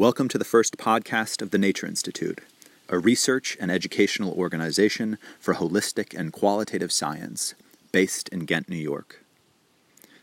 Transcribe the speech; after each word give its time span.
Welcome 0.00 0.28
to 0.28 0.38
the 0.38 0.44
first 0.44 0.76
podcast 0.76 1.42
of 1.42 1.50
the 1.50 1.58
Nature 1.58 1.88
Institute, 1.88 2.40
a 2.88 3.00
research 3.00 3.56
and 3.60 3.68
educational 3.68 4.32
organization 4.32 5.18
for 5.40 5.54
holistic 5.54 6.16
and 6.16 6.32
qualitative 6.32 6.92
science 6.92 7.56
based 7.90 8.28
in 8.28 8.44
Ghent, 8.44 8.68
New 8.68 8.76
York. 8.76 9.24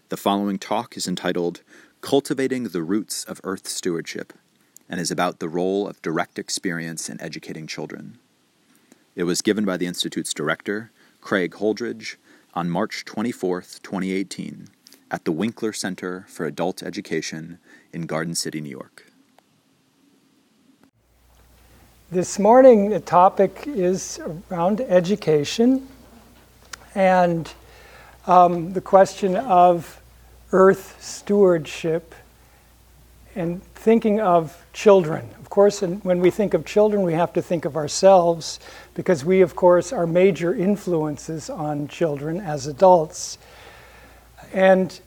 The 0.08 0.16
following 0.16 0.60
talk 0.60 0.96
is 0.96 1.10
entitled 1.10 1.60
Cultivating 2.00 2.70
the 2.70 2.84
Roots 2.84 3.26
of 3.26 3.42
Earth 3.44 3.68
Stewardship 3.68 4.32
and 4.88 5.02
is 5.02 5.12
about 5.12 5.40
the 5.40 5.50
role 5.50 5.90
of 5.90 6.02
direct 6.02 6.40
experience 6.40 7.10
in 7.10 7.20
educating 7.20 7.68
children. 7.68 8.18
It 9.14 9.26
was 9.26 9.42
given 9.42 9.66
by 9.66 9.76
the 9.76 9.88
Institute's 9.88 10.34
director, 10.34 10.90
Craig 11.20 11.52
Holdrege, 11.52 12.16
on 12.54 12.70
March 12.70 13.04
24, 13.04 13.60
2018, 13.60 14.70
at 15.12 15.26
the 15.26 15.34
Winkler 15.34 15.74
Center 15.74 16.26
for 16.30 16.46
Adult 16.46 16.82
Education 16.82 17.60
in 17.92 18.04
Garden 18.04 18.36
City, 18.36 18.62
New 18.62 18.70
York. 18.70 19.12
This 22.16 22.40
morning, 22.40 22.92
the 22.92 23.02
topic 23.02 23.64
is 23.68 24.22
around 24.50 24.80
education 24.80 25.86
and 26.96 27.52
um, 28.26 28.72
the 28.72 28.80
question 28.80 29.36
of 29.36 30.02
earth 30.54 30.96
stewardship 31.04 32.16
and 33.36 33.62
thinking 33.74 34.22
of 34.22 34.66
children. 34.72 35.30
Of 35.42 35.50
course, 35.50 35.82
when 35.82 36.22
we 36.22 36.32
think 36.32 36.54
of 36.54 36.64
children, 36.64 37.04
we 37.04 37.12
have 37.12 37.34
to 37.34 37.42
think 37.42 37.66
of 37.66 37.76
ourselves 37.76 38.62
because 38.94 39.26
we, 39.26 39.42
of 39.42 39.58
course, 39.58 39.92
are 39.92 40.08
major 40.08 40.56
influences 40.56 41.50
on 41.50 41.90
children 41.90 42.40
as 42.40 42.66
adults. 42.66 43.38
And 44.54 44.98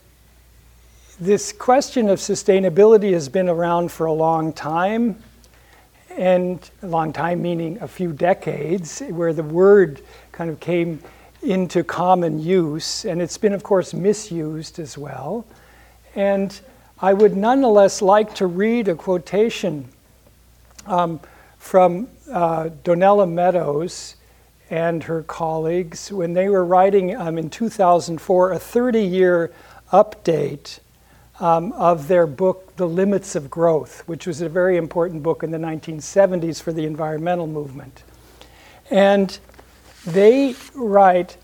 this 1.19 1.53
question 1.53 2.07
of 2.07 2.19
sustainability 2.19 3.13
has 3.13 3.29
been 3.29 3.49
around 3.49 3.91
for 3.91 4.05
a 4.05 4.13
long 4.13 4.53
time 4.53 5.23
and 6.17 6.69
a 6.81 6.87
long 6.87 7.13
time 7.13 7.41
meaning 7.41 7.77
a 7.81 7.87
few 7.87 8.11
decades, 8.11 9.01
where 9.09 9.33
the 9.33 9.43
word 9.43 10.01
kind 10.31 10.49
of 10.49 10.59
came 10.59 11.01
into 11.41 11.83
common 11.83 12.39
use, 12.39 13.05
and 13.05 13.21
it's 13.21 13.37
been, 13.37 13.53
of 13.53 13.63
course, 13.63 13.93
misused 13.93 14.79
as 14.79 14.97
well. 14.97 15.45
And 16.15 16.59
I 17.01 17.13
would 17.13 17.37
nonetheless 17.37 18.01
like 18.01 18.35
to 18.35 18.47
read 18.47 18.87
a 18.87 18.95
quotation 18.95 19.87
um, 20.85 21.19
from 21.57 22.07
uh, 22.31 22.69
Donella 22.83 23.29
Meadows 23.29 24.15
and 24.69 25.03
her 25.03 25.23
colleagues 25.23 26.11
when 26.11 26.33
they 26.33 26.49
were 26.49 26.65
writing 26.65 27.15
um, 27.15 27.37
in 27.37 27.49
2004 27.49 28.51
a 28.51 28.59
30 28.59 29.01
year 29.01 29.51
update 29.91 30.79
um, 31.39 31.71
of 31.73 32.07
their 32.07 32.27
book, 32.27 32.75
The 32.75 32.87
Limits 32.87 33.35
of 33.35 33.49
Growth, 33.49 34.03
which 34.07 34.27
was 34.27 34.41
a 34.41 34.49
very 34.49 34.77
important 34.77 35.23
book 35.23 35.43
in 35.43 35.51
the 35.51 35.57
1970s 35.57 36.61
for 36.61 36.73
the 36.73 36.85
environmental 36.85 37.47
movement. 37.47 38.03
And 38.91 39.37
they 40.05 40.55
write 40.73 41.37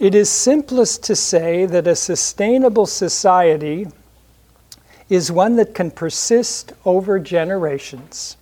It 0.00 0.14
is 0.14 0.30
simplest 0.30 1.02
to 1.04 1.16
say 1.16 1.66
that 1.66 1.86
a 1.86 1.96
sustainable 1.96 2.86
society 2.86 3.88
is 5.08 5.30
one 5.30 5.56
that 5.56 5.74
can 5.74 5.90
persist 5.90 6.72
over 6.86 7.18
generations, 7.18 8.36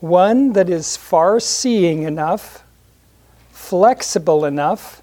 one 0.00 0.52
that 0.54 0.68
is 0.68 0.96
far 0.96 1.38
seeing 1.38 2.02
enough, 2.02 2.64
flexible 3.52 4.44
enough, 4.44 5.02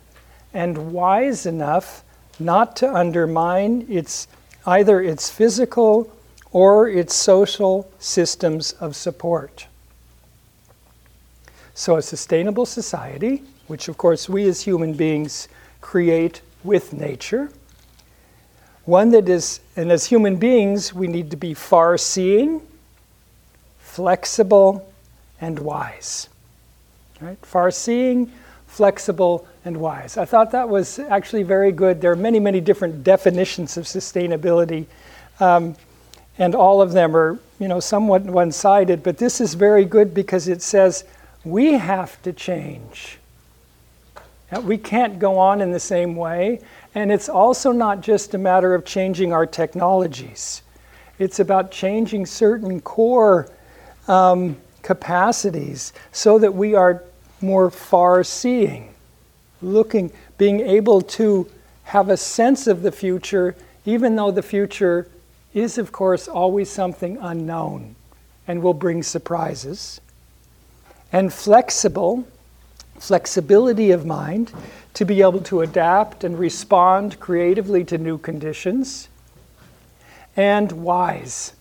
and 0.53 0.91
wise 0.91 1.45
enough 1.45 2.03
not 2.39 2.75
to 2.75 2.93
undermine 2.93 3.85
its 3.89 4.27
either 4.66 5.02
its 5.02 5.30
physical 5.30 6.11
or 6.52 6.89
its 6.89 7.13
social 7.13 7.89
systems 7.99 8.71
of 8.73 8.95
support. 8.95 9.67
So, 11.73 11.97
a 11.97 12.02
sustainable 12.02 12.66
society, 12.66 13.43
which 13.67 13.87
of 13.87 13.98
course 13.98 14.30
we 14.30 14.48
as 14.48 14.61
human 14.61 14.93
beings 14.93 15.48
create 15.81 16.42
with 16.64 16.93
nature, 16.93 17.49
one 18.86 19.09
that 19.11 19.27
is, 19.27 19.59
and 19.76 19.92
as 19.92 20.05
human 20.05 20.37
beings, 20.37 20.93
we 20.93 21.08
need 21.08 21.32
to 21.32 21.37
be 21.37 21.53
far 21.53 21.97
seeing, 21.97 22.61
flexible, 23.80 24.92
and 25.42 25.59
wise. 25.59 26.30
Right? 27.20 27.37
Far 27.43 27.71
seeing, 27.71 28.32
flexible, 28.75 29.47
and 29.63 29.77
wise. 29.77 30.17
I 30.17 30.25
thought 30.25 30.52
that 30.52 30.67
was 30.67 30.99
actually 30.99 31.43
very 31.43 31.71
good. 31.71 32.02
There 32.02 32.11
are 32.11 32.17
many, 32.17 32.41
many 32.41 32.59
different 32.59 33.05
definitions 33.05 33.77
of 33.77 33.86
sustainability, 33.86 34.86
um, 35.39 35.77
and 36.37 36.53
all 36.53 36.81
of 36.81 36.91
them 36.91 37.15
are, 37.15 37.39
you 37.58 37.69
know, 37.69 37.80
somewhat 37.80 38.23
one-sided. 38.23 39.02
But 39.02 39.17
this 39.17 39.39
is 39.39 39.53
very 39.53 39.85
good 39.85 40.14
because 40.14 40.49
it 40.49 40.61
says 40.61 41.05
we 41.45 41.73
have 41.73 42.21
to 42.23 42.33
change. 42.33 43.17
We 44.61 44.77
can't 44.77 45.19
go 45.19 45.39
on 45.39 45.61
in 45.61 45.71
the 45.71 45.80
same 45.80 46.17
way, 46.17 46.59
and 46.93 47.14
it's 47.14 47.30
also 47.30 47.71
not 47.71 48.02
just 48.02 48.33
a 48.33 48.37
matter 48.37 48.75
of 48.75 48.83
changing 48.83 49.31
our 49.31 49.45
technologies. 49.45 50.64
It's 51.17 51.39
about 51.39 51.71
changing 51.71 52.25
certain 52.25 52.81
core 52.81 53.49
um, 54.09 54.58
capacities 54.81 55.93
so 56.11 56.37
that 56.39 56.53
we 56.53 56.75
are 56.75 57.03
more 57.41 57.69
far-seeing 57.69 58.95
looking, 59.61 60.11
being 60.37 60.61
able 60.61 61.01
to 61.01 61.49
have 61.85 62.09
a 62.09 62.17
sense 62.17 62.67
of 62.67 62.81
the 62.81 62.91
future, 62.91 63.55
even 63.85 64.15
though 64.15 64.31
the 64.31 64.43
future 64.43 65.07
is, 65.53 65.77
of 65.77 65.91
course, 65.91 66.27
always 66.27 66.69
something 66.69 67.17
unknown 67.21 67.95
and 68.47 68.61
will 68.61 68.73
bring 68.73 69.01
surprises. 69.03 70.01
And 71.11 71.33
flexible, 71.33 72.27
flexibility 72.99 73.91
of 73.91 74.05
mind 74.05 74.52
to 74.95 75.05
be 75.05 75.21
able 75.21 75.41
to 75.41 75.61
adapt 75.61 76.23
and 76.23 76.37
respond 76.37 77.19
creatively 77.19 77.83
to 77.85 77.97
new 77.97 78.17
conditions. 78.17 79.07
And 80.35 80.71
wise. 80.71 81.53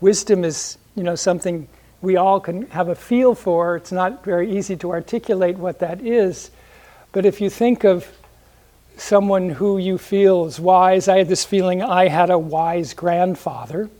Wisdom 0.00 0.44
is, 0.44 0.78
you 0.94 1.02
know, 1.02 1.14
something 1.14 1.68
we 2.02 2.16
all 2.16 2.40
can 2.40 2.66
have 2.68 2.88
a 2.88 2.94
feel 2.94 3.34
for. 3.34 3.76
It's 3.76 3.92
not 3.92 4.24
very 4.24 4.56
easy 4.56 4.76
to 4.76 4.90
articulate 4.90 5.56
what 5.56 5.78
that 5.80 6.00
is, 6.00 6.50
but 7.12 7.26
if 7.26 7.40
you 7.40 7.50
think 7.50 7.84
of 7.84 8.06
someone 8.96 9.50
who 9.50 9.78
you 9.78 9.98
feel 9.98 10.46
is 10.46 10.60
wise, 10.60 11.08
I 11.08 11.18
had 11.18 11.28
this 11.28 11.44
feeling 11.44 11.82
I 11.82 12.08
had 12.08 12.30
a 12.30 12.38
wise 12.38 12.94
grandfather 12.94 13.90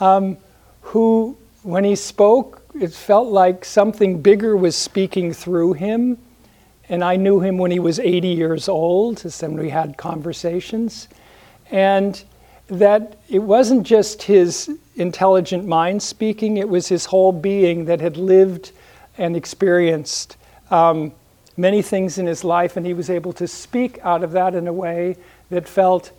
um, 0.00 0.36
who, 0.82 1.36
when 1.62 1.84
he 1.84 1.94
spoke, 1.94 2.62
it 2.78 2.92
felt 2.92 3.28
like 3.28 3.64
something 3.64 4.22
bigger 4.22 4.56
was 4.56 4.76
speaking 4.76 5.32
through 5.32 5.74
him. 5.74 6.18
And 6.88 7.04
I 7.04 7.16
knew 7.16 7.40
him 7.40 7.58
when 7.58 7.70
he 7.70 7.78
was 7.78 8.00
80 8.00 8.28
years 8.28 8.68
old, 8.68 9.24
as 9.24 9.40
when 9.42 9.56
we 9.56 9.70
had 9.70 9.96
conversations. 9.96 11.06
And 11.70 12.22
that 12.66 13.18
it 13.28 13.40
wasn't 13.40 13.86
just 13.86 14.22
his 14.22 14.76
intelligent 15.00 15.66
mind 15.66 16.02
speaking, 16.02 16.56
it 16.56 16.68
was 16.68 16.88
his 16.88 17.06
whole 17.06 17.32
being 17.32 17.86
that 17.86 18.00
had 18.00 18.16
lived 18.16 18.72
and 19.18 19.36
experienced 19.36 20.36
um, 20.70 21.12
many 21.56 21.82
things 21.82 22.18
in 22.18 22.26
his 22.26 22.44
life, 22.44 22.76
and 22.76 22.86
he 22.86 22.94
was 22.94 23.10
able 23.10 23.32
to 23.34 23.46
speak 23.46 23.98
out 24.02 24.22
of 24.22 24.32
that 24.32 24.54
in 24.54 24.66
a 24.66 24.72
way 24.72 25.16
that 25.50 25.68
felt 25.68 26.12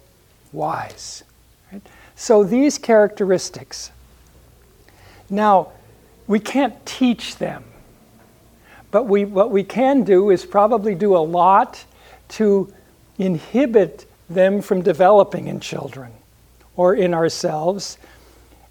wise. 0.52 1.24
Right? 1.72 1.82
So 2.16 2.44
these 2.44 2.78
characteristics. 2.78 3.92
Now, 5.30 5.72
we 6.28 6.40
can't 6.40 6.86
teach 6.86 7.38
them, 7.38 7.64
but 8.92 9.04
we, 9.06 9.26
what 9.26 9.52
we 9.52 9.64
can 9.64 10.04
do 10.04 10.30
is 10.30 10.46
probably 10.46 10.94
do 10.94 11.16
a 11.16 11.20
lot 11.20 11.84
to 12.30 12.72
inhibit 13.18 14.06
them 14.30 14.62
from 14.62 14.82
developing 14.82 15.48
in 15.48 15.60
children 15.60 16.12
or 16.76 16.94
in 16.96 17.14
ourselves. 17.14 17.98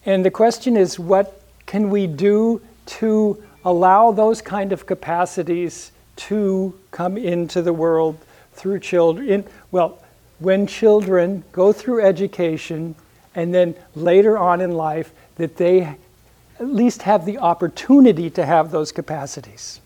And 0.06 0.24
the 0.24 0.30
question 0.30 0.76
is, 0.76 0.98
what 0.98 1.42
can 1.66 1.90
we 1.90 2.06
do 2.06 2.60
to 2.86 3.42
allow 3.64 4.10
those 4.10 4.40
kind 4.42 4.72
of 4.72 4.86
capacities 4.86 5.92
to 6.16 6.78
come 6.90 7.16
into 7.16 7.62
the 7.62 7.72
world 7.72 8.18
through 8.52 8.78
children. 8.78 9.44
well, 9.70 9.98
when 10.38 10.66
children 10.66 11.44
go 11.52 11.72
through 11.72 12.04
education 12.04 12.94
and 13.34 13.54
then 13.54 13.74
later 13.94 14.36
on 14.36 14.60
in 14.60 14.72
life, 14.72 15.12
that 15.36 15.56
they 15.56 15.82
at 15.82 16.66
least 16.66 17.02
have 17.02 17.24
the 17.24 17.38
opportunity 17.38 18.28
to 18.30 18.44
have 18.44 18.70
those 18.70 18.92
capacities. 18.92 19.80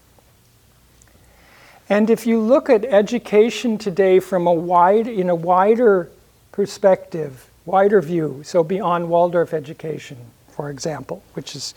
And 1.89 2.09
if 2.09 2.27
you 2.27 2.41
look 2.41 2.71
at 2.71 2.85
education 2.85 3.79
today 3.79 4.19
from 4.19 4.47
a 4.47 4.53
wide, 4.53 5.07
in 5.07 5.29
a 5.29 5.35
wider 5.35 6.11
perspective, 6.51 7.51
wider 7.67 8.01
view, 8.01 8.43
so 8.45 8.63
beyond 8.63 9.09
Waldorf 9.09 9.55
education, 9.55 10.19
for 10.49 10.71
example, 10.71 11.23
which 11.35 11.57
is, 11.57 11.75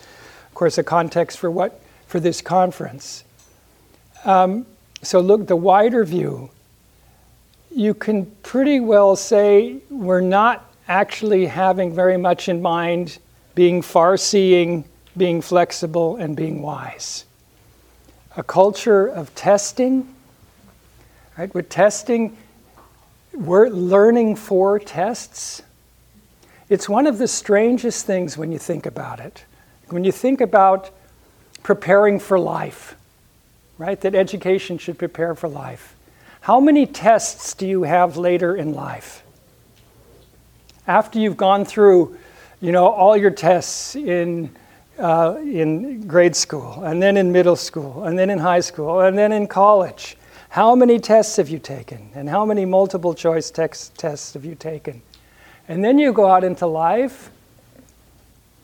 of 0.47 0.53
course, 0.53 0.77
a 0.77 0.83
context 0.83 1.39
for 1.39 1.49
what 1.49 1.81
for 2.07 2.19
this 2.19 2.41
conference. 2.41 3.23
Um, 4.25 4.65
so, 5.01 5.19
look, 5.19 5.47
the 5.47 5.55
wider 5.55 6.03
view, 6.03 6.49
you 7.69 7.93
can 7.93 8.25
pretty 8.43 8.79
well 8.79 9.15
say 9.15 9.77
we're 9.89 10.21
not 10.21 10.73
actually 10.87 11.45
having 11.45 11.93
very 11.93 12.17
much 12.17 12.49
in 12.49 12.61
mind 12.61 13.19
being 13.55 13.81
far 13.81 14.17
seeing, 14.17 14.85
being 15.15 15.41
flexible, 15.41 16.15
and 16.17 16.35
being 16.35 16.61
wise. 16.61 17.25
A 18.37 18.43
culture 18.43 19.07
of 19.07 19.33
testing, 19.35 20.13
right? 21.37 21.53
We're 21.53 21.63
testing, 21.63 22.37
we're 23.33 23.69
learning 23.69 24.35
for 24.35 24.79
tests. 24.79 25.61
It's 26.69 26.89
one 26.89 27.07
of 27.07 27.17
the 27.17 27.27
strangest 27.27 28.05
things 28.05 28.37
when 28.37 28.51
you 28.51 28.59
think 28.59 28.85
about 28.85 29.19
it. 29.19 29.45
When 29.89 30.03
you 30.03 30.11
think 30.11 30.41
about 30.41 30.89
preparing 31.63 32.19
for 32.19 32.37
life, 32.37 32.95
right? 33.77 33.99
That 34.01 34.15
education 34.15 34.77
should 34.77 34.97
prepare 34.97 35.33
for 35.35 35.47
life. 35.47 35.95
How 36.41 36.59
many 36.59 36.85
tests 36.85 37.53
do 37.53 37.67
you 37.67 37.83
have 37.83 38.17
later 38.17 38.55
in 38.55 38.73
life? 38.73 39.23
After 40.87 41.19
you've 41.19 41.37
gone 41.37 41.65
through, 41.65 42.17
you 42.61 42.71
know, 42.71 42.87
all 42.87 43.15
your 43.15 43.31
tests 43.31 43.95
in 43.95 44.49
uh, 44.97 45.37
in 45.43 46.07
grade 46.07 46.35
school, 46.35 46.83
and 46.83 47.01
then 47.01 47.17
in 47.17 47.31
middle 47.31 47.55
school, 47.55 48.03
and 48.05 48.17
then 48.17 48.29
in 48.29 48.39
high 48.39 48.59
school, 48.59 49.01
and 49.01 49.17
then 49.17 49.31
in 49.31 49.45
college. 49.47 50.17
How 50.49 50.73
many 50.73 50.99
tests 50.99 51.35
have 51.35 51.49
you 51.49 51.59
taken? 51.59 52.09
And 52.15 52.27
how 52.29 52.45
many 52.45 52.65
multiple 52.65 53.13
choice 53.13 53.51
tests 53.51 54.33
have 54.33 54.43
you 54.43 54.55
taken? 54.55 55.01
And 55.67 55.83
then 55.83 55.99
you 55.99 56.13
go 56.13 56.27
out 56.27 56.43
into 56.43 56.65
life, 56.65 57.29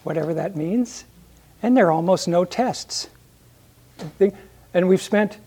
whatever 0.04 0.34
that 0.34 0.56
means, 0.56 1.06
and 1.62 1.76
there 1.76 1.88
are 1.88 1.92
almost 1.92 2.28
no 2.28 2.46
tests. 2.46 3.08
And 4.74 4.88
we've 4.88 5.02
spent, 5.02 5.38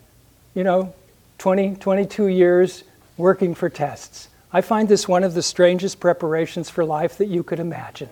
you 0.55 0.65
know, 0.65 0.95
20, 1.39 1.77
22 1.77 2.29
years 2.29 2.85
working 3.17 3.55
for 3.55 3.69
tests. 3.69 4.29
I 4.53 4.61
find 4.61 4.89
this 4.89 5.09
one 5.09 5.25
of 5.25 5.35
the 5.35 5.43
strangest 5.43 6.01
preparations 6.01 6.71
for 6.71 6.85
life 6.85 7.19
that 7.19 7.27
you 7.27 7.43
could 7.43 7.59
imagine. 7.59 8.09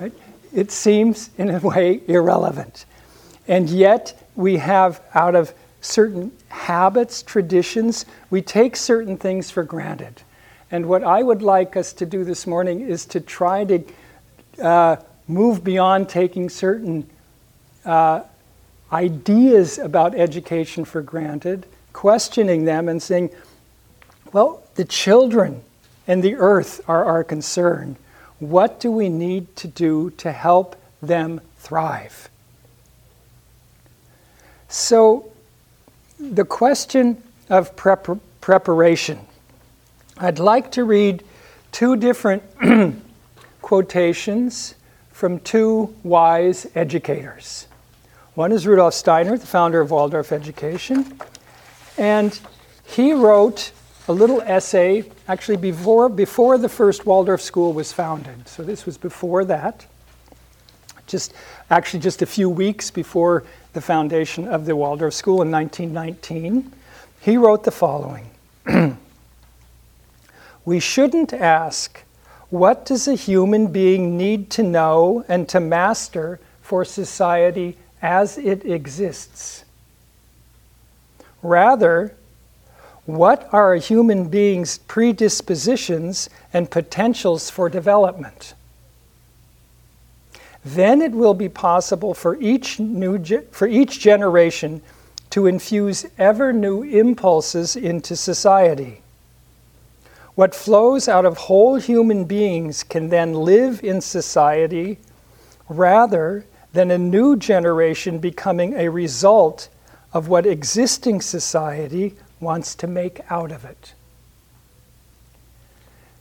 Right? 0.00 0.12
It 0.52 0.70
seems, 0.70 1.30
in 1.38 1.50
a 1.50 1.58
way, 1.60 2.00
irrelevant. 2.08 2.86
And 3.46 3.68
yet, 3.68 4.20
we 4.34 4.56
have, 4.56 5.00
out 5.14 5.34
of 5.34 5.52
certain 5.80 6.32
habits, 6.48 7.22
traditions, 7.22 8.06
we 8.30 8.42
take 8.42 8.76
certain 8.76 9.16
things 9.16 9.50
for 9.50 9.62
granted. 9.62 10.22
And 10.72 10.86
what 10.86 11.04
I 11.04 11.22
would 11.22 11.42
like 11.42 11.76
us 11.76 11.92
to 11.92 12.06
do 12.06 12.24
this 12.24 12.46
morning 12.46 12.80
is 12.80 13.04
to 13.06 13.20
try 13.20 13.64
to 13.66 13.84
uh, 14.58 14.96
move 15.28 15.62
beyond 15.62 16.08
taking 16.08 16.48
certain 16.48 17.08
uh, 17.84 18.22
ideas 18.90 19.78
about 19.78 20.14
education 20.14 20.86
for 20.86 21.02
granted, 21.02 21.66
questioning 21.92 22.64
them 22.64 22.88
and 22.88 23.02
saying, 23.02 23.28
well, 24.32 24.62
the 24.76 24.86
children 24.86 25.62
and 26.06 26.22
the 26.22 26.36
earth 26.36 26.80
are 26.88 27.04
our 27.04 27.22
concern. 27.22 27.96
What 28.38 28.80
do 28.80 28.90
we 28.90 29.10
need 29.10 29.54
to 29.56 29.68
do 29.68 30.08
to 30.12 30.32
help 30.32 30.74
them 31.02 31.42
thrive? 31.58 32.30
So, 34.68 35.30
the 36.18 36.46
question 36.46 37.22
of 37.50 37.76
prep- 37.76 38.18
preparation. 38.40 39.20
I'd 40.18 40.38
like 40.38 40.70
to 40.72 40.84
read 40.84 41.24
two 41.72 41.96
different 41.96 42.42
quotations 43.62 44.74
from 45.10 45.40
two 45.40 45.94
wise 46.02 46.66
educators. 46.74 47.66
One 48.34 48.52
is 48.52 48.66
Rudolf 48.66 48.94
Steiner, 48.94 49.38
the 49.38 49.46
founder 49.46 49.80
of 49.80 49.90
Waldorf 49.90 50.32
Education, 50.32 51.18
and 51.96 52.38
he 52.84 53.12
wrote 53.12 53.72
a 54.08 54.12
little 54.12 54.42
essay 54.42 55.04
actually 55.28 55.56
before, 55.56 56.08
before 56.08 56.58
the 56.58 56.68
first 56.68 57.06
Waldorf 57.06 57.40
school 57.40 57.72
was 57.72 57.92
founded. 57.92 58.48
So 58.48 58.62
this 58.62 58.84
was 58.84 58.98
before 58.98 59.44
that, 59.46 59.86
just 61.06 61.32
actually 61.70 62.00
just 62.00 62.20
a 62.20 62.26
few 62.26 62.50
weeks 62.50 62.90
before 62.90 63.44
the 63.72 63.80
foundation 63.80 64.46
of 64.48 64.66
the 64.66 64.76
Waldorf 64.76 65.14
school 65.14 65.40
in 65.42 65.50
1919. 65.50 66.72
He 67.20 67.36
wrote 67.36 67.64
the 67.64 67.70
following 67.70 68.28
We 70.64 70.80
shouldn't 70.80 71.32
ask, 71.32 72.02
what 72.50 72.84
does 72.84 73.08
a 73.08 73.14
human 73.14 73.68
being 73.68 74.16
need 74.16 74.50
to 74.50 74.62
know 74.62 75.24
and 75.28 75.48
to 75.48 75.60
master 75.60 76.38
for 76.60 76.84
society 76.84 77.76
as 78.00 78.38
it 78.38 78.64
exists. 78.64 79.64
Rather, 81.42 82.14
what 83.04 83.48
are 83.52 83.74
a 83.74 83.78
human 83.78 84.28
being's 84.28 84.78
predispositions 84.78 86.30
and 86.52 86.70
potentials 86.70 87.50
for 87.50 87.68
development? 87.68 88.54
Then 90.64 91.02
it 91.02 91.12
will 91.12 91.34
be 91.34 91.48
possible 91.48 92.14
for 92.14 92.40
each, 92.40 92.78
new 92.78 93.18
ge- 93.18 93.44
for 93.50 93.66
each 93.66 93.98
generation 94.00 94.80
to 95.30 95.46
infuse 95.46 96.06
ever 96.18 96.52
new 96.52 96.82
impulses 96.82 97.74
into 97.74 98.14
society. 98.14 99.01
What 100.34 100.54
flows 100.54 101.08
out 101.08 101.26
of 101.26 101.36
whole 101.36 101.76
human 101.76 102.24
beings 102.24 102.82
can 102.82 103.10
then 103.10 103.34
live 103.34 103.82
in 103.84 104.00
society 104.00 104.98
rather 105.68 106.46
than 106.72 106.90
a 106.90 106.98
new 106.98 107.36
generation 107.36 108.18
becoming 108.18 108.74
a 108.74 108.88
result 108.88 109.68
of 110.12 110.28
what 110.28 110.46
existing 110.46 111.20
society 111.20 112.14
wants 112.40 112.74
to 112.76 112.86
make 112.86 113.20
out 113.30 113.52
of 113.52 113.64
it. 113.64 113.94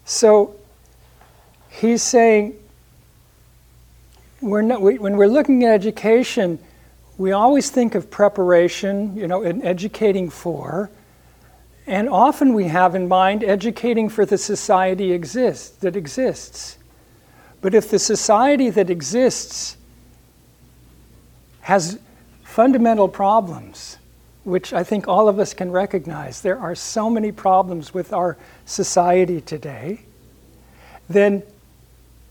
So 0.05 0.55
he's 1.69 2.03
saying 2.03 2.55
we're 4.41 4.61
not, 4.61 4.81
we, 4.81 4.97
when 4.97 5.15
we're 5.15 5.27
looking 5.27 5.63
at 5.63 5.73
education, 5.73 6.59
we 7.17 7.31
always 7.31 7.69
think 7.69 7.95
of 7.95 8.09
preparation, 8.09 9.15
you 9.15 9.27
know, 9.27 9.43
and 9.43 9.63
educating 9.63 10.29
for, 10.29 10.89
and 11.87 12.07
often 12.09 12.53
we 12.53 12.65
have 12.65 12.95
in 12.95 13.07
mind 13.07 13.43
educating 13.43 14.09
for 14.09 14.25
the 14.25 14.37
society 14.37 15.11
exists, 15.11 15.69
that 15.77 15.95
exists. 15.95 16.77
But 17.61 17.73
if 17.73 17.89
the 17.89 17.99
society 17.99 18.69
that 18.69 18.89
exists 18.89 19.77
has 21.61 21.99
fundamental 22.43 23.07
problems, 23.07 23.97
which 24.43 24.73
I 24.73 24.83
think 24.83 25.07
all 25.07 25.29
of 25.29 25.39
us 25.39 25.53
can 25.53 25.71
recognize. 25.71 26.41
There 26.41 26.59
are 26.59 26.75
so 26.75 27.09
many 27.09 27.31
problems 27.31 27.93
with 27.93 28.11
our 28.11 28.37
society 28.65 29.39
today. 29.39 30.01
Then 31.07 31.43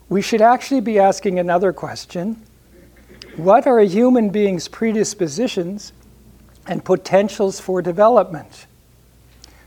we 0.09 0.21
should 0.21 0.43
actually 0.43 0.81
be 0.81 0.99
asking 0.99 1.39
another 1.39 1.73
question 1.73 2.43
What 3.37 3.67
are 3.67 3.79
a 3.79 3.87
human 3.87 4.31
being's 4.31 4.67
predispositions 4.67 5.93
and 6.67 6.85
potentials 6.85 7.61
for 7.61 7.81
development? 7.81 8.67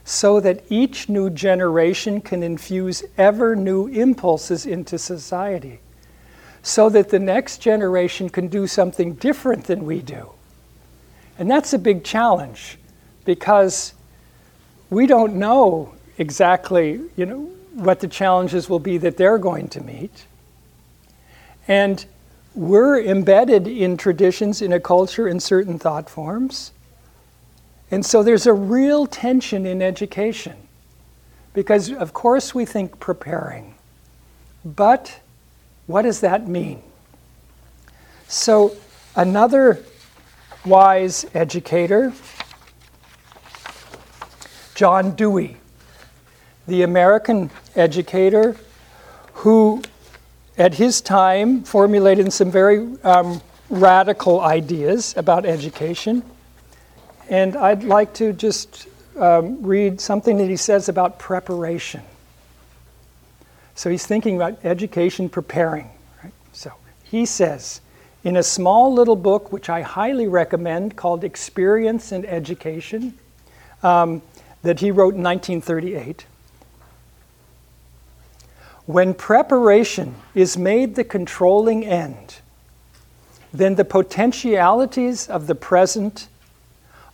So 0.04 0.38
that 0.40 0.64
each 0.68 1.08
new 1.08 1.30
generation 1.30 2.20
can 2.20 2.42
infuse 2.42 3.02
ever 3.16 3.56
new 3.56 3.86
impulses 3.86 4.66
into 4.66 4.98
society 4.98 5.80
so 6.62 6.88
that 6.88 7.10
the 7.10 7.18
next 7.18 7.58
generation 7.58 8.30
can 8.30 8.48
do 8.48 8.66
something 8.66 9.14
different 9.14 9.64
than 9.64 9.84
we 9.84 10.00
do. 10.00 10.30
And 11.38 11.50
that's 11.50 11.74
a 11.74 11.78
big 11.78 12.04
challenge 12.04 12.78
because 13.24 13.92
we 14.88 15.06
don't 15.06 15.34
know 15.34 15.94
exactly, 16.16 17.00
you 17.16 17.26
know, 17.26 17.50
what 17.74 18.00
the 18.00 18.08
challenges 18.08 18.70
will 18.70 18.78
be 18.78 18.96
that 18.98 19.16
they're 19.18 19.38
going 19.38 19.68
to 19.68 19.82
meet. 19.82 20.24
And 21.68 22.04
we're 22.54 23.02
embedded 23.02 23.66
in 23.66 23.96
traditions, 23.96 24.62
in 24.62 24.72
a 24.72 24.80
culture, 24.80 25.28
in 25.28 25.40
certain 25.40 25.78
thought 25.78 26.08
forms. 26.08 26.70
And 27.94 28.04
so 28.04 28.24
there's 28.24 28.48
a 28.48 28.52
real 28.52 29.06
tension 29.06 29.66
in 29.66 29.80
education 29.80 30.56
because, 31.52 31.92
of 31.92 32.12
course, 32.12 32.52
we 32.52 32.64
think 32.64 32.98
preparing, 32.98 33.76
but 34.64 35.20
what 35.86 36.02
does 36.02 36.18
that 36.18 36.48
mean? 36.48 36.82
So, 38.26 38.76
another 39.14 39.84
wise 40.66 41.24
educator, 41.34 42.12
John 44.74 45.14
Dewey, 45.14 45.58
the 46.66 46.82
American 46.82 47.48
educator 47.76 48.56
who, 49.34 49.82
at 50.58 50.74
his 50.74 51.00
time, 51.00 51.62
formulated 51.62 52.32
some 52.32 52.50
very 52.50 53.00
um, 53.04 53.40
radical 53.70 54.40
ideas 54.40 55.14
about 55.16 55.46
education. 55.46 56.24
And 57.28 57.56
I'd 57.56 57.84
like 57.84 58.14
to 58.14 58.32
just 58.32 58.86
um, 59.16 59.62
read 59.62 60.00
something 60.00 60.38
that 60.38 60.48
he 60.48 60.56
says 60.56 60.88
about 60.88 61.18
preparation. 61.18 62.02
So 63.74 63.90
he's 63.90 64.06
thinking 64.06 64.36
about 64.36 64.64
education 64.64 65.28
preparing. 65.28 65.90
Right? 66.22 66.32
So 66.52 66.72
he 67.02 67.26
says, 67.26 67.80
in 68.22 68.36
a 68.36 68.42
small 68.42 68.92
little 68.92 69.16
book, 69.16 69.52
which 69.52 69.68
I 69.68 69.82
highly 69.82 70.28
recommend, 70.28 70.96
called 70.96 71.24
Experience 71.24 72.12
and 72.12 72.24
Education, 72.26 73.14
um, 73.82 74.22
that 74.62 74.80
he 74.80 74.90
wrote 74.90 75.14
in 75.14 75.22
1938, 75.22 76.26
When 78.86 79.14
preparation 79.14 80.14
is 80.34 80.56
made 80.56 80.94
the 80.94 81.04
controlling 81.04 81.84
end, 81.84 82.36
then 83.52 83.74
the 83.76 83.84
potentialities 83.84 85.28
of 85.28 85.46
the 85.46 85.54
present 85.54 86.28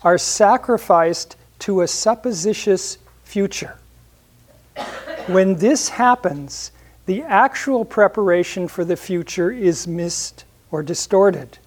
are 0.02 0.18
sacrificed 0.18 1.36
to 1.60 1.82
a 1.82 1.88
supposititious 1.88 2.98
future. 3.24 3.76
When 5.26 5.56
this 5.56 5.90
happens, 5.90 6.72
the 7.06 7.22
actual 7.22 7.84
preparation 7.84 8.68
for 8.68 8.84
the 8.84 8.96
future 8.96 9.50
is 9.50 9.86
missed 9.86 10.44
or 10.70 10.82
distorted. 10.82 11.58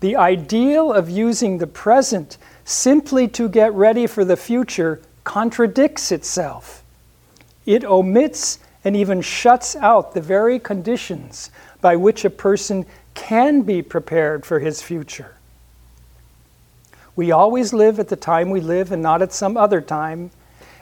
The 0.00 0.16
ideal 0.16 0.92
of 0.92 1.10
using 1.10 1.58
the 1.58 1.66
present 1.66 2.38
simply 2.64 3.28
to 3.28 3.48
get 3.48 3.72
ready 3.74 4.06
for 4.06 4.24
the 4.24 4.36
future 4.36 5.00
contradicts 5.24 6.10
itself. 6.10 6.82
It 7.66 7.84
omits 7.84 8.58
and 8.84 8.96
even 8.96 9.20
shuts 9.20 9.76
out 9.76 10.14
the 10.14 10.20
very 10.20 10.58
conditions 10.58 11.50
by 11.80 11.96
which 11.96 12.24
a 12.24 12.30
person 12.30 12.86
can 13.14 13.62
be 13.62 13.82
prepared 13.82 14.46
for 14.46 14.58
his 14.58 14.80
future. 14.80 15.36
We 17.20 17.32
always 17.32 17.74
live 17.74 18.00
at 18.00 18.08
the 18.08 18.16
time 18.16 18.48
we 18.48 18.62
live 18.62 18.92
and 18.92 19.02
not 19.02 19.20
at 19.20 19.30
some 19.30 19.58
other 19.58 19.82
time, 19.82 20.30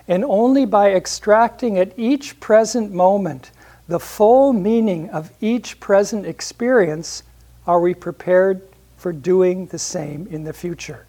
and 0.07 0.25
only 0.25 0.66
by 0.66 0.92
extracting 0.92 1.80
at 1.80 1.99
each 1.99 2.38
present 2.38 2.92
moment 2.92 3.50
the 3.88 3.99
full 3.99 4.52
meaning 4.52 5.11
of 5.11 5.33
each 5.40 5.80
present 5.80 6.25
experience 6.26 7.25
are 7.66 7.80
we 7.80 7.92
prepared 7.92 8.62
for 8.99 9.12
doing 9.12 9.66
the 9.66 9.80
same 9.80 10.28
in 10.28 10.45
the 10.45 10.52
future. 10.52 11.07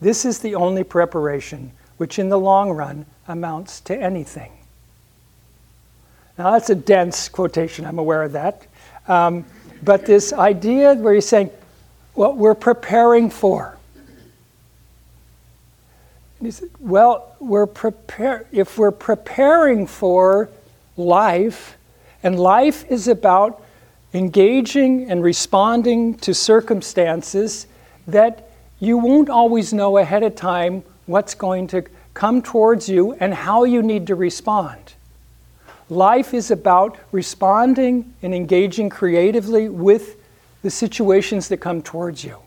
This 0.00 0.24
is 0.24 0.38
the 0.38 0.54
only 0.54 0.82
preparation 0.82 1.70
which, 1.98 2.18
in 2.18 2.30
the 2.30 2.38
long 2.38 2.70
run, 2.70 3.04
amounts 3.28 3.82
to 3.82 3.94
anything. 3.94 4.52
Now, 6.38 6.52
that's 6.52 6.70
a 6.70 6.74
dense 6.74 7.28
quotation, 7.28 7.84
I'm 7.84 7.98
aware 7.98 8.22
of 8.22 8.32
that. 8.32 8.66
Um, 9.08 9.44
but 9.82 10.06
this 10.06 10.32
idea 10.32 10.94
where 10.94 11.12
he's 11.12 11.28
saying, 11.28 11.50
what 12.14 12.38
we're 12.38 12.54
preparing 12.54 13.28
for. 13.28 13.76
He 16.46 16.50
said, 16.50 16.70
well, 16.78 17.36
we're 17.38 17.68
if 18.52 18.78
we're 18.78 18.90
preparing 18.90 19.86
for 19.86 20.48
life, 20.96 21.76
and 22.22 22.38
life 22.38 22.90
is 22.90 23.08
about 23.08 23.62
engaging 24.12 25.10
and 25.10 25.22
responding 25.22 26.14
to 26.18 26.34
circumstances 26.34 27.66
that 28.06 28.50
you 28.78 28.96
won't 28.96 29.28
always 29.28 29.72
know 29.72 29.98
ahead 29.98 30.22
of 30.22 30.34
time 30.34 30.82
what's 31.06 31.34
going 31.34 31.66
to 31.68 31.84
come 32.14 32.42
towards 32.42 32.88
you 32.88 33.12
and 33.14 33.32
how 33.32 33.64
you 33.64 33.82
need 33.82 34.06
to 34.06 34.14
respond. 34.14 34.94
Life 35.88 36.34
is 36.34 36.50
about 36.50 36.98
responding 37.12 38.14
and 38.22 38.34
engaging 38.34 38.88
creatively 38.88 39.68
with 39.68 40.16
the 40.62 40.70
situations 40.70 41.48
that 41.48 41.58
come 41.58 41.82
towards 41.82 42.24
you. 42.24 42.38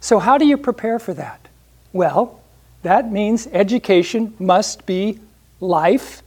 So, 0.00 0.18
how 0.18 0.38
do 0.38 0.46
you 0.46 0.56
prepare 0.56 0.98
for 0.98 1.14
that? 1.14 1.47
Well, 1.92 2.40
that 2.82 3.10
means 3.10 3.48
education 3.52 4.34
must 4.38 4.86
be 4.86 5.18
life 5.60 6.22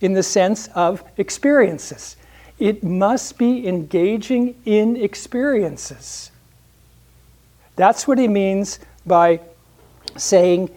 in 0.00 0.14
the 0.14 0.22
sense 0.22 0.68
of 0.68 1.02
experiences. 1.16 2.16
It 2.58 2.82
must 2.82 3.38
be 3.38 3.66
engaging 3.66 4.54
in 4.64 4.96
experiences. 4.96 6.30
That's 7.76 8.06
what 8.06 8.18
he 8.18 8.28
means 8.28 8.78
by 9.06 9.40
saying 10.16 10.70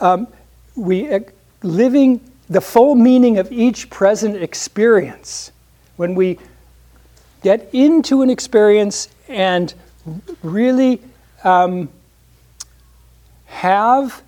um, 0.00 0.28
we 0.74 1.12
uh, 1.12 1.20
living 1.62 2.20
the 2.48 2.60
full 2.60 2.94
meaning 2.94 3.38
of 3.38 3.50
each 3.50 3.90
present 3.90 4.36
experience. 4.36 5.52
When 5.96 6.14
we 6.14 6.38
get 7.42 7.68
into 7.72 8.22
an 8.22 8.30
experience 8.30 9.08
and 9.28 9.72
really 10.42 11.00
um, 11.44 11.88
have 13.56 14.22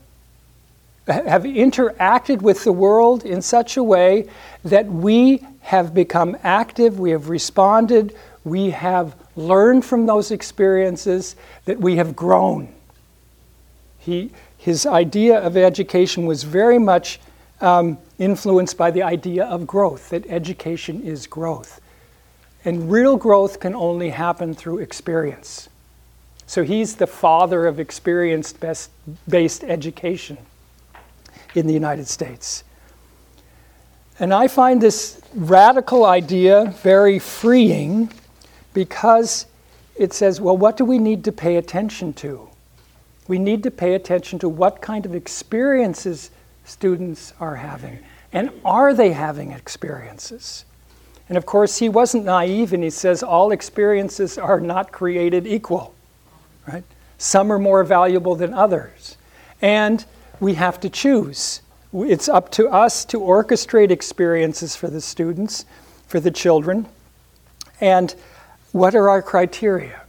have 1.07 1.45
interacted 1.45 2.43
with 2.43 2.65
the 2.65 2.73
world 2.73 3.25
in 3.25 3.41
such 3.41 3.77
a 3.77 3.83
way 3.83 4.29
that 4.65 4.87
we 4.87 5.43
have 5.61 5.95
become 5.95 6.37
active, 6.43 6.99
we 6.99 7.11
have 7.11 7.29
responded, 7.29 8.15
we 8.45 8.71
have 8.71 9.15
learned 9.37 9.85
from 9.85 10.07
those 10.07 10.31
experiences, 10.31 11.37
that 11.65 11.79
we 11.79 11.97
have 11.97 12.15
grown. 12.15 12.73
He, 13.99 14.31
his 14.57 14.87
idea 14.87 15.39
of 15.41 15.57
education 15.57 16.27
was 16.27 16.43
very 16.43 16.79
much 16.79 17.21
um, 17.61 17.99
influenced 18.19 18.77
by 18.77 18.91
the 18.91 19.03
idea 19.03 19.45
of 19.45 19.67
growth, 19.67 20.11
that 20.11 20.27
education 20.29 21.03
is 21.03 21.27
growth. 21.27 21.81
And 22.65 22.91
real 22.91 23.17
growth 23.17 23.61
can 23.61 23.75
only 23.75 24.11
happen 24.11 24.55
through 24.55 24.79
experience. 24.79 25.69
So 26.49 26.65
he's 26.65 26.97
the 26.97 27.07
father 27.07 27.67
of 27.67 27.79
experience 27.79 28.55
based 29.29 29.65
education 29.65 30.39
in 31.55 31.67
the 31.67 31.75
United 31.75 32.09
States. 32.09 32.65
And 34.19 34.33
I 34.33 34.49
find 34.49 34.81
this 34.81 35.21
radical 35.35 36.07
idea 36.07 36.75
very 36.83 37.19
freeing 37.19 38.11
because 38.73 39.45
it 39.95 40.15
says, 40.15 40.41
well, 40.41 40.57
what 40.57 40.79
do 40.79 40.87
we 40.87 40.99
need 40.99 41.23
to 41.25 41.33
pay 41.33 41.57
attention 41.57 42.15
to? 42.15 42.49
We 43.29 43.39
need 43.39 43.63
to 43.65 43.71
pay 43.71 43.95
attention 43.95 44.39
to 44.39 44.49
what 44.49 44.81
kind 44.81 45.05
of 45.05 45.15
experiences 45.15 46.31
students 46.65 47.35
are 47.39 47.57
having. 47.57 47.99
And 48.33 48.51
are 48.65 48.95
they 48.95 49.13
having 49.13 49.53
experiences? 49.53 50.65
And 51.29 51.37
of 51.37 51.45
course, 51.45 51.77
he 51.77 51.91
wasn't 51.91 52.25
naive 52.25 52.73
and 52.73 52.83
he 52.83 52.89
says 52.89 53.23
all 53.23 53.51
experiences 53.53 54.39
are 54.39 54.61
not 54.61 54.93
created 54.93 55.47
equal, 55.47 55.95
right? 56.69 56.85
Some 57.17 57.51
are 57.53 57.59
more 57.59 57.83
valuable 57.83 58.37
than 58.37 58.55
others. 58.55 59.17
And 59.61 60.05
we 60.39 60.55
have 60.55 60.79
to 60.81 60.91
choose. 60.91 61.63
It's 61.93 62.29
up 62.29 62.51
to 62.53 62.69
us 62.69 63.05
to 63.07 63.19
orchestrate 63.19 63.91
experiences 63.91 64.77
for 64.77 64.89
the 64.89 65.01
students, 65.01 65.65
for 66.07 66.21
the 66.21 66.31
children. 66.31 66.87
And 67.81 68.15
what 68.73 68.95
are 68.95 69.09
our 69.09 69.23
criteria? 69.23 70.03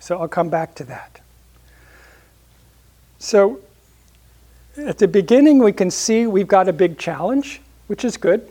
So 0.00 0.18
I'll 0.18 0.28
come 0.28 0.48
back 0.48 0.74
to 0.76 0.84
that. 0.84 1.20
So 3.18 3.60
at 4.76 4.98
the 4.98 5.06
beginning, 5.06 5.58
we 5.58 5.72
can 5.72 5.90
see 5.90 6.26
we've 6.26 6.48
got 6.48 6.68
a 6.68 6.72
big 6.72 6.98
challenge, 6.98 7.60
which 7.86 8.04
is 8.04 8.16
good. 8.16 8.48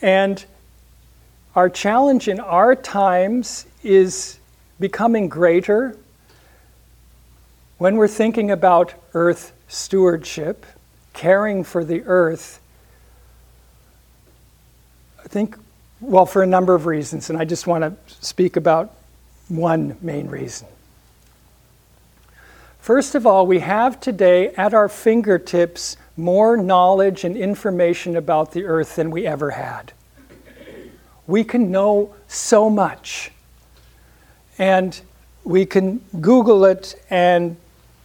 And 0.00 0.42
our 1.54 1.68
challenge 1.68 2.28
in 2.28 2.40
our 2.40 2.74
times 2.74 3.66
is 3.84 4.39
becoming 4.80 5.28
greater 5.28 5.96
when 7.78 7.96
we're 7.96 8.08
thinking 8.08 8.50
about 8.50 8.94
earth 9.14 9.52
stewardship, 9.68 10.66
caring 11.12 11.62
for 11.62 11.84
the 11.84 12.02
earth. 12.04 12.60
I 15.22 15.28
think, 15.28 15.56
well, 16.00 16.26
for 16.26 16.42
a 16.42 16.46
number 16.46 16.74
of 16.74 16.86
reasons, 16.86 17.30
and 17.30 17.38
I 17.38 17.44
just 17.44 17.66
want 17.66 17.84
to 17.84 18.14
speak 18.24 18.56
about 18.56 18.94
one 19.48 19.96
main 20.00 20.28
reason. 20.28 20.66
First 22.80 23.14
of 23.14 23.26
all, 23.26 23.46
we 23.46 23.58
have 23.58 24.00
today 24.00 24.48
at 24.54 24.72
our 24.72 24.88
fingertips 24.88 25.96
more 26.16 26.56
knowledge 26.56 27.24
and 27.24 27.36
information 27.36 28.16
about 28.16 28.52
the 28.52 28.64
earth 28.64 28.96
than 28.96 29.10
we 29.10 29.26
ever 29.26 29.50
had. 29.50 29.92
We 31.26 31.44
can 31.44 31.70
know 31.70 32.14
so 32.26 32.70
much. 32.70 33.30
And 34.60 35.00
we 35.42 35.64
can 35.64 36.02
Google 36.20 36.66
it 36.66 37.02
and 37.08 37.56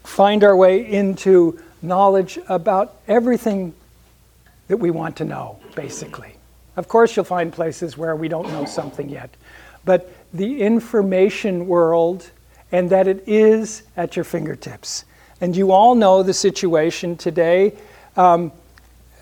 find 0.05 0.41
our 0.41 0.55
way 0.55 0.89
into 0.89 1.59
knowledge 1.81 2.39
about 2.47 2.95
everything 3.09 3.73
that 4.69 4.77
we 4.77 4.89
want 4.89 5.17
to 5.17 5.25
know, 5.25 5.59
basically. 5.75 6.31
Of 6.77 6.87
course, 6.87 7.13
you'll 7.13 7.25
find 7.25 7.51
places 7.51 7.97
where 7.97 8.15
we 8.15 8.29
don't 8.29 8.47
know 8.47 8.63
something 8.63 9.09
yet. 9.09 9.29
But 9.83 10.09
the 10.33 10.61
information 10.61 11.67
world 11.67 12.31
and 12.71 12.89
that 12.89 13.07
it 13.09 13.25
is 13.27 13.83
at 13.97 14.15
your 14.15 14.23
fingertips. 14.23 15.03
And 15.41 15.57
you 15.57 15.73
all 15.73 15.93
know 15.93 16.23
the 16.23 16.33
situation 16.33 17.17
today. 17.17 17.73
Um, 18.15 18.53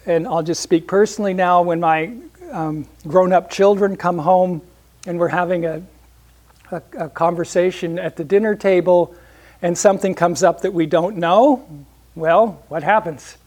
and 0.06 0.28
I'll 0.28 0.44
just 0.44 0.62
speak 0.62 0.88
personally 0.88 1.34
now 1.34 1.64
when 1.64 1.80
my 1.80 2.16
um, 2.52 2.88
grown 3.08 3.34
up 3.34 3.50
children 3.50 3.98
come 3.98 4.20
home 4.20 4.62
and 5.08 5.20
we're 5.20 5.30
having 5.30 5.66
a, 5.66 5.82
a, 6.74 7.06
a 7.06 7.10
conversation 7.10 8.00
at 8.00 8.16
the 8.16 8.24
dinner 8.24 8.56
table 8.56 9.16
and 9.62 9.78
something 9.78 10.14
comes 10.14 10.44
up 10.44 10.62
that 10.62 10.74
we 10.74 10.86
don't 10.86 11.18
know. 11.18 11.66
Well, 12.16 12.64
what 12.68 12.84
happens? 12.84 13.38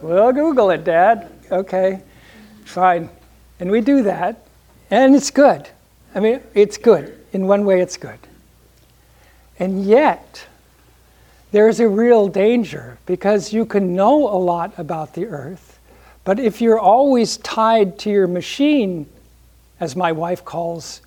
We'll 0.00 0.32
Google 0.32 0.70
it, 0.70 0.84
Dad. 0.84 1.30
Okay, 1.50 2.02
fine. 2.64 3.08
And 3.58 3.70
we 3.70 3.80
do 3.80 4.02
that, 4.02 4.46
and 4.90 5.14
it's 5.14 5.30
good. 5.30 5.68
I 6.14 6.20
mean, 6.20 6.40
it's 6.54 6.78
good. 6.78 7.18
In 7.32 7.46
one 7.46 7.64
way, 7.64 7.80
it's 7.80 7.96
good. 7.96 8.18
And 9.58 9.84
yet, 9.84 10.46
there's 11.50 11.80
a 11.80 11.88
real 11.88 12.28
danger 12.28 12.98
because 13.06 13.52
you 13.52 13.64
can 13.66 13.94
know 13.94 14.28
a 14.28 14.36
lot 14.38 14.78
about 14.78 15.14
the 15.14 15.26
earth, 15.26 15.78
But 16.26 16.40
if 16.40 16.60
you're 16.60 16.80
always 16.80 17.36
tied 17.36 18.00
to 18.00 18.10
your 18.10 18.26
machine, 18.26 19.06
as 19.78 19.94
my 19.94 20.10
wife 20.10 20.44
calls 20.44 21.00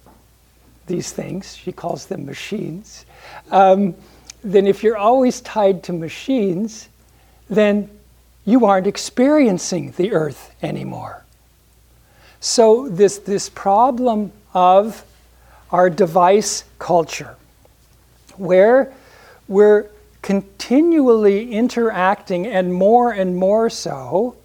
these 0.90 1.14
things, 1.14 1.56
she 1.56 1.72
calls 1.72 2.08
them 2.08 2.26
machines, 2.26 3.06
um, 3.52 3.96
then 4.44 4.68
if 4.68 4.84
you're 4.84 4.98
always 4.98 5.40
tied 5.40 5.84
to 5.84 5.94
machines, 5.94 6.90
then 7.50 7.90
you 8.44 8.66
aren't 8.66 8.88
experiencing 8.88 9.94
the 9.96 10.12
earth 10.12 10.54
anymore. 10.62 11.24
So, 12.42 12.90
this, 12.90 13.20
this 13.20 13.50
problem 13.50 14.32
of 14.54 15.06
our 15.72 15.90
device 15.90 16.64
culture, 16.80 17.36
where 18.38 18.94
we're 19.48 19.90
continually 20.22 21.52
interacting 21.52 22.48
and 22.48 22.74
more 22.74 23.12
and 23.12 23.36
more 23.36 23.70
so 23.70 24.36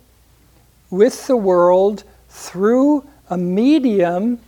with 0.91 1.27
the 1.27 1.37
world 1.37 2.05
through 2.29 3.05
a 3.31 3.37
medium 3.37 4.41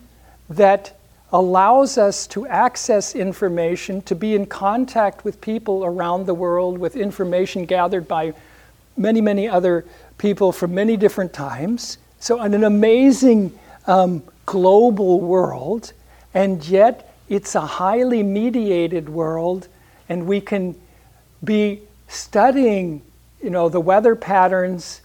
that 0.49 0.97
allows 1.33 1.99
us 1.99 2.27
to 2.29 2.47
access 2.47 3.15
information, 3.15 4.01
to 4.03 4.15
be 4.15 4.35
in 4.35 4.47
contact 4.47 5.25
with 5.25 5.41
people 5.41 5.85
around 5.85 6.27
the 6.27 6.35
world, 6.35 6.79
with 6.79 6.97
information 6.97 7.65
gathered 7.65 8.07
by 8.07 8.33
many, 8.97 9.21
many 9.21 9.49
other 9.49 9.85
people 10.19 10.53
from 10.53 10.75
many 10.75 10.97
different 10.97 11.33
times. 11.33 11.99
So, 12.21 12.41
an 12.41 12.63
amazing 12.63 13.59
um, 13.87 14.23
global 14.47 15.21
world, 15.21 15.93
and 16.33 16.65
yet 16.67 17.15
it's 17.29 17.55
a 17.55 17.61
highly 17.61 18.23
mediated 18.23 19.09
world, 19.09 19.69
and 20.09 20.27
we 20.27 20.41
can 20.41 20.77
be 21.43 21.83
studying, 22.09 23.03
you 23.43 23.51
know, 23.51 23.69
the 23.69 23.81
weather 23.81 24.15
patterns, 24.15 25.03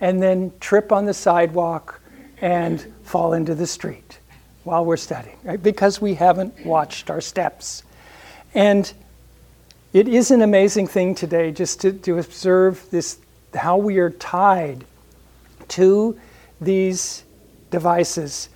and 0.00 0.22
then 0.22 0.52
trip 0.60 0.92
on 0.92 1.04
the 1.04 1.14
sidewalk 1.14 2.00
and 2.40 2.92
fall 3.02 3.32
into 3.32 3.54
the 3.54 3.66
street 3.66 4.18
while 4.64 4.84
we're 4.84 4.96
studying, 4.96 5.36
right? 5.44 5.62
Because 5.62 6.00
we 6.00 6.14
haven't 6.14 6.66
watched 6.66 7.10
our 7.10 7.20
steps. 7.20 7.82
And 8.54 8.92
it 9.92 10.08
is 10.08 10.30
an 10.30 10.42
amazing 10.42 10.88
thing 10.88 11.14
today 11.14 11.52
just 11.52 11.80
to, 11.82 11.92
to 11.92 12.18
observe 12.18 12.84
this 12.90 13.18
how 13.54 13.76
we 13.76 13.98
are 13.98 14.10
tied 14.10 14.84
to 15.68 16.18
these 16.60 17.24
devices. 17.70 18.48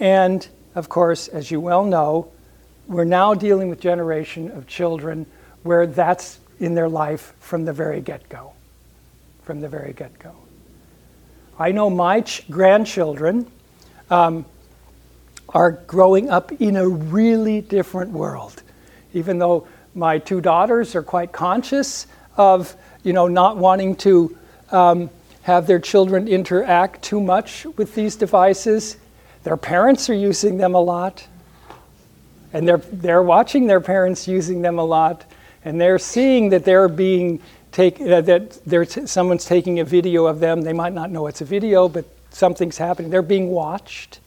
And 0.00 0.46
of 0.74 0.88
course, 0.88 1.28
as 1.28 1.50
you 1.50 1.60
well 1.60 1.84
know, 1.84 2.30
we're 2.86 3.04
now 3.04 3.34
dealing 3.34 3.68
with 3.68 3.80
generation 3.80 4.50
of 4.52 4.66
children 4.66 5.26
where 5.62 5.86
that's 5.86 6.38
in 6.60 6.74
their 6.74 6.88
life 6.88 7.34
from 7.40 7.64
the 7.64 7.72
very 7.72 8.00
get-go. 8.00 8.52
From 9.42 9.60
the 9.60 9.68
very 9.68 9.92
get-go. 9.92 10.34
I 11.58 11.72
know 11.72 11.90
my 11.90 12.20
ch- 12.20 12.48
grandchildren 12.50 13.50
um, 14.10 14.44
are 15.50 15.72
growing 15.72 16.28
up 16.28 16.52
in 16.52 16.76
a 16.76 16.88
really 16.88 17.60
different 17.60 18.10
world. 18.10 18.62
Even 19.14 19.38
though 19.38 19.66
my 19.94 20.18
two 20.18 20.40
daughters 20.40 20.94
are 20.94 21.02
quite 21.02 21.32
conscious 21.32 22.06
of, 22.36 22.76
you 23.02 23.12
know, 23.12 23.28
not 23.28 23.56
wanting 23.56 23.96
to 23.96 24.36
um, 24.70 25.08
have 25.42 25.66
their 25.66 25.78
children 25.78 26.28
interact 26.28 27.02
too 27.02 27.20
much 27.20 27.64
with 27.76 27.94
these 27.94 28.16
devices. 28.16 28.96
Their 29.44 29.56
parents 29.56 30.10
are 30.10 30.14
using 30.14 30.58
them 30.58 30.74
a 30.74 30.80
lot, 30.80 31.26
and 32.52 32.66
they're, 32.66 32.78
they're 32.78 33.22
watching 33.22 33.66
their 33.66 33.80
parents 33.80 34.26
using 34.26 34.60
them 34.60 34.78
a 34.78 34.84
lot, 34.84 35.24
and 35.64 35.80
they're 35.80 36.00
seeing 36.00 36.50
that 36.50 36.64
they're 36.64 36.88
being 36.88 37.40
take, 37.70 38.00
uh, 38.00 38.20
that 38.22 38.60
t- 38.90 39.06
someone's 39.06 39.44
taking 39.44 39.80
a 39.80 39.84
video 39.84 40.26
of 40.26 40.40
them. 40.40 40.62
They 40.62 40.72
might 40.72 40.92
not 40.92 41.10
know 41.10 41.26
it's 41.26 41.42
a 41.42 41.44
video, 41.44 41.88
but 41.88 42.04
something's 42.30 42.78
happening. 42.78 43.10
They're 43.10 43.22
being 43.22 43.50
watched, 43.50 44.20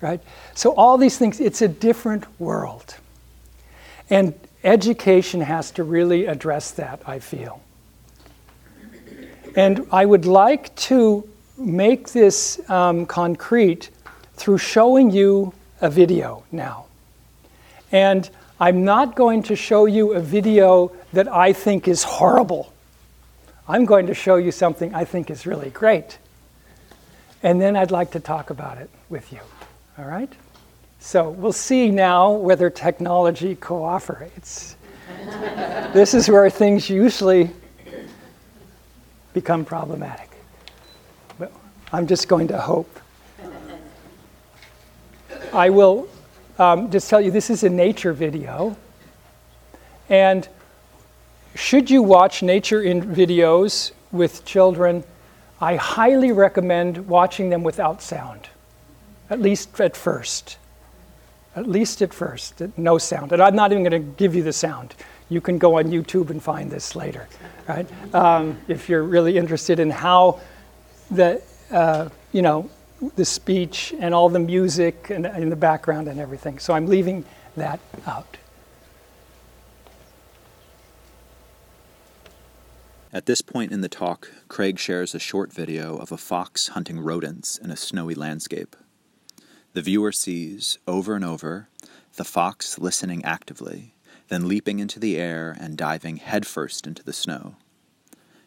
right? 0.00 0.20
So 0.54 0.74
all 0.74 0.98
these 0.98 1.18
things, 1.18 1.40
it's 1.40 1.62
a 1.62 1.68
different 1.68 2.24
world. 2.40 2.94
And 4.10 4.34
education 4.64 5.40
has 5.40 5.70
to 5.72 5.84
really 5.84 6.26
address 6.26 6.70
that, 6.72 7.02
I 7.06 7.18
feel. 7.18 7.62
And 9.56 9.86
I 9.90 10.04
would 10.04 10.24
like 10.24 10.74
to 10.76 11.28
make 11.56 12.10
this 12.10 12.60
um, 12.70 13.06
concrete 13.06 13.90
through 14.34 14.58
showing 14.58 15.10
you 15.10 15.52
a 15.80 15.90
video 15.90 16.44
now. 16.52 16.86
And 17.90 18.28
I'm 18.60 18.84
not 18.84 19.14
going 19.14 19.42
to 19.44 19.56
show 19.56 19.86
you 19.86 20.14
a 20.14 20.20
video 20.20 20.92
that 21.12 21.28
I 21.28 21.52
think 21.52 21.88
is 21.88 22.02
horrible. 22.02 22.72
I'm 23.66 23.84
going 23.84 24.06
to 24.06 24.14
show 24.14 24.36
you 24.36 24.50
something 24.50 24.94
I 24.94 25.04
think 25.04 25.30
is 25.30 25.46
really 25.46 25.70
great. 25.70 26.18
And 27.42 27.60
then 27.60 27.76
I'd 27.76 27.90
like 27.90 28.12
to 28.12 28.20
talk 28.20 28.50
about 28.50 28.78
it 28.78 28.90
with 29.08 29.32
you. 29.32 29.40
All 29.98 30.04
right? 30.04 30.32
So 31.00 31.30
we'll 31.30 31.52
see 31.52 31.90
now 31.90 32.32
whether 32.32 32.70
technology 32.70 33.54
cooperates. 33.54 34.76
this 35.92 36.14
is 36.14 36.28
where 36.28 36.48
things 36.50 36.88
usually 36.88 37.50
become 39.32 39.64
problematic. 39.64 40.30
But 41.38 41.52
I'm 41.92 42.06
just 42.06 42.28
going 42.28 42.48
to 42.48 42.58
hope. 42.58 43.00
I 45.52 45.70
will 45.70 46.08
um, 46.58 46.90
just 46.90 47.08
tell 47.08 47.20
you 47.20 47.30
this 47.30 47.50
is 47.50 47.64
a 47.64 47.70
nature 47.70 48.12
video. 48.12 48.76
And 50.08 50.48
should 51.54 51.90
you 51.90 52.02
watch 52.02 52.42
nature 52.42 52.82
in 52.82 53.02
videos 53.02 53.92
with 54.12 54.44
children, 54.44 55.04
I 55.60 55.76
highly 55.76 56.32
recommend 56.32 57.08
watching 57.08 57.50
them 57.50 57.62
without 57.62 58.00
sound, 58.00 58.48
at 59.30 59.40
least 59.40 59.80
at 59.80 59.96
first. 59.96 60.58
At 61.56 61.66
least 61.68 62.02
at 62.02 62.14
first, 62.14 62.62
no 62.76 62.98
sound. 62.98 63.32
And 63.32 63.42
I'm 63.42 63.56
not 63.56 63.72
even 63.72 63.82
going 63.82 64.02
to 64.02 64.12
give 64.16 64.34
you 64.34 64.42
the 64.42 64.52
sound. 64.52 64.94
You 65.28 65.40
can 65.40 65.58
go 65.58 65.78
on 65.78 65.86
YouTube 65.86 66.30
and 66.30 66.42
find 66.42 66.70
this 66.70 66.94
later 66.94 67.26
right? 67.68 68.14
Um, 68.14 68.58
if 68.66 68.88
you're 68.88 69.04
really 69.04 69.36
interested 69.36 69.78
in 69.78 69.90
how 69.90 70.40
the, 71.10 71.42
uh, 71.70 72.08
you 72.32 72.42
know, 72.42 72.68
the 73.14 73.24
speech 73.24 73.94
and 74.00 74.12
all 74.12 74.28
the 74.28 74.40
music 74.40 75.10
and 75.10 75.26
in 75.26 75.50
the 75.50 75.56
background 75.56 76.08
and 76.08 76.18
everything. 76.18 76.58
So 76.58 76.74
I'm 76.74 76.86
leaving 76.86 77.24
that 77.56 77.78
out. 78.06 78.36
At 83.12 83.26
this 83.26 83.40
point 83.40 83.72
in 83.72 83.80
the 83.80 83.88
talk, 83.88 84.30
Craig 84.48 84.78
shares 84.78 85.14
a 85.14 85.18
short 85.18 85.52
video 85.52 85.96
of 85.96 86.12
a 86.12 86.18
fox 86.18 86.68
hunting 86.68 86.98
rodents 86.98 87.56
in 87.56 87.70
a 87.70 87.76
snowy 87.76 88.14
landscape. 88.14 88.76
The 89.72 89.82
viewer 89.82 90.12
sees, 90.12 90.78
over 90.86 91.14
and 91.14 91.24
over, 91.24 91.68
the 92.16 92.24
fox 92.24 92.78
listening 92.78 93.24
actively 93.24 93.94
then 94.28 94.46
leaping 94.46 94.78
into 94.78 95.00
the 95.00 95.16
air 95.16 95.56
and 95.58 95.76
diving 95.76 96.18
headfirst 96.18 96.86
into 96.86 97.02
the 97.02 97.12
snow. 97.12 97.56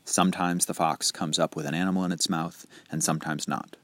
Sometimes 0.05 0.65
the 0.65 0.73
fox 0.73 1.11
comes 1.11 1.37
up 1.37 1.55
with 1.55 1.65
an 1.65 1.75
animal 1.75 2.03
in 2.05 2.11
its 2.11 2.29
mouth, 2.29 2.65
and 2.91 3.03
sometimes 3.03 3.47
not. 3.47 3.75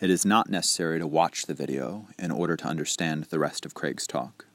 It 0.00 0.10
is 0.10 0.26
not 0.26 0.50
necessary 0.50 0.98
to 0.98 1.06
watch 1.06 1.46
the 1.46 1.54
video 1.54 2.08
in 2.18 2.30
order 2.30 2.56
to 2.56 2.66
understand 2.66 3.24
the 3.24 3.38
rest 3.38 3.64
of 3.64 3.74
Craig's 3.74 4.06
talk. 4.06 4.46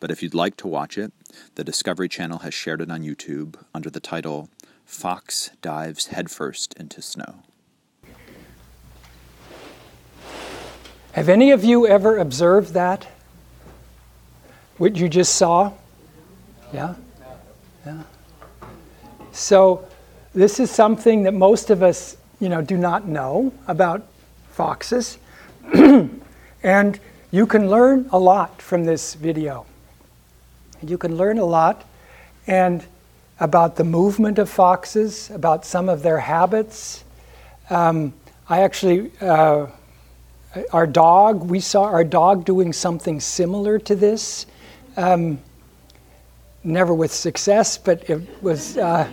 But 0.00 0.10
if 0.10 0.22
you'd 0.22 0.34
like 0.34 0.56
to 0.56 0.66
watch 0.66 0.98
it, 0.98 1.12
the 1.54 1.64
Discovery 1.64 2.08
Channel 2.08 2.40
has 2.40 2.52
shared 2.52 2.80
it 2.80 2.90
on 2.90 3.02
YouTube 3.02 3.56
under 3.72 3.90
the 3.90 4.00
title 4.00 4.48
Fox 4.84 5.50
Dives 5.62 6.08
Headfirst 6.08 6.74
into 6.74 7.00
Snow. 7.00 7.42
Have 11.12 11.28
any 11.28 11.50
of 11.50 11.62
you 11.62 11.86
ever 11.86 12.16
observed 12.16 12.72
that? 12.72 13.06
What 14.78 14.96
you 14.96 15.10
just 15.10 15.36
saw? 15.36 15.72
Yeah? 16.72 16.94
Yeah. 17.84 18.02
So 19.32 19.86
this 20.34 20.58
is 20.58 20.70
something 20.70 21.24
that 21.24 21.34
most 21.34 21.68
of 21.68 21.82
us, 21.82 22.16
you 22.40 22.48
know, 22.48 22.62
do 22.62 22.78
not 22.78 23.06
know 23.06 23.52
about 23.66 24.06
foxes. 24.52 25.18
and 26.62 27.00
you 27.30 27.46
can 27.46 27.68
learn 27.68 28.08
a 28.10 28.18
lot 28.18 28.62
from 28.62 28.84
this 28.84 29.14
video. 29.14 29.66
You 30.82 30.96
can 30.96 31.16
learn 31.16 31.38
a 31.38 31.44
lot 31.44 31.84
and 32.46 32.82
about 33.38 33.76
the 33.76 33.84
movement 33.84 34.38
of 34.38 34.48
foxes, 34.48 35.30
about 35.30 35.66
some 35.66 35.90
of 35.90 36.02
their 36.02 36.20
habits. 36.20 37.04
Um, 37.68 38.14
I 38.48 38.62
actually, 38.62 39.12
uh, 39.20 39.66
our 40.72 40.86
dog, 40.86 41.44
we 41.48 41.60
saw 41.60 41.84
our 41.84 42.04
dog 42.04 42.44
doing 42.44 42.72
something 42.72 43.20
similar 43.20 43.78
to 43.80 43.96
this. 43.96 44.46
Um, 44.96 45.38
never 46.64 46.94
with 46.94 47.12
success, 47.12 47.78
but 47.78 48.08
it 48.08 48.42
was, 48.42 48.76
uh, 48.76 49.08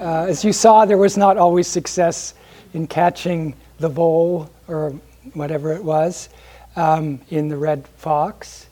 uh, 0.00 0.26
as 0.28 0.44
you 0.44 0.52
saw, 0.52 0.84
there 0.84 0.98
was 0.98 1.16
not 1.16 1.36
always 1.36 1.66
success 1.66 2.34
in 2.72 2.86
catching 2.86 3.54
the 3.78 3.88
vole 3.88 4.50
or 4.68 4.90
whatever 5.34 5.72
it 5.72 5.82
was 5.82 6.28
um, 6.76 7.20
in 7.30 7.48
the 7.48 7.56
red 7.56 7.86
fox. 7.96 8.68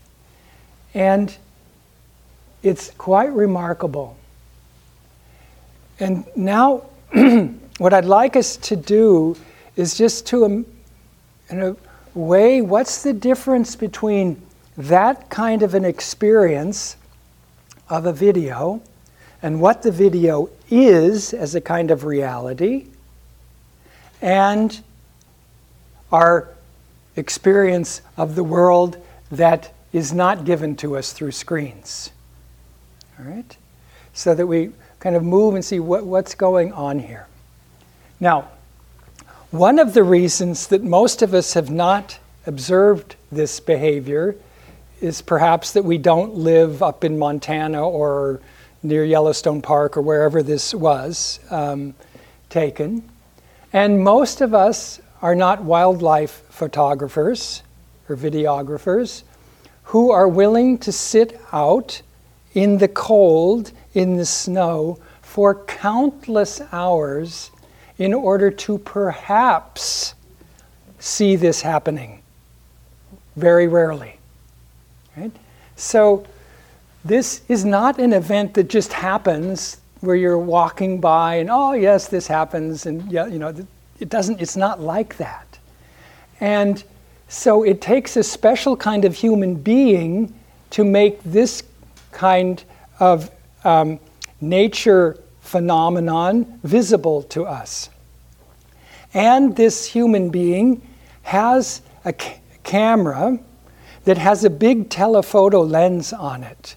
And 0.95 1.37
it's 2.63 2.91
quite 2.93 3.33
remarkable. 3.33 4.17
And 5.99 6.25
now, 6.37 6.85
what 7.79 7.93
I'd 7.93 8.05
like 8.05 8.37
us 8.37 8.57
to 8.59 8.77
do 8.77 9.37
is 9.77 9.97
just 9.97 10.27
to, 10.29 10.45
um, 10.45 10.67
in 11.51 11.63
a 11.63 11.77
way, 12.15 12.61
what's 12.61 13.03
the 13.03 13.13
difference 13.13 13.77
between 13.77 14.41
that 14.77 15.29
kind 15.31 15.63
of 15.63 15.75
an 15.75 15.85
experience 15.85 16.97
of 17.89 18.07
a 18.07 18.13
video 18.13 18.83
and 19.43 19.61
what 19.61 19.83
the 19.83 19.91
video 19.91 20.49
is 20.71 21.35
as 21.35 21.55
a 21.55 21.61
kind 21.61 21.91
of 21.91 22.05
reality 22.05 22.87
and 24.21 24.83
our 26.13 26.49
experience 27.17 28.01
of 28.17 28.35
the 28.35 28.45
world 28.45 28.97
that 29.31 29.73
is 29.93 30.13
not 30.13 30.45
given 30.45 30.77
to 30.77 30.97
us 30.97 31.13
through 31.13 31.33
screens. 31.33 32.11
All 33.19 33.27
right? 33.27 33.57
So 34.15 34.35
that 34.35 34.47
we 34.47 34.73
kind 35.01 35.17
of 35.17 35.25
move 35.25 35.55
and 35.55 35.65
see 35.65 35.81
what, 35.81 36.07
what's 36.07 36.35
going 36.35 36.73
on 36.73 36.99
here. 36.99 37.27
Now, 38.21 38.49
one 39.53 39.79
of 39.79 39.93
the 39.93 40.03
reasons 40.03 40.69
that 40.69 40.83
most 40.83 41.21
of 41.21 41.35
us 41.35 41.53
have 41.53 41.71
not 41.71 42.19
observed 42.47 43.17
this 43.31 43.61
behavior 43.61 44.35
is 45.03 45.21
perhaps 45.21 45.73
that 45.73 45.85
we 45.85 45.99
don't 45.99 46.35
live 46.35 46.83
up 46.83 47.05
in 47.05 47.19
Montana 47.19 47.87
or 47.87 48.41
near 48.83 49.05
Yellowstone 49.05 49.61
Park 49.61 49.99
or 49.99 50.01
wherever 50.01 50.43
this 50.43 50.75
was 50.75 51.39
um, 51.51 51.95
taken. 52.49 53.07
And 53.75 54.03
most 54.03 54.41
of 54.41 54.55
us 54.55 55.03
are 55.21 55.35
not 55.35 55.63
wildlife 55.63 56.45
photographers 56.49 57.63
or 58.09 58.17
videographers 58.17 59.23
who 59.85 60.11
are 60.11 60.29
willing 60.29 60.79
to 60.79 60.91
sit 60.91 61.39
out 61.53 62.01
in 62.55 62.79
the 62.79 62.89
cold, 62.89 63.71
in 63.93 64.17
the 64.17 64.25
snow, 64.25 64.99
for 65.21 65.63
countless 65.67 66.63
hours 66.73 67.51
in 68.03 68.15
order 68.15 68.51
to 68.51 68.79
perhaps 68.79 70.15
see 70.99 71.37
this 71.37 71.63
happening. 71.63 72.23
Very 73.37 73.69
rarely. 73.69 74.19
Right? 75.17 75.33
So, 75.77 76.27
this 77.05 77.43
is 77.49 77.65
not 77.65 77.99
an 77.99 78.13
event 78.13 78.55
that 78.55 78.69
just 78.69 78.93
happens 78.93 79.79
where 80.01 80.17
you're 80.17 80.39
walking 80.39 81.01
by 81.01 81.37
and, 81.37 81.51
oh, 81.51 81.73
yes, 81.73 82.09
this 82.09 82.27
happens, 82.27 82.87
and, 82.87 83.11
yeah, 83.11 83.27
you 83.27 83.39
know, 83.39 83.55
it 84.01 84.09
doesn't, 84.09 84.41
it's 84.41 84.57
not 84.57 84.81
like 84.81 85.17
that. 85.17 85.59
And 86.41 86.83
so 87.29 87.63
it 87.63 87.81
takes 87.81 88.17
a 88.17 88.23
special 88.23 88.77
kind 88.77 89.05
of 89.05 89.15
human 89.15 89.55
being 89.55 90.35
to 90.71 90.85
make 90.85 91.23
this 91.23 91.63
kind 92.11 92.63
of 92.99 93.31
um, 93.65 94.01
nature 94.41 95.19
phenomenon 95.41 96.61
visible 96.65 97.23
to 97.25 97.45
us. 97.45 97.89
And 99.15 99.57
this 99.57 99.87
human 99.87 100.31
being 100.31 100.83
has 101.23 101.83
a 102.05 102.15
c- 102.19 102.35
camera 102.65 103.39
that 104.05 104.19
has 104.19 104.45
a 104.45 104.51
big 104.51 104.89
telephoto 104.89 105.63
lens 105.63 106.13
on 106.13 106.43
it 106.43 106.77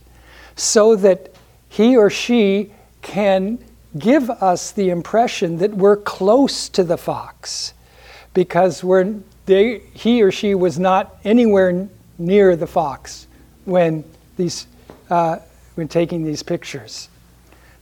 so 0.55 0.95
that 0.95 1.33
he 1.69 1.97
or 1.97 2.09
she 2.09 2.71
can 3.01 3.59
give 3.97 4.29
us 4.29 4.71
the 4.71 4.89
impression 4.89 5.57
that 5.57 5.73
we're 5.73 5.97
close 5.97 6.69
to 6.69 6.83
the 6.83 6.97
fox 6.97 7.73
because 8.33 8.83
we're, 8.83 9.15
they, 9.45 9.79
he 9.93 10.21
or 10.21 10.31
she 10.31 10.53
was 10.53 10.77
not 10.77 11.17
anywhere 11.23 11.87
near 12.17 12.55
the 12.55 12.67
fox 12.67 13.27
when, 13.63 14.03
these, 14.37 14.67
uh, 15.09 15.37
when 15.75 15.87
taking 15.87 16.23
these 16.23 16.43
pictures. 16.43 17.09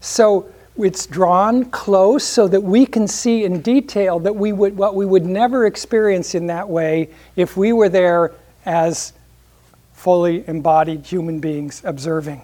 So 0.00 0.52
it's 0.76 1.06
drawn 1.06 1.64
close 1.66 2.24
so 2.24 2.48
that 2.48 2.60
we 2.60 2.84
can 2.84 3.06
see 3.06 3.44
in 3.44 3.60
detail 3.60 4.18
that 4.20 4.34
we 4.34 4.52
would, 4.52 4.76
what 4.76 4.94
we 4.94 5.06
would 5.06 5.24
never 5.24 5.66
experience 5.66 6.34
in 6.34 6.48
that 6.48 6.68
way 6.68 7.08
if 7.36 7.56
we 7.56 7.72
were 7.72 7.88
there 7.88 8.32
as 8.66 9.12
fully 9.92 10.46
embodied 10.48 11.06
human 11.06 11.38
beings 11.38 11.80
observing, 11.84 12.42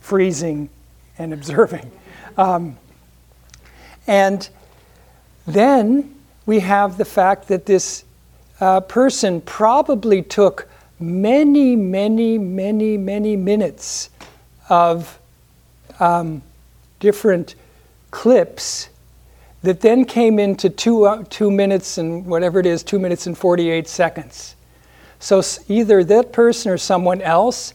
freezing 0.00 0.68
and 1.18 1.32
observing. 1.32 1.90
Um, 2.36 2.76
and 4.06 4.48
then 5.46 6.14
we 6.46 6.60
have 6.60 6.98
the 6.98 7.04
fact 7.04 7.48
that 7.48 7.66
this 7.66 8.04
uh, 8.60 8.80
person 8.80 9.40
probably 9.40 10.22
took 10.22 10.68
many, 11.00 11.74
many, 11.76 12.38
many, 12.38 12.96
many 12.96 13.36
minutes 13.36 14.10
of 14.68 15.18
um, 16.00 16.42
different 17.04 17.54
clips 18.10 18.88
that 19.62 19.82
then 19.82 20.06
came 20.06 20.38
into 20.38 20.70
two, 20.70 21.04
uh, 21.04 21.22
two 21.28 21.50
minutes 21.50 21.98
and 21.98 22.24
whatever 22.24 22.58
it 22.58 22.64
is, 22.64 22.82
two 22.82 22.98
minutes 22.98 23.26
and 23.26 23.36
48 23.36 23.86
seconds. 23.86 24.56
So 25.18 25.42
either 25.68 26.02
that 26.02 26.32
person 26.32 26.72
or 26.72 26.78
someone 26.78 27.20
else 27.20 27.74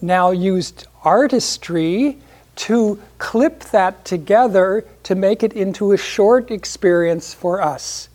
now 0.00 0.30
used 0.30 0.86
artistry 1.04 2.18
to 2.54 2.98
clip 3.18 3.60
that 3.64 4.06
together 4.06 4.86
to 5.02 5.14
make 5.14 5.42
it 5.42 5.52
into 5.52 5.92
a 5.92 5.98
short 5.98 6.50
experience 6.50 7.34
for 7.34 7.60
us. 7.60 8.08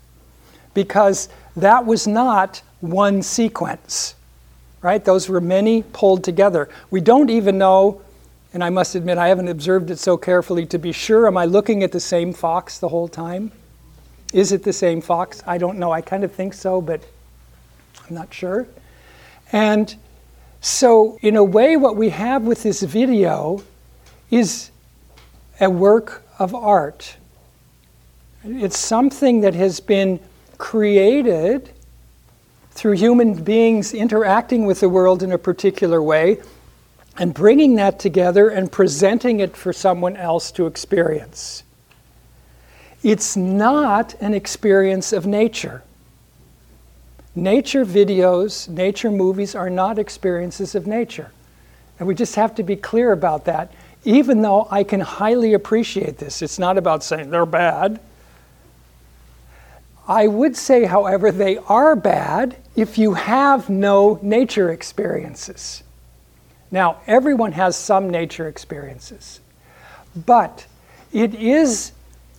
Because 0.74 1.30
that 1.56 1.86
was 1.86 2.08
not 2.08 2.64
one 2.80 3.22
sequence, 3.22 4.16
right? 4.82 5.06
Those 5.06 5.30
were 5.30 5.40
many 5.40 5.84
pulled 5.84 6.24
together. 6.24 6.68
We 6.90 7.00
don't 7.00 7.30
even 7.30 7.60
know, 7.60 8.02
and 8.54 8.64
I 8.64 8.70
must 8.70 8.96
admit 8.96 9.18
I 9.18 9.30
haven't 9.30 9.48
observed 9.48 9.92
it 9.92 10.00
so 10.00 10.18
carefully 10.18 10.66
to 10.68 10.78
be 10.78 10.92
sure, 10.92 11.28
am 11.28 11.38
I 11.38 11.46
looking 11.46 11.84
at 11.84 11.92
the 11.92 12.00
same 12.00 12.34
fox 12.34 12.80
the 12.80 12.90
whole 12.90 13.08
time? 13.08 13.52
Is 14.34 14.52
it 14.52 14.64
the 14.64 14.74
same 14.74 15.02
fox? 15.02 15.42
I 15.46 15.58
don't 15.58 15.78
know. 15.78 15.92
I 15.92 16.02
kind 16.02 16.24
of 16.24 16.32
think 16.32 16.54
so, 16.54 16.82
but 16.82 17.02
I'm 18.08 18.16
not 18.16 18.34
sure. 18.34 18.68
And 19.52 19.94
so, 20.62 21.18
in 21.22 21.36
a 21.36 21.44
way, 21.44 21.76
what 21.76 21.96
we 21.96 22.10
have 22.10 22.44
with 22.44 22.64
this 22.64 22.82
video 22.82 23.64
is 24.30 24.72
a 25.60 25.70
work 25.70 26.24
of 26.40 26.54
art. 26.54 27.18
It's 28.44 28.78
something 28.78 29.42
that 29.42 29.54
has 29.56 29.80
been 29.80 30.20
created 30.58 31.72
through 32.72 32.94
human 32.94 33.44
beings 33.44 33.94
interacting 33.94 34.66
with 34.66 34.80
the 34.80 34.90
world 34.90 35.24
in 35.24 35.32
a 35.32 35.38
particular 35.38 36.02
way 36.02 36.40
and 37.18 37.34
bringing 37.34 37.76
that 37.76 38.00
together 38.00 38.50
and 38.50 38.72
presenting 38.72 39.40
it 39.40 39.56
for 39.56 39.74
someone 39.74 40.16
else 40.16 40.52
to 40.54 40.66
experience. 40.66 41.64
It's 43.04 43.36
not 43.36 44.14
an 44.22 44.34
experience 44.34 45.12
of 45.12 45.26
nature. 45.26 45.84
Nature 47.36 47.86
videos, 47.86 48.70
nature 48.70 49.12
movies 49.12 49.56
are 49.56 49.70
not 49.70 49.98
experiences 49.98 50.76
of 50.76 50.88
nature. 50.88 51.32
And 52.00 52.08
we 52.08 52.16
just 52.16 52.36
have 52.36 52.56
to 52.56 52.64
be 52.64 52.76
clear 52.76 53.12
about 53.12 53.46
that 53.46 53.72
even 54.04 54.42
though 54.42 54.68
I 54.72 54.84
can 54.84 55.00
highly 55.00 55.54
appreciate 55.54 56.18
this, 56.18 56.42
it's 56.42 56.58
not 56.58 56.78
about 56.78 57.04
saying 57.04 57.30
they're 57.30 57.46
bad. 57.46 58.00
I 60.08 60.28
would 60.28 60.58
say, 60.58 60.86
however, 60.86 61.32
they 61.32 61.58
are 61.58 61.96
bad 61.96 62.58
if 62.76 62.98
you 62.98 63.14
have 63.14 63.70
no 63.70 64.20
nature 64.22 64.72
experiences. 64.72 65.84
Now, 66.72 67.02
everyone 67.06 67.52
has 67.52 67.76
some 67.76 68.10
nature 68.10 68.48
experiences, 68.48 69.42
but 70.26 70.66
it 71.12 71.36
is 71.36 71.92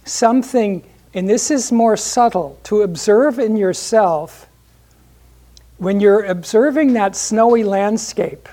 something, 0.05 0.83
and 1.15 1.29
this 1.29 1.51
is 1.51 1.71
more 1.71 1.97
subtle, 1.97 2.59
to 2.65 2.83
observe 2.83 3.39
in 3.39 3.57
yourself 3.57 4.49
when 5.77 6.01
you're 6.01 6.25
observing 6.25 6.95
that 6.95 7.15
snowy 7.15 7.65
landscape 7.65 8.49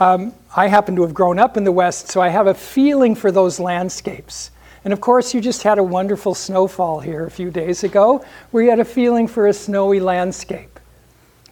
um, 0.00 0.32
I 0.56 0.66
happen 0.66 0.96
to 0.96 1.02
have 1.02 1.12
grown 1.12 1.38
up 1.38 1.58
in 1.58 1.64
the 1.64 1.72
West, 1.72 2.08
so 2.08 2.22
I 2.22 2.30
have 2.30 2.46
a 2.46 2.54
feeling 2.54 3.14
for 3.14 3.30
those 3.30 3.60
landscapes. 3.60 4.50
And 4.82 4.94
of 4.94 5.00
course, 5.02 5.34
you 5.34 5.42
just 5.42 5.62
had 5.62 5.78
a 5.78 5.84
wonderful 5.84 6.34
snowfall 6.34 7.00
here 7.00 7.26
a 7.26 7.30
few 7.30 7.50
days 7.50 7.84
ago 7.84 8.24
where 8.50 8.62
you 8.64 8.70
had 8.70 8.80
a 8.80 8.84
feeling 8.84 9.28
for 9.28 9.46
a 9.46 9.52
snowy 9.52 10.00
landscape 10.00 10.80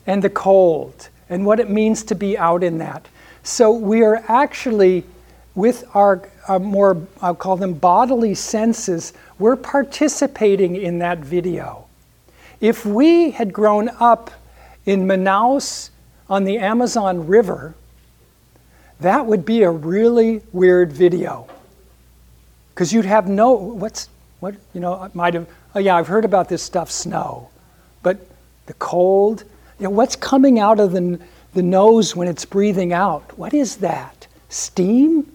and 0.06 0.22
the 0.22 0.30
cold 0.30 1.10
and 1.30 1.44
what 1.44 1.60
it 1.60 1.70
means 1.70 2.02
to 2.04 2.14
be 2.14 2.36
out 2.36 2.62
in 2.62 2.78
that. 2.78 3.06
So 3.42 3.70
we 3.70 4.02
are 4.02 4.22
actually, 4.28 5.04
with 5.54 5.84
our, 5.94 6.28
our 6.48 6.58
more, 6.58 7.06
I'll 7.22 7.34
call 7.34 7.56
them 7.56 7.74
bodily 7.74 8.34
senses, 8.34 9.12
we're 9.38 9.56
participating 9.56 10.76
in 10.76 10.98
that 10.98 11.18
video. 11.18 11.86
If 12.60 12.84
we 12.84 13.30
had 13.30 13.52
grown 13.52 13.88
up 14.00 14.30
in 14.84 15.06
Manaus 15.06 15.90
on 16.28 16.44
the 16.44 16.58
Amazon 16.58 17.26
River, 17.26 17.74
that 19.00 19.26
would 19.26 19.44
be 19.44 19.62
a 19.62 19.70
really 19.70 20.42
weird 20.52 20.92
video. 20.92 21.46
Because 22.74 22.92
you'd 22.92 23.04
have 23.04 23.28
no, 23.28 23.52
what's, 23.52 24.08
what, 24.40 24.54
you 24.74 24.80
know, 24.80 25.08
might 25.14 25.34
have, 25.34 25.48
oh 25.74 25.78
yeah, 25.78 25.96
I've 25.96 26.08
heard 26.08 26.24
about 26.24 26.48
this 26.48 26.62
stuff, 26.62 26.90
snow. 26.90 27.48
But 28.02 28.18
the 28.66 28.74
cold, 28.74 29.44
you 29.78 29.84
know, 29.84 29.90
what's 29.90 30.16
coming 30.16 30.58
out 30.58 30.80
of 30.80 30.92
the, 30.92 31.20
the 31.54 31.62
nose 31.62 32.16
when 32.16 32.28
it's 32.28 32.44
breathing 32.44 32.92
out? 32.92 33.36
What 33.38 33.54
is 33.54 33.76
that? 33.76 34.26
Steam? 34.48 35.30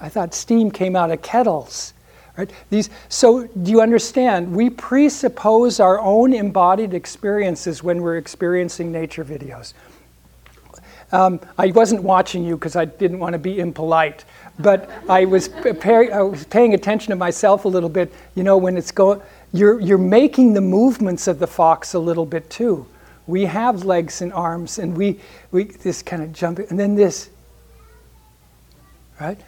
I 0.00 0.08
thought 0.08 0.34
steam 0.34 0.70
came 0.70 0.96
out 0.96 1.10
of 1.10 1.20
kettles. 1.22 1.92
Right? 2.38 2.50
These, 2.70 2.88
so, 3.08 3.46
do 3.46 3.70
you 3.70 3.82
understand? 3.82 4.54
We 4.54 4.70
presuppose 4.70 5.78
our 5.78 6.00
own 6.00 6.32
embodied 6.32 6.94
experiences 6.94 7.82
when 7.82 8.00
we're 8.00 8.16
experiencing 8.16 8.90
nature 8.90 9.24
videos. 9.24 9.74
Um, 11.12 11.40
I 11.58 11.66
wasn't 11.72 12.02
watching 12.02 12.44
you 12.44 12.56
because 12.56 12.76
I 12.76 12.84
didn't 12.84 13.18
want 13.18 13.32
to 13.32 13.38
be 13.38 13.58
impolite, 13.58 14.24
but 14.60 14.88
I 15.08 15.24
was, 15.24 15.50
I 15.52 16.22
was 16.22 16.44
paying 16.44 16.72
attention 16.74 17.10
to 17.10 17.16
myself 17.16 17.64
a 17.64 17.68
little 17.68 17.88
bit. 17.88 18.12
You 18.36 18.44
know, 18.44 18.56
when 18.56 18.76
it's 18.76 18.92
going, 18.92 19.20
you're, 19.52 19.80
you're 19.80 19.98
making 19.98 20.54
the 20.54 20.60
movements 20.60 21.26
of 21.26 21.40
the 21.40 21.48
fox 21.48 21.94
a 21.94 21.98
little 21.98 22.26
bit 22.26 22.48
too. 22.48 22.86
We 23.26 23.44
have 23.44 23.84
legs 23.84 24.22
and 24.22 24.32
arms, 24.32 24.78
and 24.78 24.96
we, 24.96 25.20
we 25.52 25.64
this 25.64 26.02
kind 26.02 26.22
of 26.22 26.32
jumping, 26.32 26.66
and 26.70 26.78
then 26.78 26.94
this, 26.94 27.30
right? 29.20 29.40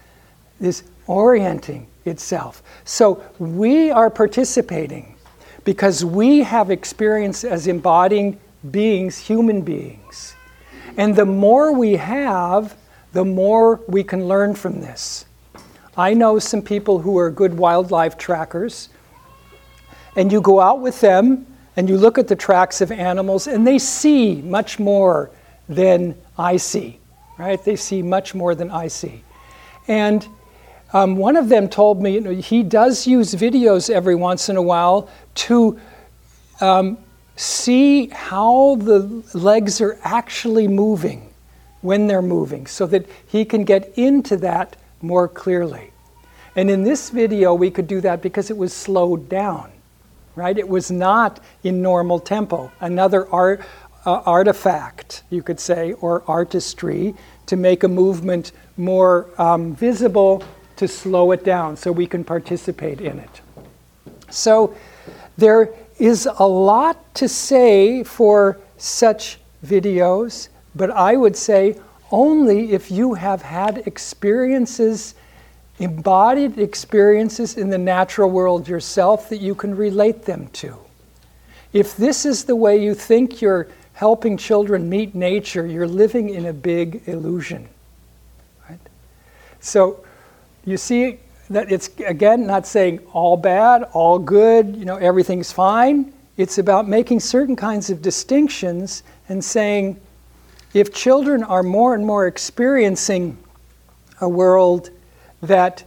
This 0.60 0.84
orienting 1.06 1.86
itself. 2.04 2.62
So 2.84 3.24
we 3.38 3.90
are 3.90 4.10
participating 4.10 5.16
because 5.64 6.04
we 6.04 6.40
have 6.40 6.70
experience 6.70 7.44
as 7.44 7.66
embodying 7.66 8.40
beings, 8.70 9.18
human 9.18 9.62
beings. 9.62 10.34
And 10.96 11.16
the 11.16 11.24
more 11.24 11.72
we 11.72 11.92
have, 11.96 12.76
the 13.12 13.24
more 13.24 13.80
we 13.88 14.04
can 14.04 14.26
learn 14.26 14.54
from 14.54 14.80
this. 14.80 15.24
I 15.96 16.14
know 16.14 16.38
some 16.38 16.62
people 16.62 16.98
who 17.00 17.18
are 17.18 17.30
good 17.30 17.56
wildlife 17.56 18.16
trackers, 18.16 18.88
and 20.16 20.32
you 20.32 20.40
go 20.40 20.60
out 20.60 20.80
with 20.80 21.00
them 21.00 21.46
and 21.76 21.88
you 21.88 21.96
look 21.96 22.18
at 22.18 22.28
the 22.28 22.36
tracks 22.36 22.80
of 22.80 22.92
animals, 22.92 23.46
and 23.46 23.66
they 23.66 23.78
see 23.78 24.42
much 24.42 24.78
more 24.78 25.30
than 25.68 26.14
I 26.38 26.56
see, 26.56 26.98
right? 27.38 27.62
They 27.64 27.76
see 27.76 28.02
much 28.02 28.34
more 28.34 28.54
than 28.54 28.70
I 28.70 28.88
see. 28.88 29.22
And 29.88 30.26
um, 30.92 31.16
one 31.16 31.36
of 31.36 31.48
them 31.48 31.68
told 31.68 32.02
me 32.02 32.14
you 32.14 32.20
know, 32.20 32.30
he 32.30 32.62
does 32.62 33.06
use 33.06 33.34
videos 33.34 33.88
every 33.88 34.14
once 34.14 34.48
in 34.48 34.56
a 34.56 34.62
while 34.62 35.08
to 35.34 35.80
um, 36.60 36.98
see 37.36 38.08
how 38.08 38.76
the 38.76 39.22
legs 39.34 39.80
are 39.80 39.98
actually 40.02 40.68
moving 40.68 41.32
when 41.80 42.06
they're 42.06 42.22
moving 42.22 42.66
so 42.66 42.86
that 42.86 43.06
he 43.26 43.44
can 43.44 43.64
get 43.64 43.92
into 43.96 44.36
that 44.36 44.76
more 45.00 45.26
clearly. 45.26 45.90
And 46.54 46.70
in 46.70 46.84
this 46.84 47.10
video, 47.10 47.54
we 47.54 47.70
could 47.70 47.86
do 47.86 48.00
that 48.02 48.20
because 48.20 48.50
it 48.50 48.56
was 48.56 48.72
slowed 48.72 49.28
down, 49.28 49.71
right? 50.34 50.56
It 50.56 50.68
was 50.68 50.90
not 50.90 51.40
in 51.62 51.82
normal 51.82 52.18
tempo. 52.18 52.72
Another 52.80 53.28
art, 53.30 53.60
uh, 54.06 54.22
artifact, 54.24 55.22
you 55.30 55.42
could 55.42 55.60
say, 55.60 55.92
or 55.94 56.22
artistry 56.26 57.14
to 57.46 57.56
make 57.56 57.84
a 57.84 57.88
movement 57.88 58.52
more 58.76 59.28
um, 59.38 59.74
visible 59.74 60.42
to 60.76 60.88
slow 60.88 61.32
it 61.32 61.44
down 61.44 61.76
so 61.76 61.92
we 61.92 62.06
can 62.06 62.24
participate 62.24 63.00
in 63.00 63.18
it. 63.18 63.40
So 64.30 64.74
there 65.36 65.70
is 65.98 66.26
a 66.38 66.46
lot 66.46 67.14
to 67.16 67.28
say 67.28 68.02
for 68.02 68.58
such 68.78 69.38
videos, 69.64 70.48
but 70.74 70.90
I 70.90 71.16
would 71.16 71.36
say 71.36 71.78
only 72.10 72.72
if 72.72 72.90
you 72.90 73.14
have 73.14 73.42
had 73.42 73.86
experiences, 73.86 75.14
embodied 75.82 76.58
experiences 76.58 77.56
in 77.56 77.70
the 77.70 77.78
natural 77.78 78.30
world 78.30 78.68
yourself 78.68 79.28
that 79.28 79.38
you 79.38 79.54
can 79.54 79.74
relate 79.74 80.24
them 80.24 80.48
to. 80.48 80.76
If 81.72 81.96
this 81.96 82.24
is 82.24 82.44
the 82.44 82.56
way 82.56 82.82
you 82.82 82.94
think 82.94 83.40
you're 83.40 83.68
helping 83.94 84.36
children 84.36 84.88
meet 84.88 85.14
nature, 85.14 85.66
you're 85.66 85.88
living 85.88 86.30
in 86.30 86.46
a 86.46 86.52
big 86.52 87.02
illusion. 87.06 87.68
Right? 88.68 88.78
So 89.60 90.04
you 90.64 90.76
see 90.76 91.18
that 91.50 91.70
it's 91.70 91.90
again 92.06 92.46
not 92.46 92.66
saying 92.66 93.00
all 93.12 93.36
bad, 93.36 93.84
all 93.92 94.18
good, 94.18 94.76
you 94.76 94.84
know, 94.84 94.96
everything's 94.96 95.52
fine. 95.52 96.12
It's 96.36 96.58
about 96.58 96.88
making 96.88 97.20
certain 97.20 97.56
kinds 97.56 97.90
of 97.90 98.00
distinctions 98.00 99.02
and 99.28 99.44
saying 99.44 100.00
if 100.74 100.94
children 100.94 101.42
are 101.42 101.62
more 101.62 101.94
and 101.94 102.06
more 102.06 102.26
experiencing 102.26 103.36
a 104.20 104.28
world 104.28 104.90
that 105.42 105.84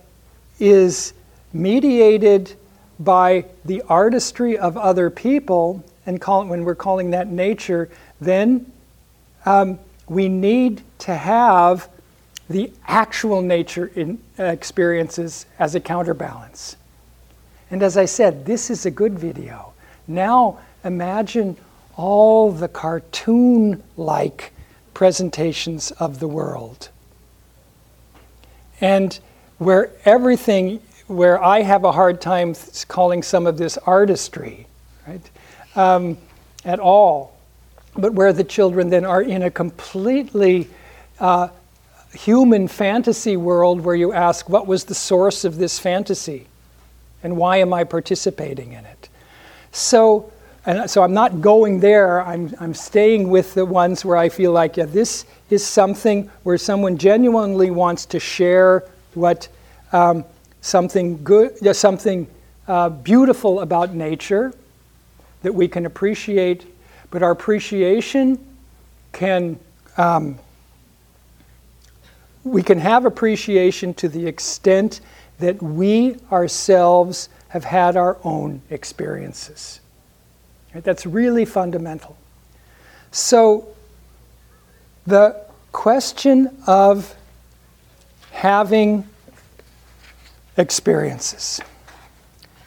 is 0.60 1.13
mediated 1.54 2.54
by 3.00 3.46
the 3.65 3.82
artistry 3.84 4.58
of 4.58 4.78
other 4.78 5.10
people, 5.10 5.84
and 6.06 6.22
call, 6.22 6.46
when 6.46 6.63
we're 6.63 6.76
calling 6.76 7.12
that 7.12 7.28
nature, 7.28 7.89
then 8.22 8.72
um, 9.46 9.80
we 10.08 10.30
need 10.30 10.82
to 11.00 11.15
have 11.15 11.89
the 12.50 12.72
actual 12.88 13.41
nature 13.41 13.91
in, 13.96 14.20
uh, 14.38 14.44
experiences 14.44 15.46
as 15.58 15.76
a 15.76 15.80
counterbalance. 15.80 16.76
And 17.72 17.82
as 17.82 17.98
I 17.98 18.06
said, 18.06 18.46
this 18.46 18.70
is 18.70 18.86
a 18.86 18.91
good 18.91 19.18
video. 19.18 19.74
Now 20.08 20.60
imagine 20.84 21.58
all 21.98 22.52
the 22.52 22.68
cartoon 22.68 23.82
like 23.98 24.54
presentations 24.94 25.91
of 25.91 26.20
the 26.20 26.28
world. 26.28 26.89
And 28.80 29.20
where 29.58 29.91
everything, 30.06 30.82
where 31.08 31.41
I 31.44 31.62
have 31.62 31.84
a 31.84 31.91
hard 31.91 32.22
time 32.22 32.56
calling 32.88 33.24
some 33.24 33.48
of 33.48 33.58
this 33.58 33.78
artistry, 33.78 34.68
right, 35.08 35.30
um, 35.76 36.18
at 36.63 36.80
all, 36.80 37.38
but 37.96 38.13
where 38.13 38.34
the 38.34 38.44
children 38.44 38.89
then 38.89 39.06
are 39.06 39.22
in 39.22 39.44
a 39.44 39.52
completely 39.52 40.68
uh, 41.20 41.48
human 42.13 42.68
fantasy 42.68 43.38
world 43.38 43.82
where 43.82 43.96
you 43.96 44.13
ask, 44.13 44.50
what 44.50 44.68
was 44.68 44.86
the 44.86 44.96
source 44.96 45.46
of 45.46 45.58
this 45.58 45.80
fantasy? 45.80 46.48
And 47.24 47.38
why 47.38 47.58
am 47.58 47.74
I 47.74 47.84
participating 47.84 48.74
in 48.74 48.86
it? 48.86 49.10
So, 49.72 50.32
and 50.65 50.89
so 50.89 51.04
I'm 51.04 51.13
not 51.13 51.41
going 51.41 51.80
there, 51.80 52.22
I'm, 52.22 52.54
I'm 52.60 52.74
staying 52.74 53.30
with 53.30 53.54
the 53.54 53.65
ones 53.65 54.04
where 54.04 54.18
I 54.18 54.30
feel 54.30 54.52
like, 54.52 54.78
yeah, 54.78 54.86
this 54.86 55.26
is 55.50 55.65
something 55.65 56.30
where 56.44 56.58
someone 56.58 56.98
genuinely 56.98 57.72
wants 57.72 58.06
to 58.08 58.20
share 58.20 58.84
what 59.15 59.47
um, 59.91 60.25
something 60.62 61.23
good, 61.23 61.58
yeah, 61.62 61.71
something 61.71 62.28
uh, 62.67 62.89
beautiful 62.89 63.60
about 63.62 63.93
nature 63.93 64.54
that 65.43 65.54
we 65.54 65.67
can 65.67 65.86
appreciate, 65.86 66.65
but 67.12 67.21
our 67.21 67.32
appreciation 67.32 68.39
can 69.12 69.60
um, 69.97 70.38
we 72.43 72.62
can 72.62 72.78
have 72.78 73.06
appreciation 73.06 73.93
to 73.95 74.08
the 74.08 74.28
extent 74.28 75.01
that 75.39 75.62
we 75.62 76.17
ourselves 76.32 77.28
have 77.49 77.63
had 77.65 77.97
our 77.97 78.17
own 78.23 78.62
experiences. 78.69 79.82
Right? 80.73 80.84
That's 80.84 81.06
really 81.06 81.43
fundamental. 81.45 82.15
So, 83.12 83.67
the 85.08 85.45
question 85.71 86.56
of 86.67 87.15
having 88.36 89.08
experiences. 90.58 91.62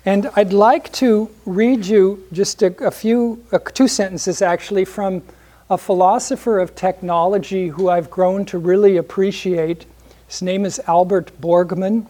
And 0.06 0.30
I'd 0.34 0.54
like 0.54 0.90
to 0.94 1.30
read 1.44 1.84
you 1.84 2.24
just 2.32 2.62
a, 2.62 2.74
a 2.84 2.90
few, 2.90 3.44
uh, 3.52 3.58
two 3.58 3.86
sentences 3.86 4.40
actually 4.40 4.86
from 4.86 5.22
a 5.68 5.76
philosopher 5.76 6.58
of 6.58 6.74
technology 6.74 7.68
who 7.68 7.90
I've 7.90 8.10
grown 8.10 8.46
to 8.46 8.56
really 8.58 8.96
appreciate. 8.96 9.84
His 10.26 10.40
name 10.40 10.64
is 10.64 10.80
Albert 10.86 11.38
Borgmann. 11.38 12.06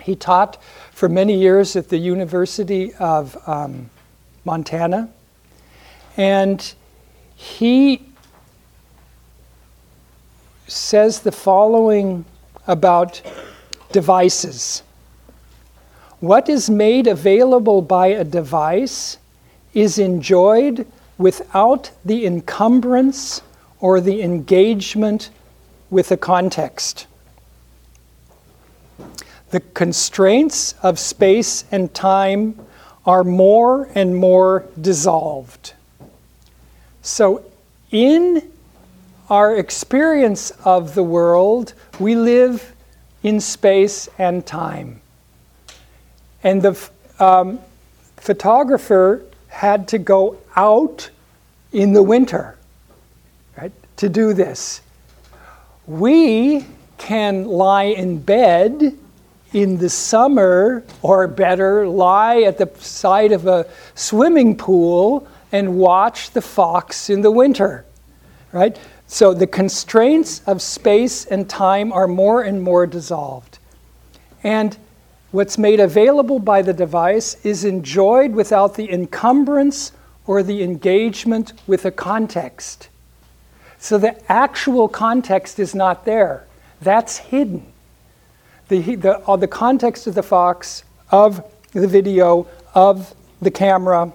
He 0.00 0.16
taught 0.16 0.62
for 0.92 1.10
many 1.10 1.38
years 1.38 1.76
at 1.76 1.90
the 1.90 1.98
University 1.98 2.94
of 2.94 3.36
um, 3.46 3.90
Montana. 4.46 5.10
And 6.16 6.74
he 7.36 8.06
says 10.66 11.20
the 11.20 11.32
following 11.32 12.24
about 12.66 13.22
devices. 13.92 14.82
What 16.20 16.48
is 16.48 16.68
made 16.68 17.06
available 17.06 17.82
by 17.82 18.08
a 18.08 18.24
device 18.24 19.16
is 19.72 19.98
enjoyed 19.98 20.86
without 21.16 21.90
the 22.04 22.26
encumbrance 22.26 23.42
or 23.80 24.00
the 24.00 24.22
engagement 24.22 25.30
with 25.88 26.08
the 26.08 26.16
context. 26.16 27.06
The 29.50 29.60
constraints 29.60 30.74
of 30.82 30.98
space 30.98 31.64
and 31.72 31.92
time 31.92 32.58
are 33.04 33.24
more 33.24 33.88
and 33.94 34.14
more 34.14 34.66
dissolved. 34.80 35.72
So, 37.02 37.44
in 37.90 38.52
our 39.28 39.56
experience 39.56 40.52
of 40.64 40.94
the 40.94 41.02
world, 41.02 41.74
we 42.00 42.16
live 42.16 42.74
in 43.22 43.40
space 43.40 44.08
and 44.18 44.46
time. 44.46 45.00
And 46.42 46.62
the 46.62 46.90
um, 47.18 47.60
photographer 48.16 49.24
had 49.48 49.88
to 49.88 49.98
go 49.98 50.38
out 50.56 51.10
in 51.72 51.92
the 51.92 52.02
winter 52.02 52.56
right, 53.56 53.72
to 53.96 54.08
do 54.08 54.32
this. 54.32 54.80
We 55.86 56.64
can 56.98 57.46
lie 57.46 57.84
in 57.84 58.20
bed 58.20 58.96
in 59.52 59.78
the 59.78 59.88
summer, 59.88 60.84
or 61.02 61.26
better, 61.26 61.88
lie 61.88 62.42
at 62.42 62.56
the 62.58 62.70
side 62.78 63.32
of 63.32 63.46
a 63.46 63.66
swimming 63.96 64.56
pool 64.56 65.26
and 65.50 65.76
watch 65.76 66.30
the 66.30 66.40
fox 66.40 67.10
in 67.10 67.22
the 67.22 67.32
winter, 67.32 67.84
right? 68.52 68.78
So 69.12 69.34
the 69.34 69.48
constraints 69.48 70.40
of 70.46 70.62
space 70.62 71.26
and 71.26 71.50
time 71.50 71.92
are 71.92 72.06
more 72.06 72.42
and 72.42 72.62
more 72.62 72.86
dissolved. 72.86 73.58
And 74.44 74.78
what's 75.32 75.58
made 75.58 75.80
available 75.80 76.38
by 76.38 76.62
the 76.62 76.72
device 76.72 77.34
is 77.44 77.64
enjoyed 77.64 78.32
without 78.32 78.76
the 78.76 78.88
encumbrance 78.88 79.90
or 80.28 80.44
the 80.44 80.62
engagement 80.62 81.54
with 81.66 81.84
a 81.84 81.90
context. 81.90 82.88
So 83.80 83.98
the 83.98 84.16
actual 84.30 84.86
context 84.86 85.58
is 85.58 85.74
not 85.74 86.04
there, 86.04 86.46
that's 86.80 87.16
hidden. 87.16 87.66
The, 88.68 88.94
the, 88.94 89.18
uh, 89.28 89.34
the 89.34 89.48
context 89.48 90.06
of 90.06 90.14
the 90.14 90.22
Fox, 90.22 90.84
of 91.10 91.44
the 91.72 91.88
video, 91.88 92.46
of 92.76 93.12
the 93.42 93.50
camera, 93.50 94.12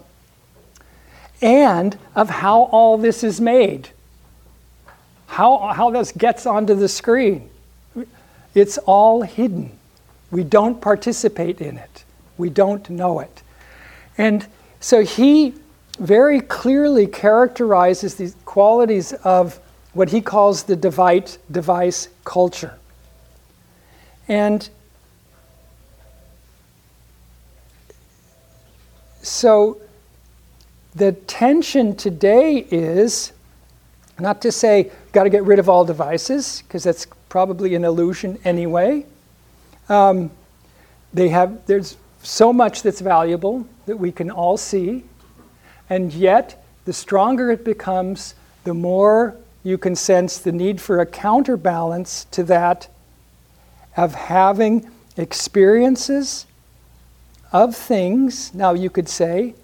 and 1.41 1.97
of 2.15 2.29
how 2.29 2.63
all 2.71 2.97
this 2.97 3.25
is 3.25 3.41
made, 3.41 3.89
how, 5.27 5.57
how 5.75 5.89
this 5.89 6.11
gets 6.11 6.45
onto 6.45 6.75
the 6.75 6.88
screen. 6.88 7.49
It's 8.53 8.77
all 8.79 9.21
hidden. 9.21 9.77
We 10.31 10.43
don't 10.43 10.79
participate 10.79 11.61
in 11.61 11.77
it, 11.77 12.03
we 12.38 12.49
don't 12.49 12.89
know 12.89 13.19
it. 13.19 13.41
And 14.17 14.45
so 14.79 15.03
he 15.03 15.53
very 15.99 16.41
clearly 16.41 17.07
characterizes 17.07 18.15
these 18.15 18.35
qualities 18.45 19.13
of 19.23 19.59
what 19.93 20.09
he 20.09 20.21
calls 20.21 20.63
the 20.63 20.75
device, 20.75 21.38
device 21.51 22.09
culture. 22.25 22.77
And 24.27 24.67
so 29.21 29.79
the 30.95 31.13
tension 31.13 31.95
today 31.95 32.67
is 32.69 33.31
not 34.19 34.41
to 34.41 34.51
say, 34.51 34.91
got 35.12 35.23
to 35.23 35.30
get 35.30 35.43
rid 35.43 35.60
of 35.60 35.69
all 35.69 35.86
devices, 35.86 36.63
because 36.67 36.84
that's 36.84 37.06
probably 37.30 37.75
an 37.75 37.84
illusion 37.84 38.39
anyway. 38.45 39.06
Um, 39.89 40.32
they 41.13 41.30
have, 41.30 41.65
there's 41.65 41.97
so 42.23 42.51
much 42.54 42.82
that's 42.82 43.01
valuable 43.01 43.67
that 43.86 43.97
we 43.97 44.12
can 44.12 44.32
all 44.32 44.58
see, 44.58 45.04
and 45.89 46.13
yet 46.13 46.63
the 46.86 46.93
stronger 46.93 47.51
it 47.51 47.63
becomes, 47.63 48.36
the 48.63 48.73
more 48.73 49.36
you 49.63 49.78
can 49.78 49.95
sense 49.95 50.38
the 50.38 50.51
need 50.51 50.80
for 50.80 50.99
a 50.99 51.06
counterbalance 51.06 52.25
to 52.32 52.43
that 52.43 52.88
of 53.97 54.13
having 54.15 54.89
experiences 55.17 56.45
of 57.51 57.75
things, 57.75 58.54
now 58.54 58.73
you 58.73 58.89
could 58.89 59.08
say, 59.08 59.56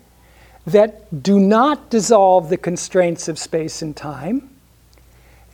that 0.65 1.23
do 1.23 1.39
not 1.39 1.89
dissolve 1.89 2.49
the 2.49 2.57
constraints 2.57 3.27
of 3.27 3.39
space 3.39 3.81
and 3.81 3.95
time, 3.95 4.49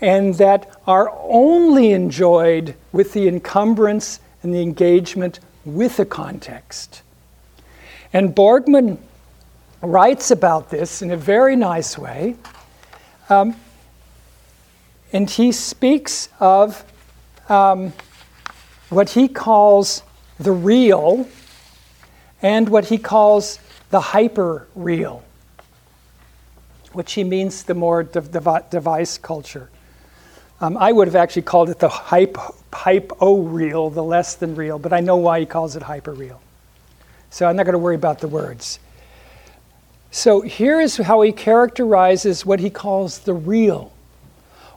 and 0.01 0.35
that 0.35 0.69
are 0.85 1.11
only 1.23 1.91
enjoyed 1.91 2.75
with 2.91 3.13
the 3.13 3.27
encumbrance 3.27 4.19
and 4.43 4.53
the 4.53 4.61
engagement 4.61 5.39
with 5.65 5.99
a 5.99 6.05
context. 6.05 7.01
And 8.13 8.35
Borgmann 8.35 8.99
writes 9.81 10.31
about 10.31 10.69
this 10.69 11.01
in 11.01 11.11
a 11.11 11.17
very 11.17 11.55
nice 11.55 11.97
way. 11.97 12.35
Um, 13.29 13.55
and 15.13 15.29
he 15.29 15.51
speaks 15.51 16.29
of 16.39 16.83
um, 17.49 17.93
what 18.89 19.09
he 19.09 19.27
calls 19.27 20.03
the 20.39 20.51
real 20.51 21.27
and 22.41 22.69
what 22.69 22.85
he 22.85 22.97
calls 22.97 23.59
the 23.89 23.99
hyper 23.99 24.67
real, 24.75 25.23
which 26.93 27.13
he 27.13 27.23
means 27.23 27.63
the 27.63 27.73
more 27.73 28.03
de- 28.03 28.63
device 28.69 29.17
culture. 29.17 29.69
Um, 30.59 30.75
I 30.77 30.91
would 30.91 31.07
have 31.07 31.15
actually 31.15 31.43
called 31.43 31.69
it 31.69 31.79
the 31.79 31.89
hype, 31.89 32.37
hypo 32.73 33.37
real, 33.37 33.89
the 33.89 34.03
less 34.03 34.35
than 34.35 34.55
real, 34.55 34.79
but 34.79 34.91
I 34.91 34.99
know 34.99 35.17
why 35.17 35.39
he 35.39 35.45
calls 35.45 35.75
it 35.75 35.83
hyper 35.83 36.13
real. 36.13 36.41
So 37.29 37.47
I'm 37.47 37.55
not 37.55 37.63
going 37.63 37.73
to 37.73 37.79
worry 37.79 37.95
about 37.95 38.19
the 38.19 38.27
words. 38.27 38.79
So 40.09 40.41
here 40.41 40.81
is 40.81 40.97
how 40.97 41.21
he 41.21 41.31
characterizes 41.31 42.45
what 42.45 42.59
he 42.59 42.69
calls 42.69 43.19
the 43.19 43.33
real. 43.33 43.93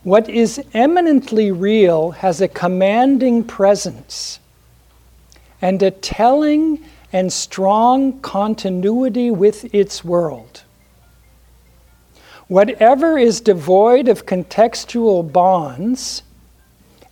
What 0.02 0.28
is 0.28 0.62
eminently 0.74 1.50
real 1.52 2.10
has 2.10 2.40
a 2.40 2.48
commanding 2.48 3.44
presence 3.44 4.40
and 5.62 5.82
a 5.82 5.90
telling 5.90 6.84
and 7.12 7.32
strong 7.32 8.20
continuity 8.20 9.30
with 9.30 9.74
its 9.74 10.04
world. 10.04 10.62
Whatever 12.48 13.18
is 13.18 13.40
devoid 13.40 14.08
of 14.08 14.26
contextual 14.26 15.30
bonds, 15.30 16.22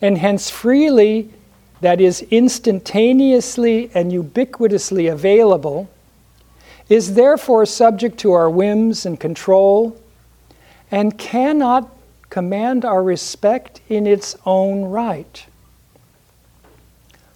and 0.01 0.19
hence 0.19 0.51
freely, 0.51 1.31
that 1.81 2.01
is, 2.01 2.23
instantaneously 2.31 3.91
and 3.95 4.13
ubiquitously 4.13 5.13
available, 5.13 5.89
is 6.89 7.15
therefore 7.15 7.67
subject 7.67 8.19
to 8.19 8.33
our 8.33 8.51
whims 8.51 9.07
and 9.07 9.21
control, 9.21 9.97
and 10.91 11.19
cannot 11.19 11.89
command 12.31 12.85
our 12.85 13.03
respect 13.03 13.81
in 13.89 14.07
its 14.07 14.37
own 14.45 14.85
right. 14.85 15.47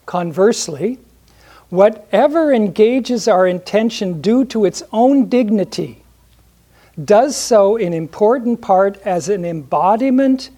Conversely, 0.06 0.98
whatever 1.72 2.52
engages 2.52 3.26
our 3.26 3.46
intention 3.46 4.20
due 4.20 4.44
to 4.44 4.66
its 4.66 4.82
own 4.92 5.26
dignity 5.30 6.02
does 7.02 7.34
so 7.34 7.76
in 7.76 7.94
important 7.94 8.60
part 8.60 8.98
as 9.06 9.30
an 9.30 9.42
embodiment 9.42 10.50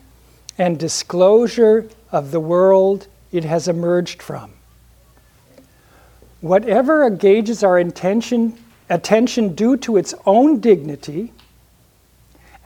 and 0.58 0.76
disclosure 0.76 1.88
of 2.10 2.32
the 2.32 2.40
world 2.40 3.06
it 3.30 3.44
has 3.44 3.68
emerged 3.68 4.20
from. 4.20 4.50
Whatever 6.40 7.06
engages 7.06 7.62
our 7.62 7.78
intention, 7.78 8.58
attention 8.90 9.54
due 9.54 9.76
to 9.76 9.96
its 9.96 10.14
own 10.26 10.58
dignity 10.58 11.32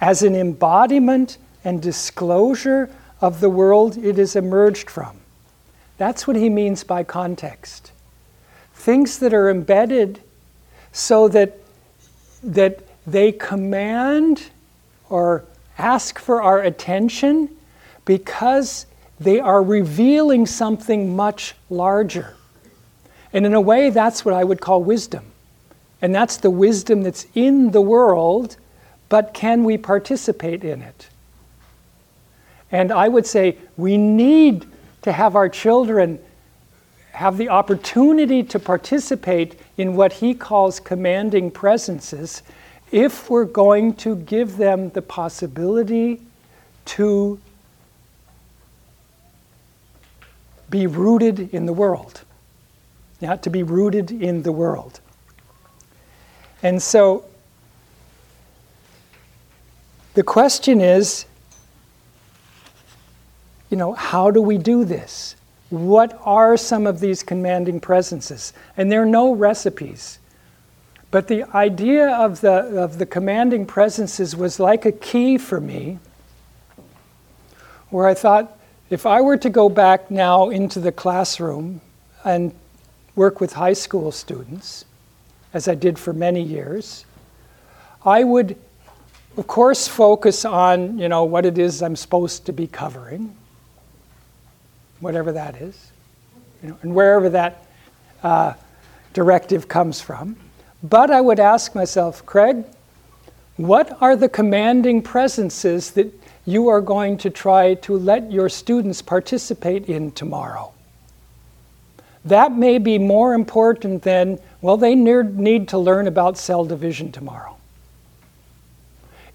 as 0.00 0.22
an 0.22 0.34
embodiment 0.34 1.36
and 1.64 1.82
disclosure 1.82 2.88
of 3.20 3.40
the 3.40 3.50
world 3.50 3.98
it 3.98 4.16
has 4.16 4.36
emerged 4.36 4.88
from. 4.88 5.18
That's 5.98 6.26
what 6.26 6.36
he 6.36 6.48
means 6.48 6.82
by 6.82 7.04
context. 7.04 7.92
Things 8.88 9.18
that 9.18 9.34
are 9.34 9.50
embedded 9.50 10.18
so 10.92 11.28
that, 11.28 11.58
that 12.42 12.78
they 13.06 13.32
command 13.32 14.48
or 15.10 15.44
ask 15.76 16.18
for 16.18 16.40
our 16.40 16.62
attention 16.62 17.54
because 18.06 18.86
they 19.20 19.40
are 19.40 19.62
revealing 19.62 20.46
something 20.46 21.14
much 21.14 21.54
larger. 21.68 22.34
And 23.30 23.44
in 23.44 23.52
a 23.52 23.60
way, 23.60 23.90
that's 23.90 24.24
what 24.24 24.32
I 24.32 24.42
would 24.42 24.62
call 24.62 24.82
wisdom. 24.82 25.32
And 26.00 26.14
that's 26.14 26.38
the 26.38 26.50
wisdom 26.50 27.02
that's 27.02 27.26
in 27.34 27.72
the 27.72 27.82
world, 27.82 28.56
but 29.10 29.34
can 29.34 29.64
we 29.64 29.76
participate 29.76 30.64
in 30.64 30.80
it? 30.80 31.10
And 32.72 32.90
I 32.90 33.08
would 33.08 33.26
say 33.26 33.58
we 33.76 33.98
need 33.98 34.64
to 35.02 35.12
have 35.12 35.36
our 35.36 35.50
children 35.50 36.20
have 37.18 37.36
the 37.36 37.48
opportunity 37.48 38.44
to 38.44 38.60
participate 38.60 39.58
in 39.76 39.96
what 39.96 40.12
he 40.12 40.32
calls 40.32 40.78
commanding 40.78 41.50
presences 41.50 42.44
if 42.92 43.28
we're 43.28 43.44
going 43.44 43.92
to 43.92 44.14
give 44.14 44.56
them 44.56 44.88
the 44.90 45.02
possibility 45.02 46.22
to 46.84 47.36
be 50.70 50.86
rooted 50.86 51.52
in 51.52 51.66
the 51.66 51.72
world. 51.72 52.22
Yeah, 53.18 53.34
to 53.34 53.50
be 53.50 53.64
rooted 53.64 54.12
in 54.12 54.44
the 54.44 54.52
world. 54.52 55.00
And 56.62 56.80
so 56.80 57.24
the 60.14 60.22
question 60.22 60.80
is 60.80 61.26
you 63.70 63.76
know, 63.76 63.92
how 63.92 64.30
do 64.30 64.40
we 64.40 64.56
do 64.56 64.84
this? 64.84 65.34
What 65.70 66.18
are 66.24 66.56
some 66.56 66.86
of 66.86 67.00
these 67.00 67.22
commanding 67.22 67.80
presences? 67.80 68.52
And 68.76 68.90
there 68.90 69.02
are 69.02 69.06
no 69.06 69.32
recipes. 69.32 70.18
But 71.10 71.28
the 71.28 71.44
idea 71.54 72.10
of 72.10 72.40
the, 72.40 72.52
of 72.52 72.98
the 72.98 73.06
commanding 73.06 73.66
presences 73.66 74.34
was 74.36 74.60
like 74.60 74.84
a 74.84 74.92
key 74.92 75.38
for 75.38 75.60
me, 75.60 75.98
where 77.90 78.06
I 78.06 78.14
thought 78.14 78.58
if 78.90 79.04
I 79.06 79.20
were 79.20 79.36
to 79.38 79.50
go 79.50 79.68
back 79.68 80.10
now 80.10 80.50
into 80.50 80.80
the 80.80 80.92
classroom 80.92 81.80
and 82.24 82.52
work 83.14 83.40
with 83.40 83.54
high 83.54 83.72
school 83.74 84.12
students, 84.12 84.84
as 85.54 85.68
I 85.68 85.74
did 85.74 85.98
for 85.98 86.12
many 86.12 86.42
years, 86.42 87.04
I 88.04 88.24
would, 88.24 88.56
of 89.36 89.46
course, 89.46 89.88
focus 89.88 90.44
on 90.44 90.98
you 90.98 91.08
know 91.08 91.24
what 91.24 91.46
it 91.46 91.58
is 91.58 91.82
I'm 91.82 91.96
supposed 91.96 92.46
to 92.46 92.52
be 92.52 92.66
covering 92.66 93.37
whatever 95.00 95.32
that 95.32 95.56
is, 95.56 95.90
you 96.62 96.70
know, 96.70 96.78
and 96.82 96.94
wherever 96.94 97.28
that 97.28 97.64
uh, 98.22 98.54
directive 99.12 99.68
comes 99.68 100.00
from. 100.00 100.36
But 100.82 101.10
I 101.10 101.20
would 101.20 101.40
ask 101.40 101.74
myself, 101.74 102.24
Craig, 102.24 102.64
what 103.56 104.00
are 104.00 104.14
the 104.14 104.28
commanding 104.28 105.02
presences 105.02 105.90
that 105.92 106.12
you 106.46 106.68
are 106.68 106.80
going 106.80 107.18
to 107.18 107.30
try 107.30 107.74
to 107.74 107.98
let 107.98 108.30
your 108.30 108.48
students 108.48 109.02
participate 109.02 109.88
in 109.88 110.12
tomorrow? 110.12 110.72
That 112.24 112.52
may 112.52 112.78
be 112.78 112.98
more 112.98 113.34
important 113.34 114.02
than, 114.02 114.38
well, 114.60 114.76
they 114.76 114.94
need 114.94 115.68
to 115.68 115.78
learn 115.78 116.06
about 116.06 116.38
cell 116.38 116.64
division 116.64 117.10
tomorrow. 117.10 117.57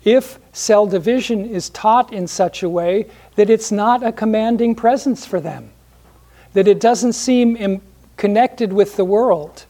If 0.04 0.39
cell 0.51 0.86
division 0.86 1.45
is 1.45 1.70
taught 1.70 2.12
in 2.12 2.28
such 2.28 2.64
a 2.64 2.70
way 2.70 3.08
that 3.36 3.49
it's 3.49 3.72
not 3.72 4.04
a 4.04 4.12
commanding 4.12 4.76
presence 4.76 5.26
for 5.26 5.39
them, 5.39 5.72
that 6.54 6.68
it 6.68 6.80
doesn't 6.80 7.14
seem 7.14 7.56
Im- 7.56 7.82
connected 8.18 8.74
with 8.74 8.95
the 8.95 9.06
world, 9.06 9.66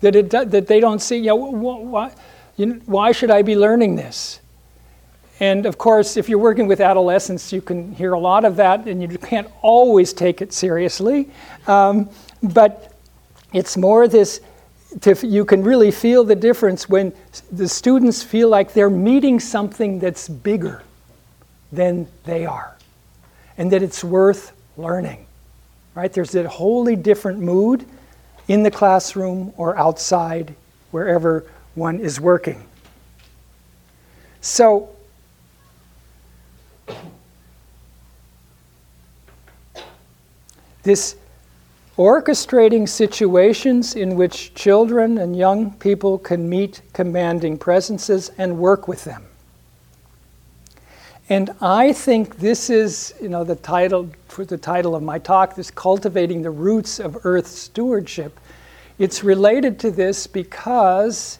that, 0.00 0.16
it 0.16 0.30
do- 0.30 0.44
that 0.44 0.66
they 0.66 0.80
don't 0.80 1.00
see, 1.00 1.16
you 1.16 1.26
know, 1.26 1.52
wh- 1.52 2.12
wh- 2.12 2.16
you 2.56 2.66
know, 2.66 2.80
why 2.86 3.12
should 3.12 3.30
I 3.30 3.42
be 3.42 3.56
learning 3.56 3.96
this? 3.96 4.40
And 5.38 5.66
of 5.66 5.76
course, 5.76 6.16
if 6.16 6.30
you're 6.30 6.38
working 6.38 6.66
with 6.66 6.80
adolescents, 6.80 7.52
you 7.52 7.60
can 7.60 7.92
hear 7.92 8.14
a 8.14 8.18
lot 8.18 8.46
of 8.46 8.56
that, 8.56 8.86
and 8.86 9.02
you 9.02 9.18
can't 9.18 9.48
always 9.60 10.14
take 10.14 10.40
it 10.40 10.52
seriously. 10.54 11.28
Um, 11.66 12.08
but 12.42 12.94
it's 13.52 13.76
more 13.76 14.08
this 14.08 14.40
to, 15.02 15.26
you 15.26 15.44
can 15.44 15.62
really 15.62 15.90
feel 15.90 16.24
the 16.24 16.34
difference 16.34 16.88
when 16.88 17.12
the 17.52 17.68
students 17.68 18.22
feel 18.22 18.48
like 18.48 18.72
they're 18.72 18.90
meeting 18.90 19.40
something 19.40 19.98
that's 19.98 20.28
bigger 20.28 20.82
than 21.72 22.06
they 22.24 22.46
are, 22.46 22.76
and 23.58 23.70
that 23.72 23.82
it's 23.82 24.02
worth 24.02 24.52
learning. 24.76 25.26
Right? 25.94 26.12
There's 26.12 26.34
a 26.34 26.48
wholly 26.48 26.96
different 26.96 27.40
mood 27.40 27.84
in 28.48 28.62
the 28.62 28.70
classroom 28.70 29.52
or 29.56 29.76
outside, 29.76 30.54
wherever 30.90 31.44
one 31.74 32.00
is 32.00 32.20
working. 32.20 32.64
So, 34.40 34.90
this 40.82 41.16
orchestrating 41.96 42.88
situations 42.88 43.94
in 43.94 44.16
which 44.16 44.54
children 44.54 45.18
and 45.18 45.36
young 45.36 45.72
people 45.74 46.18
can 46.18 46.48
meet 46.48 46.82
commanding 46.92 47.56
presences 47.56 48.30
and 48.36 48.58
work 48.58 48.86
with 48.86 49.04
them. 49.04 49.22
And 51.28 51.50
I 51.60 51.92
think 51.92 52.36
this 52.38 52.70
is, 52.70 53.14
you 53.20 53.28
know, 53.28 53.42
the 53.42 53.56
title 53.56 54.10
for 54.28 54.44
the 54.44 54.58
title 54.58 54.94
of 54.94 55.02
my 55.02 55.18
talk, 55.18 55.56
this 55.56 55.70
cultivating 55.70 56.42
the 56.42 56.50
roots 56.50 57.00
of 57.00 57.24
earth 57.24 57.46
stewardship. 57.46 58.38
It's 58.98 59.24
related 59.24 59.80
to 59.80 59.90
this 59.90 60.26
because 60.26 61.38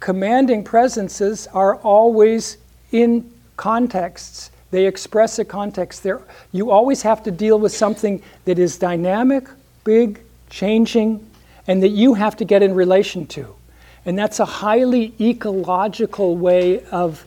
commanding 0.00 0.64
presences 0.64 1.46
are 1.54 1.76
always 1.76 2.58
in 2.90 3.30
contexts. 3.56 4.50
They 4.70 4.86
express 4.86 5.38
a 5.38 5.44
context. 5.44 6.02
There, 6.02 6.20
you 6.52 6.70
always 6.70 7.00
have 7.02 7.22
to 7.22 7.30
deal 7.30 7.58
with 7.58 7.72
something 7.72 8.22
that 8.44 8.58
is 8.58 8.76
dynamic, 8.76 9.48
big, 9.88 10.20
changing, 10.50 11.26
and 11.66 11.82
that 11.82 11.88
you 11.88 12.12
have 12.12 12.36
to 12.36 12.44
get 12.44 12.62
in 12.62 12.74
relation 12.74 13.26
to. 13.26 13.56
And 14.04 14.18
that's 14.18 14.38
a 14.38 14.44
highly 14.44 15.14
ecological 15.18 16.36
way 16.36 16.84
of 16.90 17.24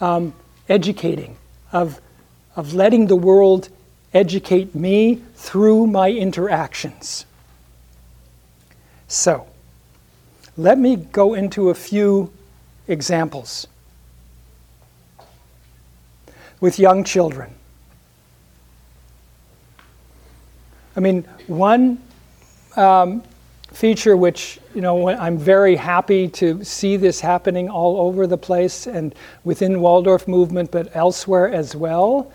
um, 0.00 0.32
educating, 0.70 1.36
of, 1.70 2.00
of 2.56 2.72
letting 2.72 3.08
the 3.08 3.16
world 3.16 3.68
educate 4.14 4.74
me 4.74 5.20
through 5.34 5.86
my 5.86 6.10
interactions. 6.10 7.26
So, 9.06 9.46
let 10.56 10.78
me 10.78 10.96
go 10.96 11.34
into 11.34 11.68
a 11.68 11.74
few 11.74 12.32
examples 12.88 13.66
with 16.58 16.78
young 16.78 17.04
children. 17.04 17.54
I 21.00 21.02
mean, 21.02 21.24
one 21.46 21.98
um, 22.76 23.22
feature 23.72 24.18
which 24.18 24.60
you 24.74 24.82
know 24.82 25.08
I'm 25.08 25.38
very 25.38 25.74
happy 25.74 26.28
to 26.28 26.62
see 26.62 26.98
this 26.98 27.22
happening 27.22 27.70
all 27.70 28.02
over 28.02 28.26
the 28.26 28.36
place 28.36 28.86
and 28.86 29.14
within 29.42 29.80
Waldorf 29.80 30.28
movement, 30.28 30.70
but 30.70 30.94
elsewhere 30.94 31.48
as 31.48 31.74
well, 31.74 32.30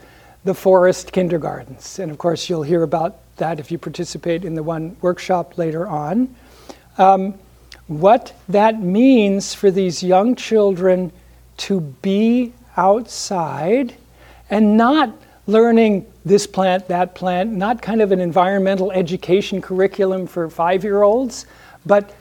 the 0.46 0.56
forest 0.56 1.12
kindergartens. 1.12 2.00
And 2.00 2.10
of 2.10 2.18
course, 2.18 2.50
you'll 2.50 2.64
hear 2.64 2.82
about 2.82 3.20
that 3.36 3.60
if 3.60 3.70
you 3.70 3.78
participate 3.78 4.44
in 4.44 4.56
the 4.56 4.64
one 4.64 4.98
workshop 5.00 5.60
later 5.60 5.86
on. 5.86 6.36
Um, 6.98 7.36
what 7.86 8.34
that 8.50 8.82
means 8.82 9.54
for 9.54 9.70
these 9.70 10.02
young 10.02 10.36
children 10.36 11.12
to 11.58 11.82
be 11.82 12.52
outside 12.78 13.94
and 14.50 14.76
not 14.76 15.14
learning 15.48 16.06
this 16.24 16.48
plant, 16.48 16.88
that 16.88 17.16
plant, 17.16 17.52
not 17.52 17.82
kind 17.82 18.02
of 18.02 18.12
an 18.12 18.20
environmental 18.20 18.92
education 18.92 19.62
curriculum 19.62 20.28
for 20.28 20.50
five 20.50 20.84
year 20.84 21.04
olds, 21.04 21.46
but 21.86 22.14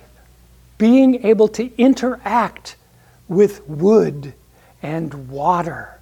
being 0.78 1.24
able 1.24 1.48
to 1.48 1.70
interact 1.78 2.76
with 3.28 3.66
wood 3.68 4.34
and 4.82 5.28
water 5.28 5.98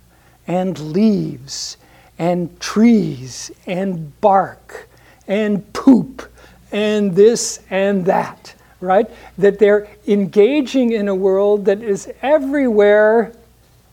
and 0.46 0.78
leaves 0.92 1.76
and 2.18 2.58
trees 2.60 3.50
and 3.66 4.20
bark 4.20 4.88
and 5.28 5.72
poop 5.72 6.28
and 6.72 7.14
this 7.14 7.60
and 7.70 8.04
that, 8.06 8.54
right? 8.80 9.08
That 9.38 9.58
they're 9.58 9.86
engaging 10.08 10.92
in 10.92 11.08
a 11.08 11.14
world 11.14 11.64
that 11.66 11.82
is 11.82 12.10
everywhere 12.22 13.32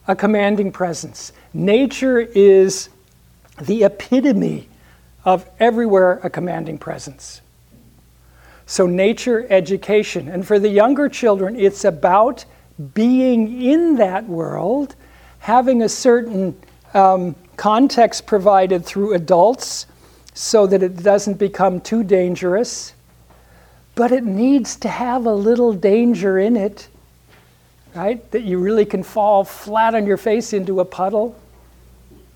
a 0.08 0.16
commanding 0.16 0.72
presence. 0.72 1.32
Nature 1.54 2.20
is 2.20 2.88
the 3.60 3.84
epitome 3.84 4.68
of 5.24 5.48
everywhere 5.58 6.20
a 6.22 6.30
commanding 6.30 6.78
presence. 6.78 7.40
So, 8.66 8.86
nature 8.86 9.46
education. 9.50 10.28
And 10.28 10.46
for 10.46 10.58
the 10.58 10.68
younger 10.68 11.08
children, 11.08 11.56
it's 11.56 11.84
about 11.84 12.44
being 12.94 13.60
in 13.62 13.96
that 13.96 14.26
world, 14.26 14.94
having 15.40 15.82
a 15.82 15.88
certain 15.88 16.56
um, 16.94 17.34
context 17.56 18.26
provided 18.26 18.84
through 18.84 19.14
adults 19.14 19.86
so 20.34 20.66
that 20.66 20.82
it 20.82 21.02
doesn't 21.02 21.38
become 21.38 21.80
too 21.80 22.04
dangerous. 22.04 22.94
But 23.96 24.12
it 24.12 24.24
needs 24.24 24.76
to 24.76 24.88
have 24.88 25.26
a 25.26 25.34
little 25.34 25.72
danger 25.72 26.38
in 26.38 26.56
it, 26.56 26.88
right? 27.94 28.30
That 28.30 28.44
you 28.44 28.58
really 28.58 28.86
can 28.86 29.02
fall 29.02 29.44
flat 29.44 29.94
on 29.94 30.06
your 30.06 30.16
face 30.16 30.52
into 30.52 30.80
a 30.80 30.84
puddle 30.84 31.36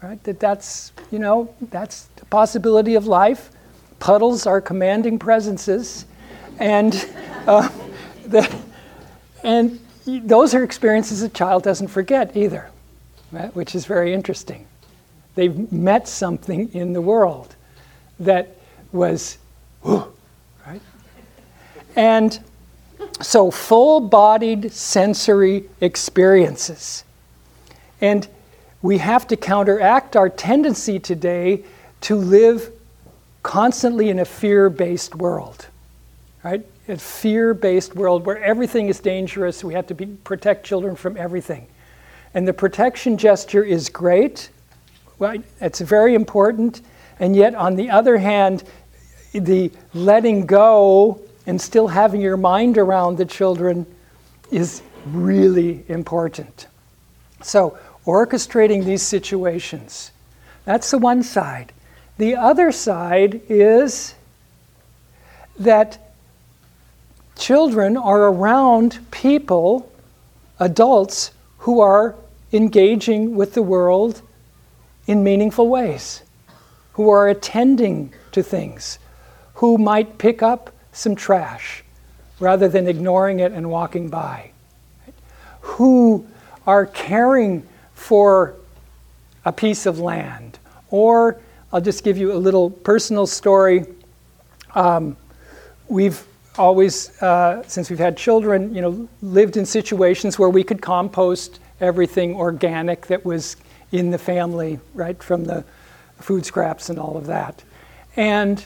right? 0.05 0.23
That 0.25 0.39
that's, 0.39 0.93
you 1.11 1.19
know, 1.19 1.53
that's 1.71 2.09
the 2.17 2.27
possibility 2.27 2.95
of 2.95 3.07
life. 3.07 3.51
Puddles 4.01 4.47
are 4.47 4.61
commanding 4.61 5.19
presences. 5.19 6.05
And, 6.59 6.95
uh, 7.47 7.69
the, 8.27 8.55
and 9.43 9.81
those 10.05 10.55
are 10.55 10.63
experiences 10.63 11.23
a 11.23 11.29
child 11.31 11.63
doesn't 11.63 11.89
forget 11.89 12.37
either, 12.37 12.71
right? 13.33 13.55
which 13.57 13.75
is 13.75 13.87
very 13.87 14.13
interesting. 14.13 14.67
They've 15.37 15.73
met 15.73 16.07
something 16.07 16.73
in 16.75 16.93
the 16.93 17.01
world 17.01 17.57
that 18.21 18.59
was, 18.93 19.39
whew, 19.83 20.13
right? 20.67 20.83
And 21.97 22.39
so 23.23 23.51
full 23.51 24.01
bodied 24.01 24.71
sensory 24.71 25.65
experiences. 25.81 27.05
And 28.03 28.29
we 28.85 28.99
have 28.99 29.27
to 29.27 29.35
counteract 29.35 30.15
our 30.15 30.29
tendency 30.29 30.99
today 30.99 31.65
to 32.03 32.15
live 32.17 32.71
constantly 33.43 34.11
in 34.11 34.19
a 34.19 34.27
fear 34.27 34.69
based 34.69 35.15
world, 35.15 35.69
right? 36.43 36.67
A 36.89 36.99
fear 36.99 37.55
based 37.55 37.97
world 37.97 38.27
where 38.27 38.45
everything 38.45 38.89
is 38.89 39.01
dangerous. 39.01 39.65
We 39.65 39.73
have 39.73 39.87
to 39.87 39.95
be, 39.95 40.05
protect 40.05 40.67
children 40.67 40.97
from 40.97 41.17
everything. 41.17 41.67
And 42.35 42.47
the 42.47 42.53
protection 42.53 43.17
gesture 43.17 43.65
is 43.65 43.89
great, 43.89 44.51
right? 45.19 45.43
It's 45.63 45.81
very 45.81 46.15
important. 46.15 46.83
And 47.19 47.35
yet, 47.35 47.55
on 47.55 47.77
the 47.77 47.89
other 47.89 48.19
hand, 48.19 48.65
the 49.33 49.73
letting 49.95 50.45
go 50.45 51.23
and 51.47 51.59
still 51.59 51.89
having 51.89 52.21
your 52.21 52.37
mind 52.37 52.77
around 52.77 53.17
the 53.17 53.25
children 53.25 53.87
is 54.51 54.83
really 55.07 55.87
important. 55.89 56.67
So, 57.41 57.79
orchestrating 58.07 58.85
these 58.85 59.03
situations. 59.03 60.11
That's 60.65 60.91
the 60.91 60.99
one 60.99 61.23
side. 61.23 61.73
The 62.19 62.37
other 62.37 62.71
side 62.73 63.41
is 63.49 64.15
that 65.59 65.99
children 67.37 67.97
are 67.97 68.25
around 68.25 68.99
people, 69.11 69.91
adults, 70.59 71.33
who 71.59 71.81
are 71.81 72.15
engaging 72.53 73.35
with 73.35 73.55
the 73.55 73.63
world 73.63 74.23
in 75.07 75.25
meaningful 75.25 75.69
ways, 75.69 76.23
who 76.93 77.11
are 77.11 77.29
attending 77.29 78.13
to 78.33 78.43
things, 78.43 78.99
who 79.55 79.79
might 79.79 80.19
pick 80.19 80.43
up 80.43 80.71
some 80.93 81.15
trash 81.15 81.83
rather 82.39 82.69
than 82.69 82.87
ignoring 82.87 83.41
it 83.41 83.53
and 83.53 83.71
walking 83.71 84.09
by, 84.09 84.51
who 85.61 86.27
are 86.67 86.87
caring 86.87 87.67
for 87.95 88.55
a 89.45 89.53
piece 89.53 89.87
of 89.87 89.99
land. 89.99 90.59
Or 90.91 91.41
I'll 91.73 91.81
just 91.81 92.05
give 92.05 92.17
you 92.17 92.33
a 92.33 92.39
little 92.39 92.71
personal 92.71 93.27
story. 93.27 93.85
Um, 94.75 95.17
we've 95.89 96.25
always, 96.59 97.21
uh, 97.23 97.63
since 97.67 97.91
we've 97.91 97.99
had 97.99 98.17
children, 98.17 98.75
you 98.75 98.81
know, 98.81 99.09
lived 99.23 99.57
in 99.57 99.67
situations 99.67 100.39
where 100.39 100.49
we 100.49 100.63
could 100.63 100.81
compost 100.81 101.61
everything 101.81 102.35
organic 102.35 103.07
that 103.09 103.25
was 103.25 103.57
in 103.93 104.11
the 104.11 104.19
family, 104.19 104.79
right, 104.95 105.23
from 105.23 105.45
the 105.45 105.65
food 106.21 106.47
scraps 106.47 106.91
and 106.91 106.99
all 106.99 107.17
of 107.17 107.27
that. 107.27 107.63
And 108.17 108.65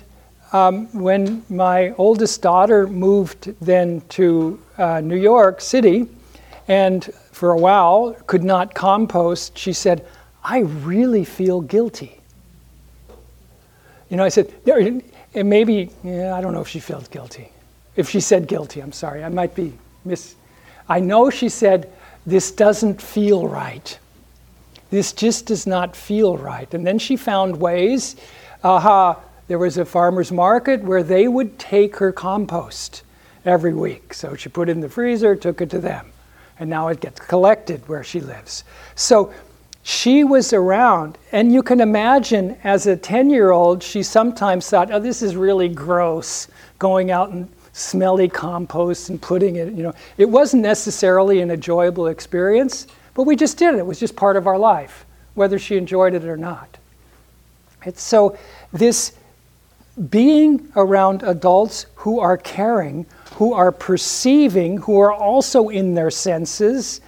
um, 0.53 0.87
when 0.99 1.45
my 1.49 1.93
oldest 1.99 2.43
daughter 2.43 2.87
moved 2.87 3.55
then 3.61 4.03
to 4.11 4.61
uh, 4.79 5.01
New 5.01 5.17
York 5.17 5.61
City, 5.61 6.09
and 6.69 7.09
for 7.39 7.53
a 7.53 7.57
while 7.57 8.17
could 8.27 8.43
not 8.43 8.75
compost, 8.75 9.57
she 9.57 9.73
said, 9.73 10.05
I 10.43 10.59
really 10.59 11.25
feel 11.25 11.61
guilty. 11.61 12.21
You 14.11 14.17
know, 14.17 14.25
I 14.25 14.29
said, 14.29 14.53
and 14.67 15.49
maybe, 15.49 15.91
yeah, 16.03 16.35
I 16.35 16.41
don't 16.41 16.53
know 16.53 16.61
if 16.61 16.67
she 16.67 16.81
felt 16.81 17.09
guilty. 17.13 17.53
If 17.95 18.09
she 18.09 18.19
said 18.19 18.49
guilty, 18.49 18.81
I'm 18.81 18.91
sorry, 18.91 19.23
I 19.23 19.29
might 19.29 19.55
be 19.55 19.73
miss. 20.05 20.35
I 20.89 20.99
know 20.99 21.31
she 21.31 21.49
said, 21.49 21.93
this 22.27 22.51
doesn't 22.51 23.01
feel 23.01 23.47
right. 23.47 23.97
This 24.91 25.13
just 25.13 25.47
does 25.47 25.65
not 25.65 25.95
feel 25.95 26.37
right. 26.37 26.73
And 26.75 26.85
then 26.85 26.99
she 26.99 27.17
found 27.17 27.61
ways. 27.61 28.17
Aha, 28.65 29.11
uh, 29.11 29.21
there 29.47 29.59
was 29.59 29.79
a 29.79 29.85
farmer's 29.85 30.33
market 30.33 30.83
where 30.83 31.05
they 31.05 31.29
would 31.29 31.57
take 31.57 31.97
her 31.97 32.11
compost 32.11 33.05
every 33.45 33.75
week. 33.75 34.13
So 34.13 34.35
she 34.35 34.49
put 34.49 34.69
it 34.69 34.73
in 34.73 34.81
the 34.81 34.89
freezer, 34.89 35.37
took 35.37 35.61
it 35.61 35.71
to 35.71 35.79
them. 35.79 36.11
And 36.59 36.69
now 36.69 36.89
it 36.89 37.01
gets 37.01 37.21
collected 37.21 37.87
where 37.89 38.03
she 38.03 38.21
lives. 38.21 38.65
So 38.95 39.33
she 39.83 40.25
was 40.25 40.53
around, 40.53 41.17
and 41.33 41.53
you 41.53 41.63
can 41.63 41.81
imagine 41.81 42.59
as 42.63 42.87
a 42.87 42.97
10 42.97 43.31
year 43.31 43.53
old, 43.53 43.83
she 43.83 44.03
sometimes 44.03 44.69
thought, 44.69 44.93
oh, 44.93 44.99
this 44.99 45.23
is 45.23 45.37
really 45.37 45.69
gross, 45.69 46.49
going 46.79 47.11
out 47.11 47.31
and 47.31 47.49
smelly 47.73 48.29
compost 48.29 49.09
and 49.09 49.23
putting 49.23 49.57
it, 49.57 49.73
you 49.73 49.83
know. 49.83 49.95
It 50.19 50.29
wasn't 50.29 50.63
necessarily 50.63 51.41
an 51.41 51.51
enjoyable 51.51 52.09
experience, 52.09 52.87
but 53.15 53.23
we 53.23 53.37
just 53.37 53.57
did 53.57 53.75
it. 53.75 53.79
It 53.79 53.87
was 53.87 54.01
just 54.01 54.17
part 54.17 54.37
of 54.37 54.47
our 54.47 54.59
life, 54.59 55.07
whether 55.35 55.59
she 55.59 55.77
enjoyed 55.77 56.13
it 56.13 56.25
or 56.25 56.37
not. 56.37 56.77
It's 57.85 58.03
so 58.03 58.37
this 58.73 59.13
being 60.11 60.69
around 60.77 61.23
adults 61.23 61.87
who 61.97 62.21
are 62.21 62.37
caring, 62.37 63.07
who 63.39 63.53
are 63.53 63.71
perceiving, 63.71 64.79
who 64.79 64.99
are 64.99 65.13
also 65.13 65.69
in 65.69 65.95
their 65.95 66.11
senses, 66.11 67.01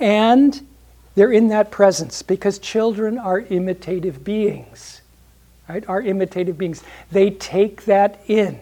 and 0.00 0.66
they're 1.14 1.30
in 1.30 1.48
that 1.48 1.70
presence 1.70 2.22
because 2.22 2.58
children 2.58 3.18
are 3.18 3.40
imitative 3.40 4.24
beings, 4.24 5.02
right? 5.68 5.86
Are 5.86 6.00
imitative 6.00 6.56
beings. 6.56 6.82
They 7.12 7.28
take 7.28 7.84
that 7.84 8.18
in. 8.28 8.58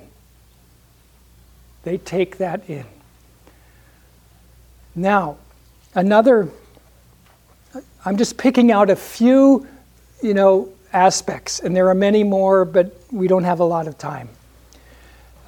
They 1.85 1.97
take 1.97 2.39
that 2.39 2.68
in. 2.68 2.87
Now, 4.97 5.37
another, 5.95 6.49
I'm 8.05 8.16
just 8.16 8.37
picking 8.37 8.73
out 8.73 8.91
a 8.91 8.97
few, 8.97 9.68
you 10.20 10.35
know, 10.35 10.70
aspects, 10.93 11.61
and 11.61 11.77
there 11.77 11.89
are 11.89 11.95
many 11.95 12.25
more, 12.25 12.64
but 12.64 13.01
we 13.12 13.29
don't 13.29 13.45
have 13.45 13.61
a 13.61 13.64
lot 13.64 13.87
of 13.87 13.97
time. 13.97 14.29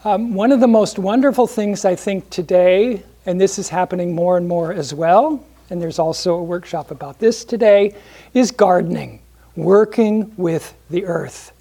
Um, 0.06 0.34
one 0.34 0.52
of 0.52 0.60
the 0.60 0.68
most 0.68 0.98
wonderful 0.98 1.46
things 1.46 1.86
I 1.86 1.96
think 1.96 2.28
today, 2.28 3.02
and 3.24 3.40
this 3.40 3.58
is 3.58 3.70
happening 3.70 4.14
more 4.14 4.36
and 4.36 4.46
more 4.46 4.70
as 4.70 4.92
well, 4.92 5.42
and 5.70 5.80
there's 5.80 5.98
also 5.98 6.34
a 6.34 6.42
workshop 6.42 6.90
about 6.90 7.18
this 7.18 7.42
today, 7.42 7.94
is 8.34 8.50
gardening, 8.50 9.22
working 9.56 10.30
with 10.36 10.74
the 10.90 11.06
earth. 11.06 11.52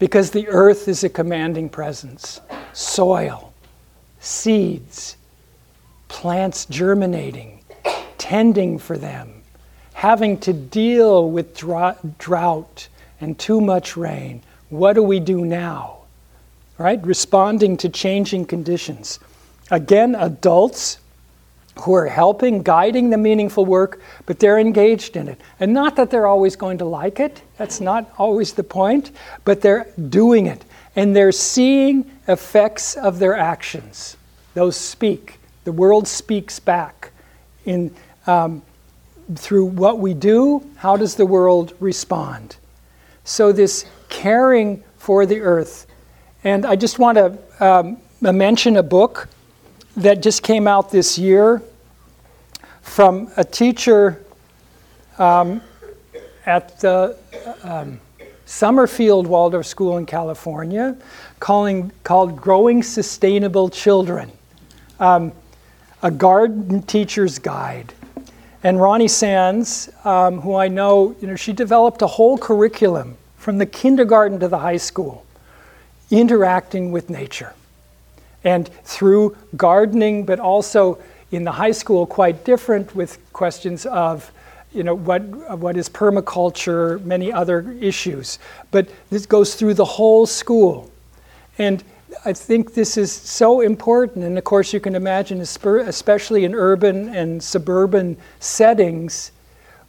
Because 0.00 0.32
the 0.32 0.48
earth 0.48 0.88
is 0.88 1.04
a 1.04 1.08
commanding 1.08 1.68
presence 1.68 2.40
soil, 2.72 3.54
seeds, 4.18 5.16
plants 6.08 6.64
germinating, 6.64 7.60
tending 8.18 8.76
for 8.76 8.98
them, 8.98 9.40
having 9.94 10.36
to 10.38 10.52
deal 10.52 11.30
with 11.30 11.56
drought 11.56 12.88
and 13.20 13.38
too 13.38 13.60
much 13.60 13.96
rain. 13.96 14.42
What 14.68 14.94
do 14.94 15.02
we 15.04 15.20
do 15.20 15.44
now? 15.44 15.95
Right? 16.78 17.04
Responding 17.04 17.76
to 17.78 17.88
changing 17.88 18.46
conditions. 18.46 19.18
Again, 19.70 20.14
adults 20.14 20.98
who 21.80 21.94
are 21.94 22.06
helping, 22.06 22.62
guiding 22.62 23.10
the 23.10 23.18
meaningful 23.18 23.64
work, 23.64 24.00
but 24.24 24.38
they're 24.38 24.58
engaged 24.58 25.16
in 25.16 25.28
it. 25.28 25.40
And 25.60 25.72
not 25.72 25.96
that 25.96 26.10
they're 26.10 26.26
always 26.26 26.56
going 26.56 26.78
to 26.78 26.84
like 26.84 27.20
it, 27.20 27.42
that's 27.58 27.80
not 27.80 28.10
always 28.18 28.54
the 28.54 28.64
point, 28.64 29.10
but 29.44 29.60
they're 29.60 29.86
doing 30.08 30.46
it. 30.46 30.64
And 30.96 31.14
they're 31.14 31.32
seeing 31.32 32.10
effects 32.28 32.96
of 32.96 33.18
their 33.18 33.36
actions. 33.36 34.16
Those 34.54 34.76
speak. 34.76 35.38
The 35.64 35.72
world 35.72 36.08
speaks 36.08 36.58
back 36.58 37.10
in, 37.66 37.94
um, 38.26 38.62
through 39.34 39.66
what 39.66 39.98
we 39.98 40.14
do. 40.14 40.66
How 40.76 40.96
does 40.96 41.16
the 41.16 41.26
world 41.26 41.74
respond? 41.78 42.56
So, 43.24 43.52
this 43.52 43.84
caring 44.08 44.82
for 44.96 45.26
the 45.26 45.40
earth. 45.40 45.86
And 46.46 46.64
I 46.64 46.76
just 46.76 47.00
want 47.00 47.18
to 47.18 47.36
um, 47.58 47.96
mention 48.20 48.76
a 48.76 48.82
book 48.84 49.28
that 49.96 50.22
just 50.22 50.44
came 50.44 50.68
out 50.68 50.92
this 50.92 51.18
year 51.18 51.60
from 52.82 53.32
a 53.36 53.42
teacher 53.42 54.24
um, 55.18 55.60
at 56.46 56.78
the 56.78 57.18
um, 57.64 58.00
Summerfield 58.44 59.26
Waldorf 59.26 59.66
School 59.66 59.96
in 59.96 60.06
California 60.06 60.96
calling, 61.40 61.90
called 62.04 62.36
Growing 62.36 62.80
Sustainable 62.80 63.68
Children, 63.68 64.30
um, 65.00 65.32
a 66.04 66.12
garden 66.12 66.80
teacher's 66.82 67.40
guide. 67.40 67.92
And 68.62 68.78
Ronni 68.78 69.10
Sands, 69.10 69.90
um, 70.04 70.40
who 70.42 70.54
I 70.54 70.68
know, 70.68 71.16
you 71.20 71.26
know, 71.26 71.34
she 71.34 71.52
developed 71.52 72.02
a 72.02 72.06
whole 72.06 72.38
curriculum 72.38 73.16
from 73.36 73.58
the 73.58 73.66
kindergarten 73.66 74.38
to 74.38 74.46
the 74.46 74.58
high 74.58 74.76
school, 74.76 75.25
interacting 76.10 76.92
with 76.92 77.10
nature. 77.10 77.52
And 78.44 78.68
through 78.84 79.36
gardening, 79.56 80.24
but 80.24 80.38
also 80.38 80.98
in 81.32 81.44
the 81.44 81.52
high 81.52 81.72
school 81.72 82.06
quite 82.06 82.44
different 82.44 82.94
with 82.94 83.18
questions 83.32 83.86
of 83.86 84.30
you 84.72 84.82
know 84.82 84.94
what 84.94 85.22
what 85.58 85.76
is 85.76 85.88
permaculture 85.88 87.02
many 87.04 87.32
other 87.32 87.72
issues. 87.80 88.38
But 88.70 88.88
this 89.10 89.26
goes 89.26 89.54
through 89.54 89.74
the 89.74 89.84
whole 89.84 90.26
school. 90.26 90.90
And 91.58 91.82
I 92.24 92.32
think 92.32 92.74
this 92.74 92.96
is 92.96 93.12
so 93.12 93.60
important, 93.60 94.24
and 94.24 94.38
of 94.38 94.44
course, 94.44 94.72
you 94.72 94.80
can 94.80 94.94
imagine, 94.94 95.40
especially 95.40 96.44
in 96.44 96.54
urban 96.54 97.14
and 97.14 97.42
suburban 97.42 98.16
settings, 98.40 99.32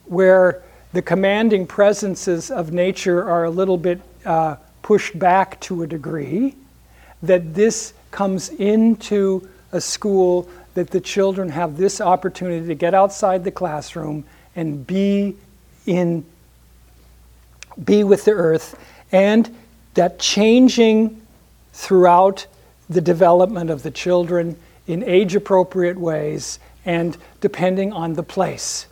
where 0.04 0.62
the 0.92 1.02
commanding 1.02 1.66
presences 1.66 2.50
of 2.50 2.72
nature 2.72 3.28
are 3.28 3.44
a 3.44 3.50
little 3.50 3.76
bit 3.76 4.00
uh, 4.24 4.56
pushed 4.82 5.18
back 5.18 5.60
to 5.60 5.82
a 5.82 5.86
degree, 5.86 6.54
that 7.22 7.54
this 7.54 7.94
comes 8.10 8.48
into 8.50 9.48
a 9.72 9.80
school 9.80 10.48
that 10.74 10.90
the 10.90 11.00
children 11.00 11.48
have 11.48 11.76
this 11.76 12.00
opportunity 12.00 12.66
to 12.66 12.74
get 12.74 12.94
outside 12.94 13.44
the 13.44 13.50
classroom 13.50 14.24
and 14.54 14.86
be 14.86 15.36
in 15.86 16.24
be 17.84 18.02
with 18.02 18.24
the 18.24 18.32
earth 18.32 18.78
and 19.12 19.54
that 19.94 20.18
changing 20.18 21.20
throughout 21.72 22.46
the 22.90 23.00
development 23.00 23.70
of 23.70 23.82
the 23.82 23.90
children 23.90 24.56
in 24.86 25.02
age 25.04 25.34
appropriate 25.34 25.98
ways 25.98 26.58
and 26.84 27.16
depending 27.40 27.92
on 27.92 28.14
the 28.14 28.22
place. 28.22 28.86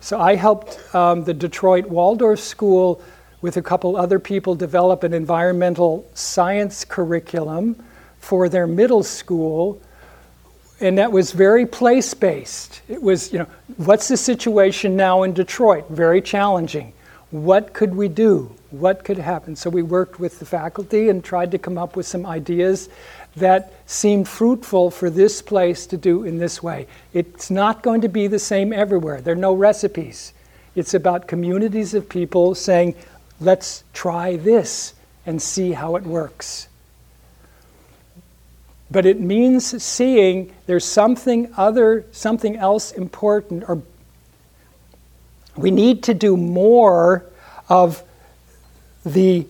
So 0.00 0.20
I 0.20 0.34
helped 0.34 0.78
um, 0.94 1.24
the 1.24 1.34
Detroit 1.34 1.86
Waldorf 1.86 2.40
School 2.40 3.02
with 3.44 3.58
a 3.58 3.62
couple 3.62 3.94
other 3.94 4.18
people 4.18 4.54
develop 4.54 5.02
an 5.02 5.12
environmental 5.12 6.10
science 6.14 6.82
curriculum 6.82 7.76
for 8.18 8.48
their 8.48 8.66
middle 8.66 9.02
school. 9.02 9.78
And 10.80 10.96
that 10.96 11.12
was 11.12 11.32
very 11.32 11.66
place 11.66 12.14
based. 12.14 12.80
It 12.88 13.02
was, 13.02 13.34
you 13.34 13.40
know, 13.40 13.46
what's 13.76 14.08
the 14.08 14.16
situation 14.16 14.96
now 14.96 15.24
in 15.24 15.34
Detroit? 15.34 15.90
Very 15.90 16.22
challenging. 16.22 16.94
What 17.32 17.74
could 17.74 17.94
we 17.94 18.08
do? 18.08 18.50
What 18.70 19.04
could 19.04 19.18
happen? 19.18 19.56
So 19.56 19.68
we 19.68 19.82
worked 19.82 20.18
with 20.18 20.38
the 20.38 20.46
faculty 20.46 21.10
and 21.10 21.22
tried 21.22 21.50
to 21.50 21.58
come 21.58 21.76
up 21.76 21.96
with 21.96 22.06
some 22.06 22.24
ideas 22.24 22.88
that 23.36 23.74
seemed 23.84 24.26
fruitful 24.26 24.90
for 24.90 25.10
this 25.10 25.42
place 25.42 25.86
to 25.88 25.98
do 25.98 26.24
in 26.24 26.38
this 26.38 26.62
way. 26.62 26.86
It's 27.12 27.50
not 27.50 27.82
going 27.82 28.00
to 28.00 28.08
be 28.08 28.26
the 28.26 28.38
same 28.38 28.72
everywhere. 28.72 29.20
There 29.20 29.34
are 29.34 29.36
no 29.36 29.52
recipes. 29.52 30.32
It's 30.76 30.94
about 30.94 31.28
communities 31.28 31.94
of 31.94 32.08
people 32.08 32.54
saying, 32.54 32.96
let's 33.40 33.84
try 33.92 34.36
this 34.36 34.94
and 35.26 35.40
see 35.40 35.72
how 35.72 35.96
it 35.96 36.04
works. 36.04 36.68
but 38.90 39.04
it 39.04 39.18
means 39.18 39.82
seeing 39.82 40.52
there's 40.66 40.84
something 40.84 41.52
other, 41.56 42.04
something 42.12 42.56
else 42.56 42.92
important, 42.92 43.64
or 43.68 43.82
we 45.56 45.72
need 45.72 46.02
to 46.04 46.14
do 46.14 46.36
more 46.36 47.24
of 47.68 48.04
the 49.04 49.46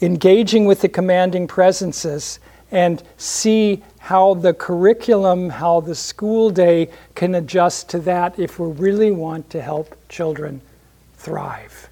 engaging 0.00 0.64
with 0.64 0.80
the 0.80 0.88
commanding 0.88 1.48
presences 1.48 2.38
and 2.70 3.02
see 3.16 3.82
how 3.98 4.34
the 4.34 4.52
curriculum, 4.54 5.48
how 5.48 5.80
the 5.80 5.94
school 5.94 6.50
day 6.50 6.88
can 7.14 7.34
adjust 7.34 7.88
to 7.88 7.98
that 7.98 8.38
if 8.38 8.58
we 8.58 8.70
really 8.72 9.10
want 9.10 9.48
to 9.50 9.60
help 9.60 9.96
children 10.08 10.60
thrive. 11.16 11.88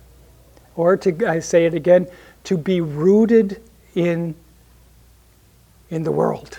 Or 0.76 0.96
to, 0.96 1.26
I 1.28 1.40
say 1.40 1.66
it 1.66 1.74
again, 1.74 2.06
to 2.44 2.56
be 2.56 2.80
rooted 2.80 3.62
in, 3.94 4.34
in 5.90 6.02
the 6.02 6.12
world. 6.12 6.58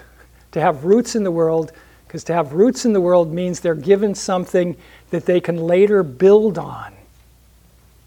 To 0.51 0.61
have 0.61 0.85
roots 0.85 1.15
in 1.15 1.23
the 1.23 1.31
world, 1.31 1.71
because 2.07 2.23
to 2.25 2.33
have 2.33 2.53
roots 2.53 2.85
in 2.85 2.93
the 2.93 3.01
world 3.01 3.33
means 3.33 3.59
they're 3.59 3.75
given 3.75 4.13
something 4.13 4.77
that 5.09 5.25
they 5.25 5.39
can 5.39 5.57
later 5.57 6.03
build 6.03 6.57
on 6.57 6.93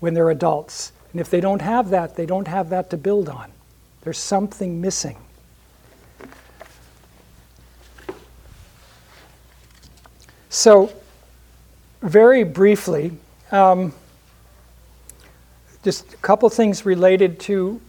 when 0.00 0.14
they're 0.14 0.30
adults. 0.30 0.92
And 1.12 1.20
if 1.20 1.30
they 1.30 1.40
don't 1.40 1.62
have 1.62 1.90
that, 1.90 2.14
they 2.14 2.26
don't 2.26 2.48
have 2.48 2.70
that 2.70 2.90
to 2.90 2.96
build 2.96 3.28
on. 3.28 3.50
There's 4.02 4.18
something 4.18 4.80
missing. 4.80 5.16
So, 10.48 10.92
very 12.02 12.44
briefly, 12.44 13.12
um, 13.50 13.92
just 15.87 16.14
a 16.14 16.16
couple 16.16 16.51
things 16.51 16.84
related 16.84 17.39
to 17.39 17.80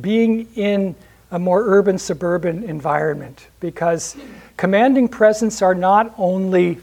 being 0.00 0.48
in 0.56 0.96
a 1.30 1.38
more 1.38 1.62
urban 1.64 1.96
suburban 1.96 2.64
environment 2.64 3.46
because 3.60 4.16
commanding 4.56 5.06
presence 5.06 5.62
are 5.62 5.76
not 5.76 6.12
only 6.18 6.80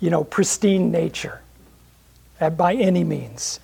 you 0.00 0.10
know 0.10 0.24
pristine 0.24 0.90
nature 0.90 1.40
uh, 2.40 2.50
by 2.50 2.74
any 2.74 3.04
means. 3.04 3.60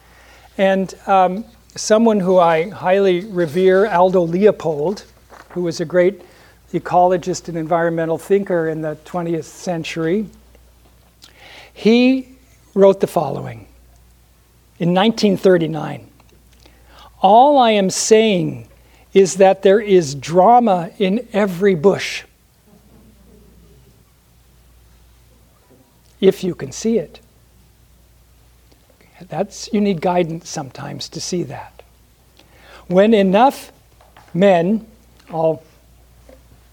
And 0.57 0.95
um, 1.09 1.45
someone 1.75 2.21
who 2.21 2.39
i 2.39 2.69
highly 2.69 3.25
revere 3.25 3.87
aldo 3.87 4.21
leopold 4.21 5.05
who 5.49 5.63
was 5.63 5.81
a 5.81 5.85
great 5.85 6.23
ecologist 6.73 7.49
and 7.49 7.59
environmental 7.59 8.19
thinker 8.19 8.69
in 8.69 8.83
the 8.83 8.97
20th 9.05 9.43
century 9.43 10.27
he 11.75 12.29
wrote 12.75 13.01
the 13.01 13.07
following 13.09 13.67
in 14.81 14.93
1939 14.93 16.09
all 17.23 17.59
i 17.59 17.71
am 17.71 17.89
saying 17.91 18.67
is 19.13 19.37
that 19.37 19.63
there 19.63 19.81
is 19.81 20.15
drama 20.15 20.91
in 20.99 21.27
every 21.33 21.75
bush. 21.75 22.25
If 26.21 26.45
you 26.45 26.55
can 26.55 26.71
see 26.71 26.99
it. 26.99 27.21
That's 29.29 29.69
you 29.73 29.81
need 29.81 30.01
guidance 30.01 30.49
sometimes 30.49 31.09
to 31.11 31.21
see 31.21 31.43
that. 31.45 31.83
When 32.87 33.15
enough 33.15 33.73
men, 34.33 34.87
I'll 35.31 35.63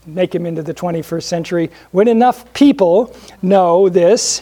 make 0.05 0.33
him 0.33 0.45
into 0.45 0.63
the 0.63 0.73
21st 0.73 1.23
century, 1.23 1.71
when 1.91 2.07
enough 2.07 2.53
people 2.53 3.15
know 3.41 3.89
this, 3.89 4.41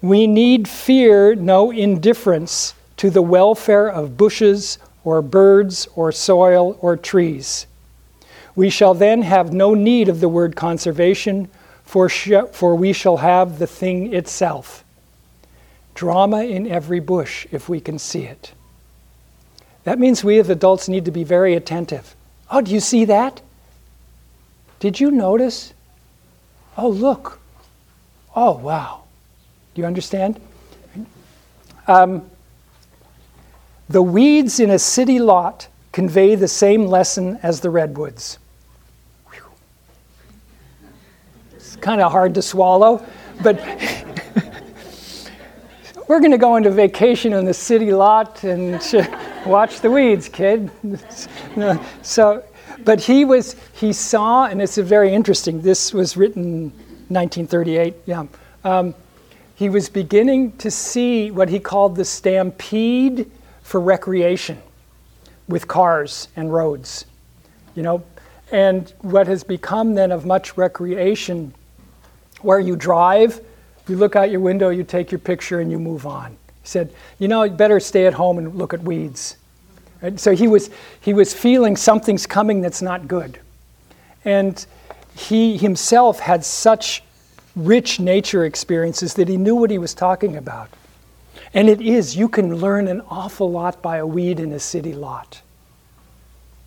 we 0.00 0.26
need 0.26 0.68
fear 0.68 1.34
no 1.34 1.70
indifference 1.70 2.74
to 3.04 3.10
the 3.10 3.20
welfare 3.20 3.86
of 3.86 4.16
bushes 4.16 4.78
or 5.04 5.20
birds, 5.20 5.86
or 5.94 6.10
soil, 6.10 6.78
or 6.80 6.96
trees. 6.96 7.66
We 8.56 8.70
shall 8.70 8.94
then 8.94 9.20
have 9.20 9.52
no 9.52 9.74
need 9.74 10.08
of 10.08 10.20
the 10.20 10.28
word 10.30 10.56
conservation, 10.56 11.50
for, 11.84 12.08
sh- 12.08 12.48
for 12.52 12.74
we 12.74 12.94
shall 12.94 13.18
have 13.18 13.58
the 13.58 13.66
thing 13.66 14.14
itself. 14.14 14.84
Drama 15.94 16.44
in 16.44 16.66
every 16.66 16.98
bush, 16.98 17.46
if 17.52 17.68
we 17.68 17.78
can 17.78 17.98
see 17.98 18.22
it. 18.22 18.52
That 19.82 19.98
means 19.98 20.24
we 20.24 20.38
as 20.38 20.48
adults 20.48 20.88
need 20.88 21.04
to 21.04 21.10
be 21.10 21.24
very 21.24 21.52
attentive. 21.52 22.16
Oh, 22.50 22.62
do 22.62 22.72
you 22.72 22.80
see 22.80 23.04
that? 23.04 23.42
Did 24.80 24.98
you 24.98 25.10
notice? 25.10 25.74
Oh, 26.78 26.88
look. 26.88 27.38
Oh, 28.34 28.52
wow. 28.52 29.02
Do 29.74 29.82
you 29.82 29.86
understand? 29.86 30.40
Um, 31.86 32.30
the 33.88 34.02
weeds 34.02 34.60
in 34.60 34.70
a 34.70 34.78
city 34.78 35.18
lot 35.18 35.68
convey 35.92 36.34
the 36.34 36.48
same 36.48 36.86
lesson 36.86 37.38
as 37.42 37.60
the 37.60 37.70
redwoods. 37.70 38.38
It's 41.54 41.76
kind 41.76 42.00
of 42.00 42.10
hard 42.10 42.34
to 42.34 42.42
swallow, 42.42 43.04
but 43.42 43.56
we're 46.08 46.20
going 46.20 46.32
to 46.32 46.38
go 46.38 46.56
into 46.56 46.70
vacation 46.70 47.32
in 47.32 47.44
the 47.44 47.54
city 47.54 47.92
lot 47.92 48.42
and 48.44 48.80
watch 49.46 49.80
the 49.80 49.90
weeds, 49.90 50.28
kid. 50.28 50.70
so, 52.02 52.44
but 52.84 53.00
he 53.00 53.24
was 53.24 53.56
he 53.74 53.92
saw, 53.92 54.46
and 54.46 54.60
it's 54.60 54.76
very 54.76 55.14
interesting. 55.14 55.62
This 55.62 55.92
was 55.92 56.16
written 56.16 56.70
1938. 57.08 57.94
Yeah. 58.06 58.26
Um, 58.64 58.94
he 59.54 59.68
was 59.68 59.88
beginning 59.88 60.56
to 60.56 60.70
see 60.70 61.30
what 61.30 61.48
he 61.48 61.60
called 61.60 61.96
the 61.96 62.04
stampede 62.04 63.30
for 63.64 63.80
recreation 63.80 64.62
with 65.48 65.66
cars 65.66 66.28
and 66.36 66.52
roads. 66.52 67.06
You 67.74 67.82
know, 67.82 68.04
and 68.52 68.92
what 69.00 69.26
has 69.26 69.42
become 69.42 69.94
then 69.94 70.12
of 70.12 70.24
much 70.24 70.56
recreation 70.56 71.52
where 72.42 72.60
you 72.60 72.76
drive, 72.76 73.40
you 73.88 73.96
look 73.96 74.14
out 74.14 74.30
your 74.30 74.40
window, 74.40 74.68
you 74.68 74.84
take 74.84 75.10
your 75.10 75.18
picture, 75.18 75.58
and 75.58 75.72
you 75.72 75.80
move 75.80 76.06
on. 76.06 76.30
He 76.62 76.68
said, 76.68 76.92
You 77.18 77.26
know, 77.26 77.42
you 77.42 77.50
better 77.50 77.80
stay 77.80 78.06
at 78.06 78.14
home 78.14 78.38
and 78.38 78.54
look 78.54 78.72
at 78.72 78.82
weeds. 78.82 79.36
So 80.16 80.34
he 80.34 80.46
was, 80.46 80.70
he 81.00 81.14
was 81.14 81.32
feeling 81.32 81.76
something's 81.76 82.26
coming 82.26 82.60
that's 82.60 82.82
not 82.82 83.08
good. 83.08 83.40
And 84.24 84.64
he 85.16 85.56
himself 85.56 86.20
had 86.20 86.44
such 86.44 87.02
rich 87.56 87.98
nature 87.98 88.44
experiences 88.44 89.14
that 89.14 89.28
he 89.28 89.38
knew 89.38 89.54
what 89.54 89.70
he 89.70 89.78
was 89.78 89.94
talking 89.94 90.36
about. 90.36 90.68
And 91.54 91.68
it 91.68 91.80
is, 91.80 92.16
you 92.16 92.28
can 92.28 92.56
learn 92.56 92.88
an 92.88 93.00
awful 93.08 93.50
lot 93.50 93.80
by 93.80 93.98
a 93.98 94.06
weed 94.06 94.40
in 94.40 94.52
a 94.52 94.58
city 94.58 94.92
lot. 94.92 95.40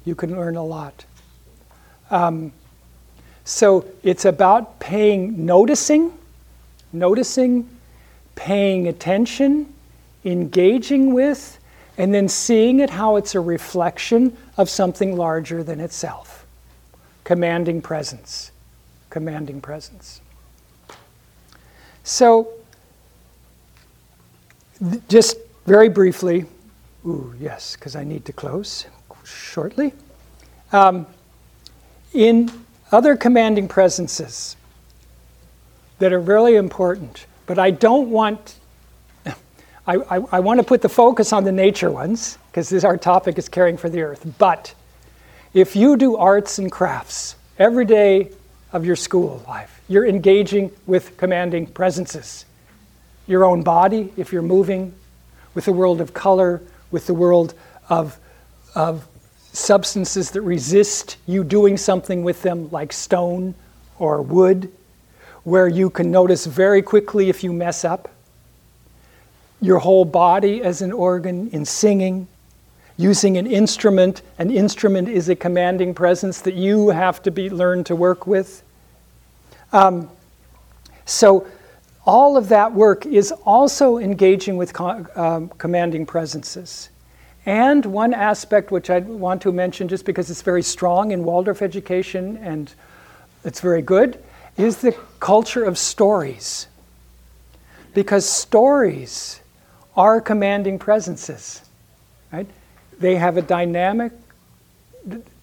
You 0.05 0.15
can 0.15 0.31
learn 0.31 0.55
a 0.55 0.63
lot. 0.63 1.03
Um, 2.09 2.53
so 3.43 3.85
it's 4.01 4.23
about 4.23 4.79
paying, 4.79 5.45
noticing, 5.45 6.13
noticing, 6.93 7.69
paying 8.35 8.87
attention, 8.87 9.73
engaging 10.23 11.13
with, 11.13 11.59
and 11.97 12.13
then 12.13 12.29
seeing 12.29 12.79
it 12.79 12.89
how 12.89 13.17
it's 13.17 13.35
a 13.35 13.39
reflection 13.41 14.37
of 14.55 14.69
something 14.69 15.17
larger 15.17 15.63
than 15.63 15.81
itself. 15.81 16.45
Commanding 17.25 17.81
presence. 17.81 18.51
Commanding 19.09 19.59
presence. 19.59 20.21
So, 22.03 22.56
just 25.09 25.37
very 25.65 25.89
briefly, 25.89 26.45
ooh, 27.05 27.33
yes, 27.39 27.75
because 27.75 27.95
I 27.95 28.03
need 28.03 28.25
to 28.25 28.33
close 28.33 28.85
shortly. 29.23 29.93
Um, 30.71 31.05
in 32.13 32.51
other 32.91 33.15
commanding 33.15 33.67
presences 33.67 34.55
that 35.99 36.13
are 36.13 36.19
really 36.19 36.55
important, 36.55 37.25
but 37.45 37.59
I 37.59 37.71
don't 37.71 38.09
want, 38.09 38.55
I, 39.25 39.33
I, 39.87 40.17
I 40.31 40.39
want 40.39 40.59
to 40.59 40.65
put 40.65 40.81
the 40.81 40.89
focus 40.89 41.33
on 41.33 41.43
the 41.43 41.51
nature 41.51 41.91
ones, 41.91 42.37
because 42.49 42.83
our 42.83 42.97
topic 42.97 43.37
is 43.37 43.49
caring 43.49 43.77
for 43.77 43.89
the 43.89 44.01
earth. 44.01 44.25
But 44.37 44.73
if 45.53 45.75
you 45.75 45.97
do 45.97 46.17
arts 46.17 46.59
and 46.59 46.71
crafts 46.71 47.35
every 47.59 47.85
day 47.85 48.31
of 48.73 48.85
your 48.85 48.95
school 48.95 49.43
life, 49.47 49.81
you're 49.87 50.05
engaging 50.05 50.71
with 50.85 51.17
commanding 51.17 51.67
presences 51.67 52.45
your 53.27 53.45
own 53.45 53.61
body 53.61 54.11
if 54.17 54.31
you're 54.31 54.41
moving, 54.41 54.93
with 55.53 55.65
the 55.65 55.73
world 55.73 56.01
of 56.01 56.13
color, 56.13 56.61
with 56.91 57.07
the 57.07 57.13
world 57.13 57.53
of, 57.89 58.19
of 58.75 59.07
substances 59.53 60.31
that 60.31 60.41
resist 60.41 61.17
you 61.25 61.43
doing 61.43 61.77
something 61.77 62.23
with 62.23 62.41
them, 62.41 62.69
like 62.71 62.93
stone 62.93 63.55
or 63.99 64.21
wood, 64.21 64.71
where 65.43 65.67
you 65.67 65.89
can 65.89 66.11
notice 66.11 66.45
very 66.45 66.81
quickly 66.81 67.29
if 67.29 67.43
you 67.43 67.51
mess 67.51 67.83
up. 67.83 68.09
Your 69.59 69.79
whole 69.79 70.05
body 70.05 70.61
as 70.61 70.81
an 70.81 70.91
organ 70.91 71.49
in 71.49 71.65
singing, 71.65 72.27
using 72.97 73.37
an 73.37 73.47
instrument. 73.47 74.21
An 74.37 74.51
instrument 74.51 75.09
is 75.09 75.29
a 75.29 75.35
commanding 75.35 75.93
presence 75.93 76.41
that 76.41 76.53
you 76.53 76.89
have 76.89 77.23
to 77.23 77.31
be 77.31 77.49
learned 77.49 77.87
to 77.87 77.95
work 77.95 78.27
with. 78.27 78.61
Um, 79.73 80.09
so 81.05 81.47
all 82.07 82.37
of 82.37 82.47
that 82.47 82.73
work 82.73 83.05
is 83.05 83.33
also 83.45 83.97
engaging 83.97 84.55
with 84.55 84.79
um, 84.79 85.49
commanding 85.57 86.05
presences. 86.05 86.89
And 87.45 87.85
one 87.85 88.13
aspect 88.13 88.71
which 88.71 88.89
I 88.89 88.99
want 88.99 89.41
to 89.41 89.51
mention, 89.51 89.89
just 89.89 90.05
because 90.05 90.31
it's 90.31 90.41
very 90.41 90.63
strong 90.63 91.11
in 91.11 91.25
Waldorf 91.25 91.61
education 91.61 92.37
and 92.37 92.73
it's 93.43 93.59
very 93.59 93.81
good 93.81 94.23
is 94.57 94.77
the 94.77 94.93
culture 95.19 95.65
of 95.65 95.77
stories. 95.77 96.67
Because 97.93 98.27
stories 98.27 99.41
are 99.95 100.21
commanding 100.21 100.79
presences, 100.79 101.61
right? 102.31 102.47
They 102.99 103.15
have 103.15 103.35
a 103.35 103.41
dynamic 103.41 104.13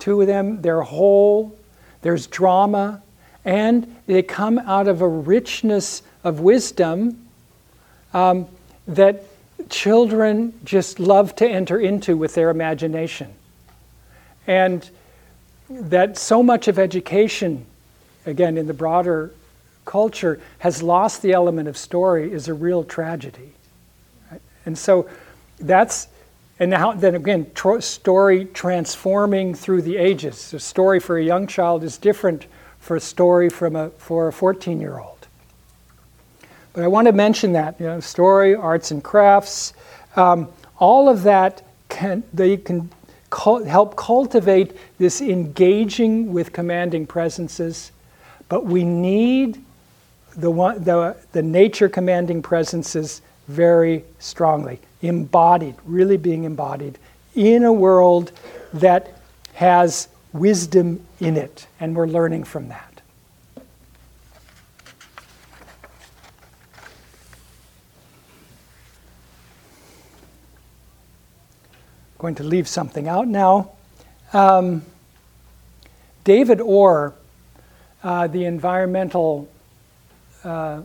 to 0.00 0.24
them, 0.24 0.62
they're 0.62 0.82
whole, 0.82 1.56
there's 2.00 2.26
drama, 2.26 3.02
and 3.44 3.96
they 4.06 4.22
come 4.22 4.58
out 4.58 4.88
of 4.88 5.02
a 5.02 5.08
richness 5.08 6.02
of 6.24 6.40
wisdom 6.40 7.28
um, 8.12 8.48
that 8.88 9.24
children 9.68 10.58
just 10.64 10.98
love 10.98 11.36
to 11.36 11.48
enter 11.48 11.78
into 11.78 12.16
with 12.16 12.34
their 12.34 12.50
imagination. 12.50 13.32
And 14.46 14.88
that 15.68 16.18
so 16.18 16.42
much 16.42 16.68
of 16.68 16.78
education, 16.78 17.64
again, 18.26 18.58
in 18.58 18.66
the 18.66 18.74
broader 18.74 19.32
culture, 19.84 20.40
has 20.58 20.82
lost 20.82 21.22
the 21.22 21.32
element 21.32 21.68
of 21.68 21.76
story 21.76 22.32
is 22.32 22.48
a 22.48 22.54
real 22.54 22.84
tragedy. 22.84 23.52
Right? 24.30 24.40
And 24.66 24.76
so 24.76 25.08
that's, 25.58 26.08
and 26.58 26.70
now, 26.70 26.92
then 26.92 27.14
again, 27.14 27.50
tro- 27.54 27.80
story 27.80 28.46
transforming 28.46 29.54
through 29.54 29.82
the 29.82 29.96
ages. 29.96 30.52
A 30.52 30.60
story 30.60 31.00
for 31.00 31.16
a 31.16 31.24
young 31.24 31.46
child 31.46 31.84
is 31.84 31.96
different 31.96 32.46
for 32.80 32.96
a 32.96 33.00
story 33.00 33.48
from 33.48 33.76
a, 33.76 33.90
for 33.90 34.28
a 34.28 34.32
14 34.32 34.80
year 34.80 34.98
old. 34.98 35.13
But 36.74 36.82
I 36.82 36.88
want 36.88 37.06
to 37.06 37.12
mention 37.12 37.52
that, 37.52 37.80
you 37.80 37.86
know, 37.86 38.00
story, 38.00 38.54
arts 38.54 38.90
and 38.90 39.02
crafts, 39.02 39.72
um, 40.16 40.48
all 40.78 41.08
of 41.08 41.22
that 41.22 41.62
can, 41.88 42.24
they 42.34 42.56
can 42.56 42.90
help 43.30 43.96
cultivate 43.96 44.76
this 44.98 45.20
engaging 45.20 46.32
with 46.32 46.52
commanding 46.52 47.06
presences, 47.06 47.92
but 48.48 48.66
we 48.66 48.84
need 48.84 49.62
the, 50.36 50.50
one, 50.50 50.82
the, 50.82 51.16
the 51.32 51.42
nature 51.42 51.88
commanding 51.88 52.42
presences 52.42 53.22
very 53.48 54.04
strongly, 54.18 54.80
embodied, 55.02 55.74
really 55.84 56.16
being 56.16 56.44
embodied 56.44 56.98
in 57.34 57.64
a 57.64 57.72
world 57.72 58.32
that 58.72 59.18
has 59.54 60.08
wisdom 60.32 61.04
in 61.20 61.36
it, 61.36 61.66
and 61.78 61.94
we're 61.94 62.06
learning 62.06 62.42
from 62.42 62.68
that. 62.68 62.93
Going 72.18 72.34
to 72.36 72.42
leave 72.42 72.68
something 72.68 73.08
out 73.08 73.28
now. 73.28 73.70
Um, 74.32 74.82
David 76.24 76.60
Orr, 76.60 77.14
uh, 78.02 78.26
the 78.26 78.44
environmental 78.44 79.48
uh, 80.42 80.82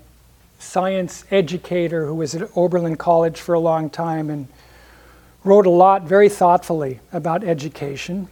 science 0.60 1.24
educator 1.32 2.06
who 2.06 2.16
was 2.16 2.36
at 2.36 2.50
Oberlin 2.56 2.98
College 2.98 3.40
for 3.40 3.54
a 3.54 3.60
long 3.60 3.90
time 3.90 4.30
and 4.30 4.48
wrote 5.44 5.66
a 5.66 5.70
lot 5.70 6.04
very 6.04 6.30
thoughtfully 6.30 7.00
about 7.14 7.44
education. 7.44 8.28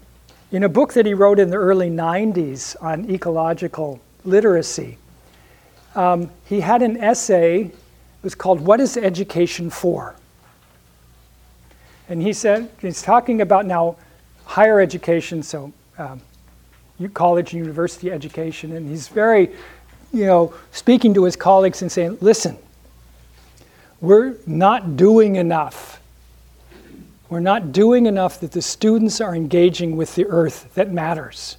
In 0.52 0.64
a 0.64 0.70
book 0.70 0.94
that 0.94 1.06
he 1.06 1.14
wrote 1.14 1.40
in 1.40 1.50
the 1.50 1.58
early 1.58 1.90
90s 1.90 2.76
on 2.82 3.10
ecological 3.10 4.02
literacy, 4.24 4.98
um, 5.96 6.30
he 6.46 6.60
had 6.60 6.82
an 6.82 6.98
essay, 6.98 7.62
it 7.64 7.74
was 8.22 8.36
called 8.36 8.62
What 8.62 8.80
is 8.80 8.98
Education 8.98 9.70
For? 9.70 10.16
And 12.10 12.22
he 12.22 12.34
said, 12.34 12.70
he's 12.82 13.02
talking 13.02 13.42
about 13.42 13.66
now 13.66 13.98
higher 14.46 14.80
education, 14.80 15.44
so 15.44 15.74
um, 15.98 16.22
college 17.14 17.54
and 17.54 17.60
university 17.60 18.12
education, 18.12 18.72
and 18.74 18.90
he's 18.90 19.08
very, 19.08 19.50
you 20.14 20.26
know, 20.26 20.54
speaking 20.72 21.14
to 21.14 21.24
his 21.26 21.36
colleagues 21.36 21.82
and 21.82 21.92
saying, 21.92 22.18
listen, 22.22 22.58
we're 24.00 24.36
not 24.46 24.96
doing 24.96 25.36
enough. 25.36 26.02
We're 27.30 27.40
not 27.42 27.72
doing 27.72 28.06
enough 28.06 28.40
that 28.40 28.52
the 28.52 28.62
students 28.62 29.20
are 29.20 29.36
engaging 29.36 29.98
with 29.98 30.16
the 30.16 30.26
earth 30.28 30.74
that 30.76 30.92
matters, 30.92 31.58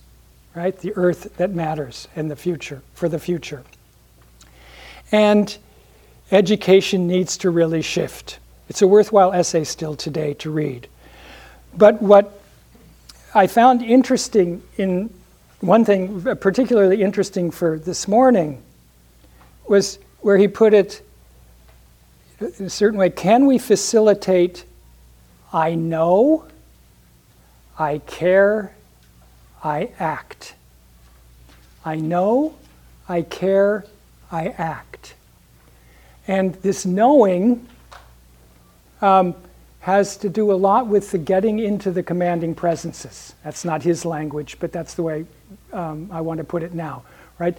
right? 0.55 0.76
The 0.76 0.94
earth 0.96 1.36
that 1.36 1.51
matters 1.51 2.09
in 2.16 2.28
the 2.28 2.36
future, 2.36 2.80
for 2.94 3.09
the 3.09 3.18
future. 3.18 3.64
And 5.12 5.57
education 6.30 7.07
needs 7.07 7.36
to 7.38 7.51
really 7.51 7.82
shift. 7.82 8.38
It's 8.68 8.82
a 8.82 8.86
worthwhile 8.86 9.32
essay 9.32 9.64
still 9.64 9.96
today 9.96 10.34
to 10.34 10.50
read. 10.50 10.88
But 11.76 12.02
what 12.02 12.40
I 13.34 13.46
found 13.46 13.82
interesting 13.82 14.62
in 14.76 15.12
one 15.60 15.84
thing, 15.84 16.22
particularly 16.36 17.02
interesting 17.02 17.50
for 17.50 17.78
this 17.78 18.06
morning, 18.06 18.62
was 19.66 19.98
where 20.20 20.36
he 20.36 20.48
put 20.48 20.74
it 20.74 21.02
in 22.40 22.66
a 22.66 22.70
certain 22.70 22.98
way 22.98 23.10
can 23.10 23.46
we 23.46 23.58
facilitate 23.58 24.64
I 25.52 25.74
know, 25.74 26.44
I 27.78 27.98
care, 27.98 28.74
I 29.64 29.90
act? 29.98 30.54
I 31.84 31.96
know, 31.96 32.54
I 33.08 33.22
care, 33.22 33.86
I 34.30 34.48
act. 34.48 35.14
And 36.26 36.54
this 36.56 36.84
knowing 36.84 37.66
um, 39.01 39.34
has 39.80 40.16
to 40.18 40.28
do 40.28 40.53
a 40.53 40.55
lot 40.55 40.86
with 40.86 41.11
the 41.11 41.18
getting 41.18 41.59
into 41.61 41.90
the 41.90 42.03
commanding 42.03 42.55
presences. 42.55 43.34
That's 43.44 43.64
not 43.64 43.82
his 43.82 44.05
language, 44.05 44.57
but 44.61 44.72
that's 44.72 44.94
the 44.94 45.03
way 45.03 45.26
um, 45.72 46.09
I 46.12 46.20
want 46.20 46.38
to 46.38 46.44
put 46.44 46.62
it 46.62 46.74
now, 46.74 47.05
right? 47.38 47.57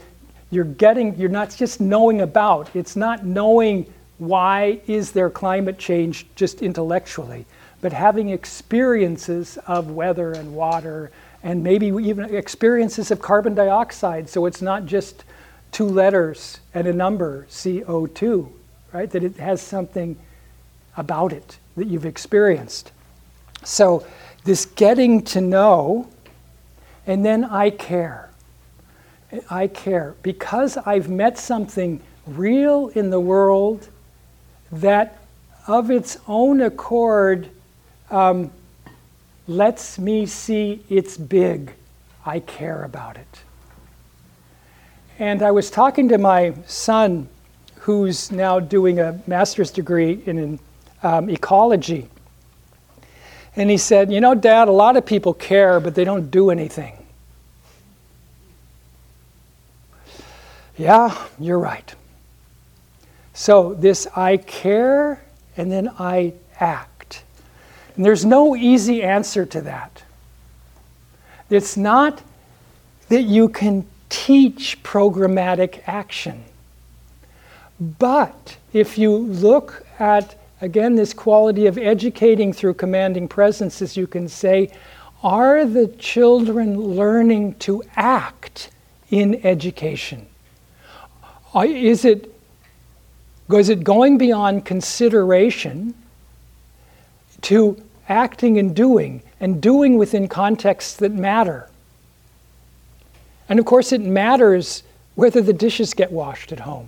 You're 0.52 0.66
getting, 0.66 1.16
you're 1.18 1.30
not 1.30 1.56
just 1.56 1.80
knowing 1.80 2.22
about, 2.22 2.76
it's 2.76 2.96
not 2.96 3.26
knowing 3.26 3.92
why 4.18 4.82
is 4.86 5.12
there 5.12 5.30
climate 5.30 5.78
change 5.78 6.26
just 6.36 6.62
intellectually, 6.62 7.46
but 7.82 7.94
having 7.94 8.30
experiences 8.30 9.58
of 9.66 9.92
weather 9.92 10.34
and 10.34 10.54
water 10.54 11.12
and 11.42 11.64
maybe 11.64 11.88
even 11.88 12.36
experiences 12.36 13.12
of 13.12 13.22
carbon 13.22 13.56
dioxide. 13.56 14.28
So 14.30 14.46
it's 14.46 14.62
not 14.62 14.86
just 14.86 15.24
two 15.72 15.86
letters 15.86 16.60
and 16.74 16.86
a 16.86 16.94
number, 16.94 17.48
CO2, 17.50 18.52
right? 18.92 19.10
That 19.10 19.24
it 19.24 19.38
has 19.38 19.62
something 19.62 20.18
about 21.00 21.34
it 21.34 21.58
that 21.78 21.88
you've 21.88 22.06
experienced. 22.06 22.91
So, 23.64 24.06
this 24.43 24.66
getting 24.66 25.24
to 25.24 25.41
know, 25.41 26.08
and 27.08 27.26
then 27.26 27.45
I 27.45 27.72
care. 27.72 28.30
I 29.50 29.68
care 29.68 30.16
because 30.22 30.78
I've 30.78 31.10
met 31.10 31.38
something 31.38 32.02
real 32.28 32.89
in 32.89 33.10
the 33.10 33.20
world 33.20 33.88
that, 34.72 35.20
of 35.68 35.89
its 35.89 36.18
own 36.28 36.62
accord, 36.62 37.50
um, 38.12 38.52
lets 39.47 39.97
me 39.97 40.26
see 40.26 40.84
it's 40.89 41.18
big. 41.18 41.74
I 42.26 42.39
care 42.39 42.84
about 42.84 43.18
it. 43.18 43.39
And 45.18 45.41
I 45.41 45.52
was 45.52 45.70
talking 45.70 46.10
to 46.10 46.18
my 46.18 46.54
son, 46.66 47.28
who's 47.80 48.32
now 48.32 48.60
doing 48.60 49.00
a 49.00 49.20
master's 49.28 49.72
degree 49.72 50.22
in 50.26 50.60
um, 51.04 51.30
ecology. 51.30 52.10
And 53.56 53.70
he 53.70 53.78
said, 53.78 54.12
You 54.12 54.22
know, 54.22 54.36
Dad, 54.36 54.68
a 54.68 54.72
lot 54.72 54.97
of 54.97 55.06
people 55.06 55.34
care, 55.34 55.80
but 55.80 55.95
they 55.95 56.04
don't 56.04 56.32
do 56.32 56.50
anything. 56.50 56.95
Yeah, 60.78 61.16
you're 61.39 61.60
right. 61.60 61.93
So, 63.34 63.74
this 63.74 64.08
I 64.16 64.38
care 64.38 65.22
and 65.58 65.72
then 65.72 65.89
I 66.00 66.34
act. 66.60 67.24
And 67.95 68.06
there's 68.06 68.24
no 68.24 68.56
easy 68.56 69.04
answer 69.04 69.45
to 69.45 69.62
that. 69.62 70.04
It's 71.50 71.76
not 71.76 72.22
that 73.10 73.24
you 73.24 73.50
can 73.50 73.86
teach 74.08 74.82
programmatic 74.84 75.82
action. 75.86 76.43
But 77.80 78.58
if 78.72 78.97
you 78.97 79.18
look 79.18 79.86
at 80.00 80.36
Again, 80.62 80.95
this 80.95 81.14
quality 81.14 81.68
of 81.68 81.78
educating 81.78 82.51
through 82.51 82.74
commanding 82.74 83.28
presences, 83.28 83.95
you 83.95 84.07
can 84.07 84.28
say, 84.28 84.72
are 85.24 85.66
the 85.66 85.88
children 85.88 86.80
learning 86.80 87.55
to 87.55 87.84
act 87.95 88.70
in 89.10 89.45
education? 89.45 90.28
Is 91.55 92.05
it, 92.05 92.34
is 93.51 93.70
it 93.70 93.84
going 93.84 94.18
beyond 94.18 94.66
consideration 94.66 95.93
to 97.41 97.82
acting 98.10 98.57
and 98.57 98.76
doing, 98.76 99.22
and 99.39 99.62
doing 99.62 99.97
within 99.97 100.28
contexts 100.28 100.95
that 100.97 101.14
matter? 101.14 101.70
And 103.47 103.60
of 103.60 103.66
course, 103.66 103.93
it 103.93 104.01
matters 104.01 104.84
whether 105.16 105.41
the 105.41 105.53
dishes 105.53 105.93
get 105.93 106.12
washed 106.12 106.51
at 106.51 106.60
home. 106.60 106.88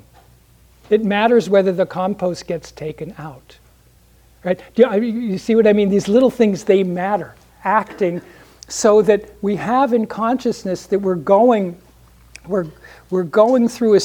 It 0.90 1.04
matters 1.06 1.50
whether 1.50 1.72
the 1.72 1.86
compost 1.86 2.48
gets 2.48 2.72
taken 2.72 3.16
out. 3.18 3.58
Right? 4.44 4.60
Do 4.76 4.84
you, 4.84 5.02
you 5.02 5.38
see 5.38 5.56
what 5.56 5.68
I 5.68 5.74
mean? 5.74 5.90
These 5.90 6.08
little 6.08 6.32
things, 6.32 6.64
they 6.64 6.84
matter. 6.84 7.36
Acting 7.64 8.22
so 8.68 9.02
that 9.02 9.30
we 9.42 9.56
have 9.58 9.94
in 9.94 10.08
consciousness 10.08 10.88
that 10.88 11.00
we're 11.00 11.16
going 11.16 11.78
we're, 12.48 12.68
we're 13.10 13.24
going 13.24 13.68
through 13.68 13.96
a, 13.96 14.02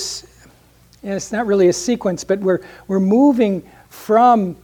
and 1.02 1.14
it's 1.14 1.32
not 1.32 1.46
really 1.46 1.68
a 1.68 1.72
sequence, 1.72 2.24
but 2.24 2.38
we're, 2.40 2.60
we're 2.86 3.00
moving 3.00 3.62
from 3.88 4.56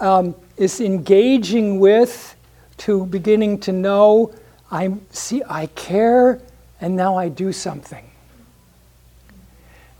um, 0.00 0.34
is 0.56 0.80
engaging 0.80 1.80
with 1.80 2.36
to 2.78 3.06
beginning 3.06 3.58
to 3.58 3.72
know 3.72 4.32
I 4.70 4.94
see 5.10 5.42
I 5.48 5.66
care 5.66 6.40
and 6.80 6.94
now 6.94 7.16
I 7.16 7.28
do 7.28 7.52
something. 7.52 8.04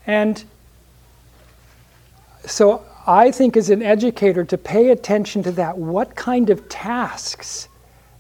And 0.06 0.44
so 2.44 2.84
I 3.06 3.30
think 3.30 3.56
as 3.56 3.70
an 3.70 3.82
educator 3.82 4.44
to 4.44 4.58
pay 4.58 4.90
attention 4.90 5.42
to 5.44 5.52
that 5.52 5.78
what 5.78 6.14
kind 6.16 6.50
of 6.50 6.68
tasks 6.68 7.68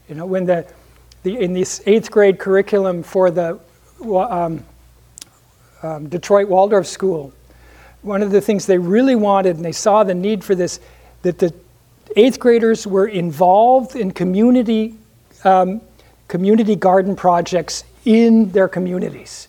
you 0.08 0.14
know 0.14 0.26
when 0.26 0.46
the, 0.46 0.66
the 1.24 1.38
in 1.38 1.52
this 1.52 1.82
eighth 1.86 2.10
grade 2.10 2.38
curriculum 2.38 3.02
for 3.02 3.30
the 3.30 3.58
um, 4.04 4.64
um, 5.82 6.08
Detroit 6.08 6.48
Waldorf 6.48 6.86
School 6.86 7.32
one 8.02 8.22
of 8.22 8.30
the 8.30 8.40
things 8.40 8.66
they 8.66 8.78
really 8.78 9.16
wanted 9.16 9.56
and 9.56 9.64
they 9.64 9.72
saw 9.72 10.04
the 10.04 10.14
need 10.14 10.44
for 10.44 10.54
this 10.54 10.78
that 11.22 11.38
the 11.38 11.52
eighth 12.14 12.38
graders 12.38 12.86
were 12.86 13.08
involved 13.08 13.96
in 13.96 14.12
community, 14.12 14.94
um, 15.44 15.80
community 16.28 16.76
garden 16.76 17.16
projects 17.16 17.84
in 18.04 18.50
their 18.52 18.68
communities. 18.68 19.48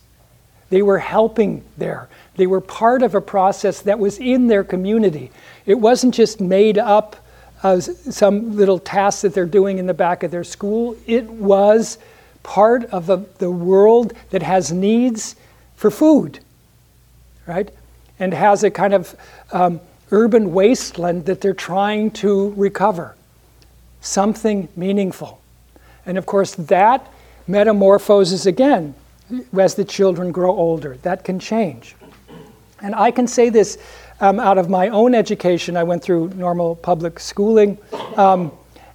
They 0.70 0.82
were 0.82 0.98
helping 0.98 1.64
there. 1.78 2.10
They 2.38 2.48
were 2.48 2.62
part 2.62 3.04
of 3.04 3.16
a 3.16 3.22
process 3.22 3.82
that 3.82 4.00
was 4.00 4.20
in 4.20 4.48
their 4.48 4.64
community. 4.64 5.32
It 5.66 5.76
wasn't 5.76 6.14
just 6.14 6.40
made 6.40 6.78
up 6.78 7.18
as 7.64 8.16
some 8.16 8.56
little 8.56 8.80
task 8.80 9.22
that 9.22 9.34
they're 9.34 9.46
doing 9.46 9.80
in 9.80 9.88
the 9.88 9.94
back 9.94 10.24
of 10.24 10.32
their 10.32 10.44
school. 10.44 10.96
It 11.06 11.26
was 11.26 11.98
part 12.44 12.86
of 12.86 13.10
a, 13.10 13.26
the 13.40 13.52
world 13.52 14.14
that 14.30 14.44
has 14.44 14.72
needs 14.72 15.36
for 15.76 15.92
food, 15.92 16.40
right? 17.46 17.70
And 18.20 18.34
has 18.34 18.64
a 18.64 18.72
kind 18.72 18.94
of 18.94 19.16
um, 19.52 19.82
urban 20.12 20.54
wasteland 20.54 21.26
that 21.26 21.42
they're 21.42 21.54
trying 21.54 22.12
to 22.12 22.54
recover. 22.56 23.16
Something 24.02 24.70
meaningful. 24.76 25.42
And 26.06 26.18
of 26.18 26.26
course, 26.26 26.56
that 26.56 27.12
metamorphoses 27.48 28.46
again 28.46 28.94
as 29.58 29.76
the 29.76 29.84
children 29.84 30.32
grow 30.32 30.56
older. 30.56 30.98
That 31.02 31.24
can 31.26 31.40
change. 31.40 31.97
And 32.82 32.94
I 32.96 33.12
can 33.12 33.28
say 33.28 33.50
this 33.50 33.78
um, 34.20 34.40
out 34.40 34.58
of 34.58 34.70
my 34.70 34.90
own 34.90 35.16
education. 35.16 35.78
I 35.78 35.84
went 35.84 36.04
through 36.04 36.30
normal 36.36 36.76
public 36.76 37.20
schooling, 37.20 37.78
um, 38.16 38.52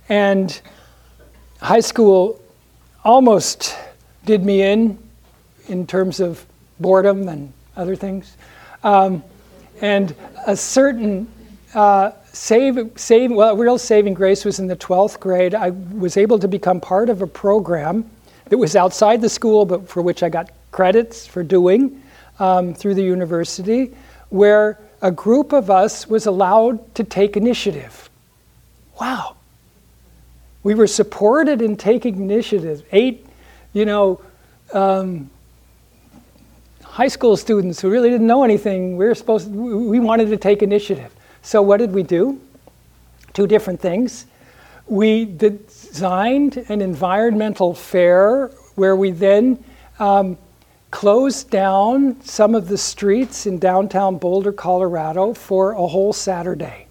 and 0.09 0.61
high 1.61 1.81
school 1.81 2.41
almost 3.05 3.77
did 4.25 4.45
me 4.45 4.63
in 4.63 4.99
in 5.69 5.87
terms 5.87 6.21
of 6.21 6.45
boredom 6.81 7.29
and 7.29 7.53
other 7.77 7.97
things. 7.97 8.37
Um, 8.83 9.23
and 9.81 10.15
a 10.47 10.57
certain 10.57 11.29
uh, 11.75 12.13
save, 12.33 12.93
save, 12.97 13.31
well, 13.31 13.57
real 13.57 13.79
saving 13.79 14.15
grace 14.15 14.45
was 14.45 14.59
in 14.59 14.67
the 14.67 14.77
12th 14.77 15.21
grade. 15.21 15.55
I 15.55 15.71
was 15.71 16.17
able 16.17 16.39
to 16.39 16.49
become 16.49 16.81
part 16.81 17.09
of 17.09 17.23
a 17.23 17.27
program 17.27 18.11
that 18.49 18.59
was 18.59 18.77
outside 18.77 19.21
the 19.21 19.29
school, 19.29 19.65
but 19.65 19.89
for 19.89 20.03
which 20.03 20.23
I 20.23 20.29
got 20.29 20.51
credits 20.73 21.27
for 21.27 21.43
doing 21.43 22.02
um, 22.43 22.75
through 22.75 22.95
the 22.95 23.05
university, 23.05 23.93
where 24.31 24.77
a 25.01 25.13
group 25.13 25.53
of 25.53 25.71
us 25.71 26.09
was 26.09 26.27
allowed 26.27 26.93
to 26.97 27.05
take 27.05 27.37
initiative. 27.37 28.11
Wow. 29.01 29.37
We 30.65 30.75
were 30.75 30.89
supported 30.89 31.63
in 31.63 31.77
taking 31.77 32.17
initiative. 32.21 32.83
Eight, 32.91 33.25
you 33.73 33.85
know, 33.85 34.21
um, 34.73 35.31
high 36.83 37.07
school 37.07 37.37
students 37.37 37.81
who 37.81 37.89
really 37.89 38.11
didn't 38.11 38.27
know 38.27 38.43
anything, 38.43 38.97
we 38.97 39.07
were 39.07 39.15
supposed 39.15 39.47
to, 39.47 39.53
we 39.53 40.01
wanted 40.01 40.29
to 40.31 40.37
take 40.37 40.63
initiative. 40.63 41.13
So 41.43 41.63
what 41.63 41.77
did 41.77 41.93
we 41.93 42.03
do? 42.03 42.41
Two 43.35 43.47
different 43.47 43.81
things. 43.81 44.27
We 44.89 45.27
designed 45.27 46.57
an 46.69 46.81
environmental 46.81 47.73
fair 47.73 48.49
where 48.75 48.97
we 48.97 49.13
then 49.13 49.63
um, 50.01 50.37
closed 50.93 51.51
down 51.51 52.21
some 52.23 52.55
of 52.55 52.69
the 52.69 52.79
streets 52.79 53.47
in 53.47 53.59
downtown 53.59 54.19
Boulder, 54.19 54.53
Colorado 54.53 55.33
for 55.33 55.73
a 55.73 55.87
whole 55.89 56.13
Saturday 56.13 56.87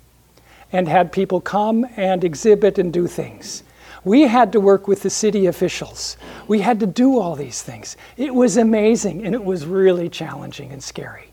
and 0.74 0.88
had 0.88 1.12
people 1.12 1.40
come 1.40 1.86
and 1.96 2.24
exhibit 2.24 2.78
and 2.80 2.92
do 2.92 3.08
things. 3.08 3.64
We 4.04 4.24
had 4.24 4.52
to 4.54 4.60
work 4.60 4.88
with 4.88 5.04
the 5.04 5.10
city 5.12 5.46
officials. 5.46 6.18
We 6.48 6.62
had 6.62 6.80
to 6.80 6.88
do 6.88 7.20
all 7.20 7.36
these 7.36 7.62
things. 7.62 7.96
It 8.18 8.34
was 8.34 8.58
amazing 8.58 9.24
and 9.24 9.36
it 9.36 9.44
was 9.44 9.66
really 9.66 10.10
challenging 10.10 10.72
and 10.72 10.84
scary. 10.84 11.28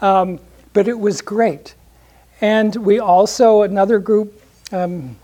Um, 0.00 0.40
but 0.72 0.88
it 0.88 0.98
was 0.98 1.20
great. 1.20 1.74
And 2.40 2.74
we 2.74 2.98
also, 2.98 3.62
another 3.62 3.98
group, 3.98 4.42
um, 4.72 5.16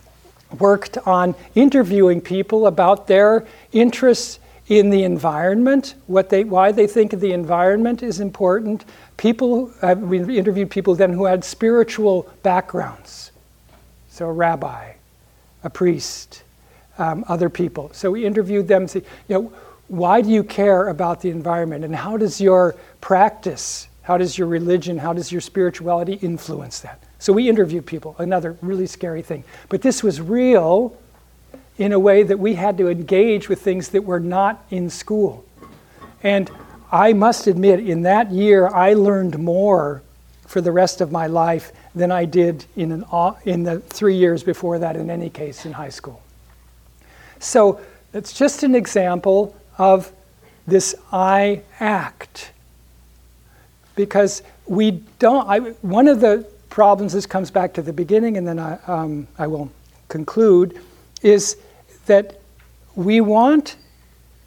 worked 0.59 0.99
on 0.99 1.35
interviewing 1.55 2.21
people 2.21 2.67
about 2.67 3.07
their 3.07 3.47
interests 3.73 4.39
in 4.69 4.91
the 4.91 5.03
environment, 5.05 5.95
what 6.07 6.29
they, 6.29 6.45
why 6.45 6.73
they 6.73 6.87
think 6.87 7.13
the 7.13 7.33
environment 7.33 8.03
is 8.03 8.21
important. 8.21 8.85
People, 9.17 9.73
we 9.97 10.39
interviewed 10.39 10.71
people 10.71 10.95
then 10.95 11.13
who 11.13 11.25
had 11.25 11.43
spiritual 11.43 12.31
backgrounds. 12.43 13.33
So, 14.11 14.27
a 14.27 14.33
rabbi, 14.33 14.93
a 15.65 15.71
priest, 15.71 16.43
um, 16.99 17.25
other 17.29 17.49
people. 17.49 17.91
So 17.93 18.11
we 18.11 18.27
interviewed 18.27 18.69
them. 18.69 18.89
See, 18.89 19.03
you 19.29 19.35
know, 19.35 19.53
why 19.89 20.21
do 20.21 20.29
you 20.29 20.45
care 20.45 20.89
about 20.89 21.23
the 21.23 21.31
environment, 21.31 21.85
and 21.85 21.97
how 21.97 22.17
does 22.17 22.41
your 22.41 22.77
practice, 23.01 23.89
how 24.03 24.19
does 24.19 24.37
your 24.37 24.47
religion, 24.47 24.99
how 24.99 25.15
does 25.15 25.33
your 25.33 25.41
spirituality 25.41 26.15
influence 26.15 26.81
that? 26.81 27.03
So 27.19 27.33
we 27.33 27.49
interviewed 27.49 27.87
people. 27.87 28.15
Another 28.19 28.57
really 28.61 28.87
scary 28.87 29.23
thing, 29.23 29.45
but 29.71 29.81
this 29.81 30.03
was 30.03 30.21
real 30.21 30.97
in 31.79 31.93
a 31.93 31.99
way 31.99 32.23
that 32.25 32.39
we 32.39 32.55
had 32.55 32.77
to 32.79 32.89
engage 32.89 33.49
with 33.49 33.63
things 33.63 33.89
that 33.91 34.05
were 34.05 34.21
not 34.21 34.65
in 34.71 34.91
school. 34.91 35.45
And 36.23 36.51
I 36.91 37.13
must 37.13 37.47
admit, 37.47 37.81
in 37.81 38.03
that 38.03 38.33
year, 38.33 38.69
I 38.69 38.95
learned 38.95 39.39
more 39.39 40.03
for 40.47 40.61
the 40.61 40.73
rest 40.73 41.01
of 41.01 41.13
my 41.13 41.27
life 41.27 41.73
than 41.95 42.11
I 42.11 42.25
did 42.25 42.65
in, 42.77 42.91
an, 42.91 43.05
in 43.45 43.63
the 43.63 43.81
three 43.81 44.17
years 44.17 44.43
before 44.43 44.79
that, 44.79 44.97
in 44.97 45.11
any 45.11 45.31
case, 45.31 45.67
in 45.67 45.73
high 45.73 45.91
school. 45.91 46.23
So 47.39 47.81
it's 48.13 48.33
just 48.33 48.63
an 48.63 48.75
example 48.75 49.55
of 49.77 50.11
this 50.67 50.95
I 51.13 51.63
act. 51.79 52.51
Because 53.95 54.43
we 54.67 55.03
don't, 55.19 55.49
I, 55.49 55.59
one 55.83 56.09
of 56.09 56.21
the 56.21 56.47
problems, 56.71 57.13
this 57.13 57.27
comes 57.27 57.51
back 57.51 57.75
to 57.75 57.83
the 57.83 57.93
beginning 57.93 58.37
and 58.37 58.47
then 58.47 58.59
I, 58.59 58.79
um, 58.87 59.29
I 59.39 59.47
will 59.47 59.71
conclude, 60.09 60.81
is 61.23 61.57
that 62.09 62.41
we 62.95 63.21
want 63.21 63.77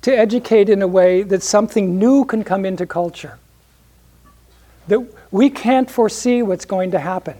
to 0.01 0.11
educate 0.11 0.69
in 0.69 0.81
a 0.81 0.87
way 0.87 1.23
that 1.23 1.41
something 1.41 1.97
new 1.97 2.25
can 2.25 2.43
come 2.43 2.65
into 2.65 2.85
culture. 2.85 3.39
That 4.87 4.99
we 5.31 5.49
can't 5.49 5.89
foresee 5.89 6.41
what's 6.43 6.65
going 6.65 6.91
to 6.91 6.99
happen. 6.99 7.37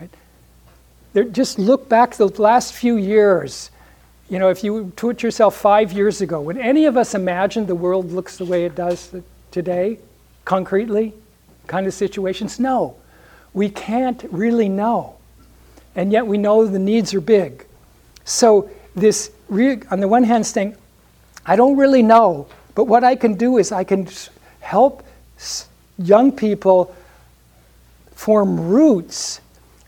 Right? 0.00 0.10
There, 1.14 1.24
just 1.24 1.58
look 1.58 1.88
back 1.88 2.14
the 2.14 2.28
last 2.28 2.74
few 2.74 2.96
years 2.96 3.70
you 4.30 4.38
know, 4.38 4.48
if 4.48 4.62
you 4.62 4.92
put 4.94 5.24
yourself 5.24 5.56
five 5.56 5.92
years 5.92 6.20
ago, 6.20 6.40
would 6.40 6.56
any 6.56 6.84
of 6.84 6.96
us 6.96 7.14
imagine 7.14 7.66
the 7.66 7.74
world 7.74 8.12
looks 8.12 8.38
the 8.38 8.44
way 8.44 8.64
it 8.64 8.76
does 8.76 9.12
today, 9.50 9.98
concretely, 10.44 11.12
kind 11.66 11.88
of 11.88 11.92
situations? 11.92 12.60
No. 12.60 12.94
We 13.52 13.68
can't 13.68 14.24
really 14.30 14.68
know. 14.68 15.16
And 15.96 16.12
yet 16.12 16.28
we 16.28 16.38
know 16.38 16.64
the 16.64 16.78
needs 16.78 17.12
are 17.12 17.20
big. 17.20 17.66
So, 18.24 18.70
this, 18.94 19.30
on 19.50 20.00
the 20.00 20.08
one 20.08 20.24
hand, 20.24 20.46
saying, 20.46 20.76
I 21.46 21.56
don't 21.56 21.76
really 21.76 22.02
know, 22.02 22.46
but 22.74 22.84
what 22.84 23.04
I 23.04 23.16
can 23.16 23.34
do 23.34 23.58
is 23.58 23.72
I 23.72 23.84
can 23.84 24.08
help 24.60 25.02
young 25.98 26.32
people 26.32 26.94
form 28.14 28.68
roots 28.68 29.40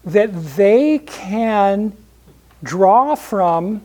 that 0.05 0.33
they 0.57 0.99
can 0.99 1.93
draw 2.63 3.15
from 3.15 3.83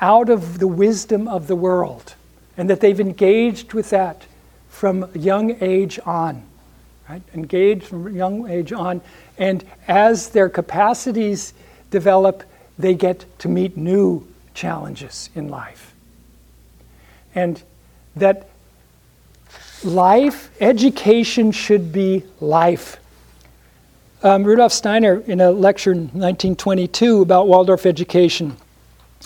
out 0.00 0.28
of 0.28 0.58
the 0.58 0.68
wisdom 0.68 1.28
of 1.28 1.46
the 1.46 1.56
world 1.56 2.14
and 2.56 2.68
that 2.70 2.80
they've 2.80 3.00
engaged 3.00 3.72
with 3.72 3.90
that 3.90 4.24
from 4.68 5.10
young 5.14 5.56
age 5.62 5.98
on. 6.04 6.42
Right? 7.08 7.22
Engaged 7.34 7.84
from 7.84 8.14
young 8.14 8.48
age 8.48 8.72
on. 8.72 9.00
And 9.38 9.64
as 9.88 10.28
their 10.28 10.48
capacities 10.48 11.54
develop, 11.90 12.44
they 12.78 12.94
get 12.94 13.24
to 13.40 13.48
meet 13.48 13.76
new 13.76 14.26
challenges 14.60 15.30
in 15.34 15.48
life. 15.48 15.94
And 17.34 17.62
that 18.16 18.50
life, 19.82 20.50
education 20.60 21.50
should 21.50 21.92
be 21.92 22.24
life. 22.40 22.98
Um, 24.22 24.44
Rudolf 24.44 24.70
Steiner, 24.70 25.20
in 25.20 25.40
a 25.40 25.50
lecture 25.50 25.92
in 25.92 26.00
1922 26.08 27.22
about 27.22 27.48
Waldorf 27.48 27.86
education, 27.86 28.54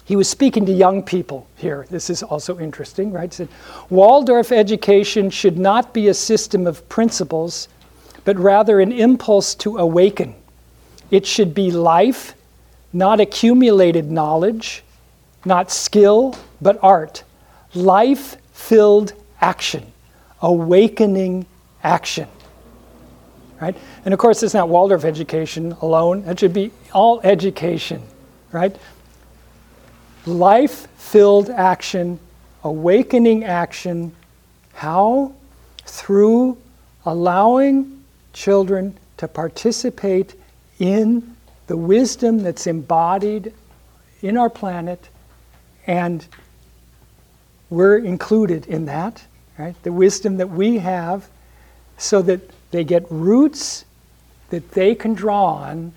he 0.05 0.15
was 0.15 0.29
speaking 0.29 0.67
to 0.67 0.73
young 0.73 1.03
people 1.03 1.49
here. 1.57 1.85
This 1.91 2.11
is 2.11 2.23
also 2.23 2.61
interesting, 2.61 3.11
right? 3.11 3.33
He 3.33 3.35
said, 3.35 3.49
Waldorf 3.91 4.53
education 4.53 5.31
should 5.31 5.59
not 5.59 5.93
be 5.93 6.07
a 6.09 6.15
system 6.15 6.65
of 6.65 6.89
principles, 6.89 7.69
but 8.25 8.39
rather 8.39 8.79
an 8.79 8.93
impulse 8.93 9.57
to 9.57 9.79
awaken. 9.79 10.37
It 11.11 11.27
should 11.27 11.55
be 11.55 11.73
life, 11.73 12.35
not 12.93 13.19
accumulated 13.19 14.13
knowledge, 14.13 14.85
not 15.45 15.71
skill, 15.71 16.35
but 16.61 16.79
art. 16.83 17.23
Life 17.75 18.37
filled 18.53 19.13
action, 19.41 19.93
awakening 20.41 21.47
action. 21.83 22.29
Right? 23.61 23.77
And 24.05 24.13
of 24.13 24.21
course, 24.21 24.43
it's 24.43 24.55
not 24.55 24.69
Waldorf 24.69 25.05
education 25.05 25.73
alone, 25.81 26.25
it 26.27 26.41
should 26.41 26.53
be 26.53 26.71
all 26.93 27.21
education, 27.23 28.03
right? 28.53 28.77
Life 30.27 30.89
filled 30.97 31.51
action, 31.51 32.19
awakening 32.63 33.45
action. 33.45 34.13
How? 34.73 35.33
Through 35.87 36.59
allowing 37.05 38.03
children 38.33 38.99
to 39.19 39.29
participate 39.29 40.35
in 40.79 41.37
the 41.67 41.77
wisdom 41.77 42.43
that's 42.43 42.67
embodied 42.67 43.55
in 44.23 44.37
our 44.37 44.51
planet, 44.51 45.09
and 45.87 46.27
we're 47.71 47.99
included 47.99 48.67
in 48.67 48.87
that, 48.87 49.25
right? 49.59 49.75
The 49.83 49.93
wisdom 49.93 50.37
that 50.39 50.51
we 50.51 50.79
have, 50.79 51.29
so 51.99 52.23
that 52.23 52.41
they 52.71 52.85
get 52.85 53.07
roots 53.11 53.85
that 54.51 54.73
they 54.73 54.95
can 54.95 55.15
draw 55.15 55.55
on 55.55 55.93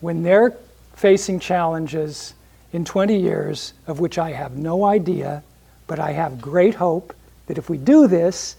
when 0.00 0.22
they're 0.22 0.56
facing 0.94 1.40
challenges 1.40 2.34
in 2.72 2.84
20 2.84 3.18
years, 3.18 3.72
of 3.86 4.00
which 4.00 4.18
I 4.18 4.30
have 4.32 4.56
no 4.56 4.84
idea, 4.84 5.42
but 5.86 5.98
I 5.98 6.12
have 6.12 6.40
great 6.40 6.74
hope 6.74 7.14
that 7.46 7.58
if 7.58 7.68
we 7.68 7.78
do 7.78 8.06
this, 8.06 8.56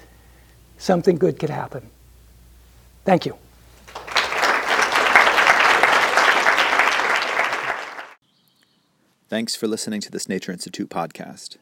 something 0.77 1.17
good 1.17 1.39
could 1.39 1.49
happen. 1.49 1.89
Thank 3.05 3.25
you. 3.25 3.35
Thanks 9.31 9.55
for 9.55 9.65
listening 9.65 10.01
to 10.01 10.11
this 10.11 10.27
Nature 10.27 10.51
Institute 10.51 10.89
podcast. 10.89 11.55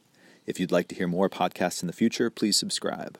If 0.48 0.60
you'd 0.60 0.72
like 0.72 0.88
to 0.88 0.96
hear 0.96 1.08
more 1.08 1.30
podcasts 1.30 1.84
in 1.84 1.88
the 1.88 1.94
future, 1.94 2.32
please 2.32 2.58
subscribe. 2.58 3.20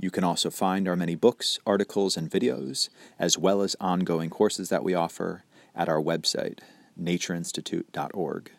You 0.00 0.10
can 0.10 0.24
also 0.24 0.48
find 0.48 0.88
our 0.88 0.96
many 0.96 1.14
books, 1.14 1.58
articles, 1.66 2.16
and 2.16 2.30
videos, 2.30 2.88
as 3.18 3.36
well 3.36 3.60
as 3.60 3.76
ongoing 3.82 4.30
courses 4.30 4.70
that 4.70 4.84
we 4.84 4.94
offer 4.94 5.44
at 5.76 5.90
our 5.90 6.00
website, 6.00 6.60
natureinstitute.org. 6.98 8.52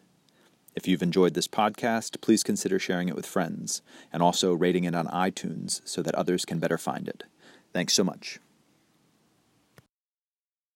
If 0.76 0.88
you've 0.88 1.02
enjoyed 1.02 1.34
this 1.34 1.48
podcast, 1.48 2.22
please 2.22 2.44
consider 2.44 2.78
sharing 2.78 3.10
it 3.10 3.16
with 3.16 3.26
friends 3.26 3.82
and 4.14 4.22
also 4.22 4.54
rating 4.54 4.84
it 4.84 4.94
on 4.94 5.08
iTunes 5.08 5.82
so 5.86 6.04
that 6.04 6.14
others 6.14 6.46
can 6.46 6.60
better 6.60 6.78
find 6.78 7.08
it. 7.08 7.24
Thanks 7.74 7.96
so 7.96 8.04
much. 8.04 8.38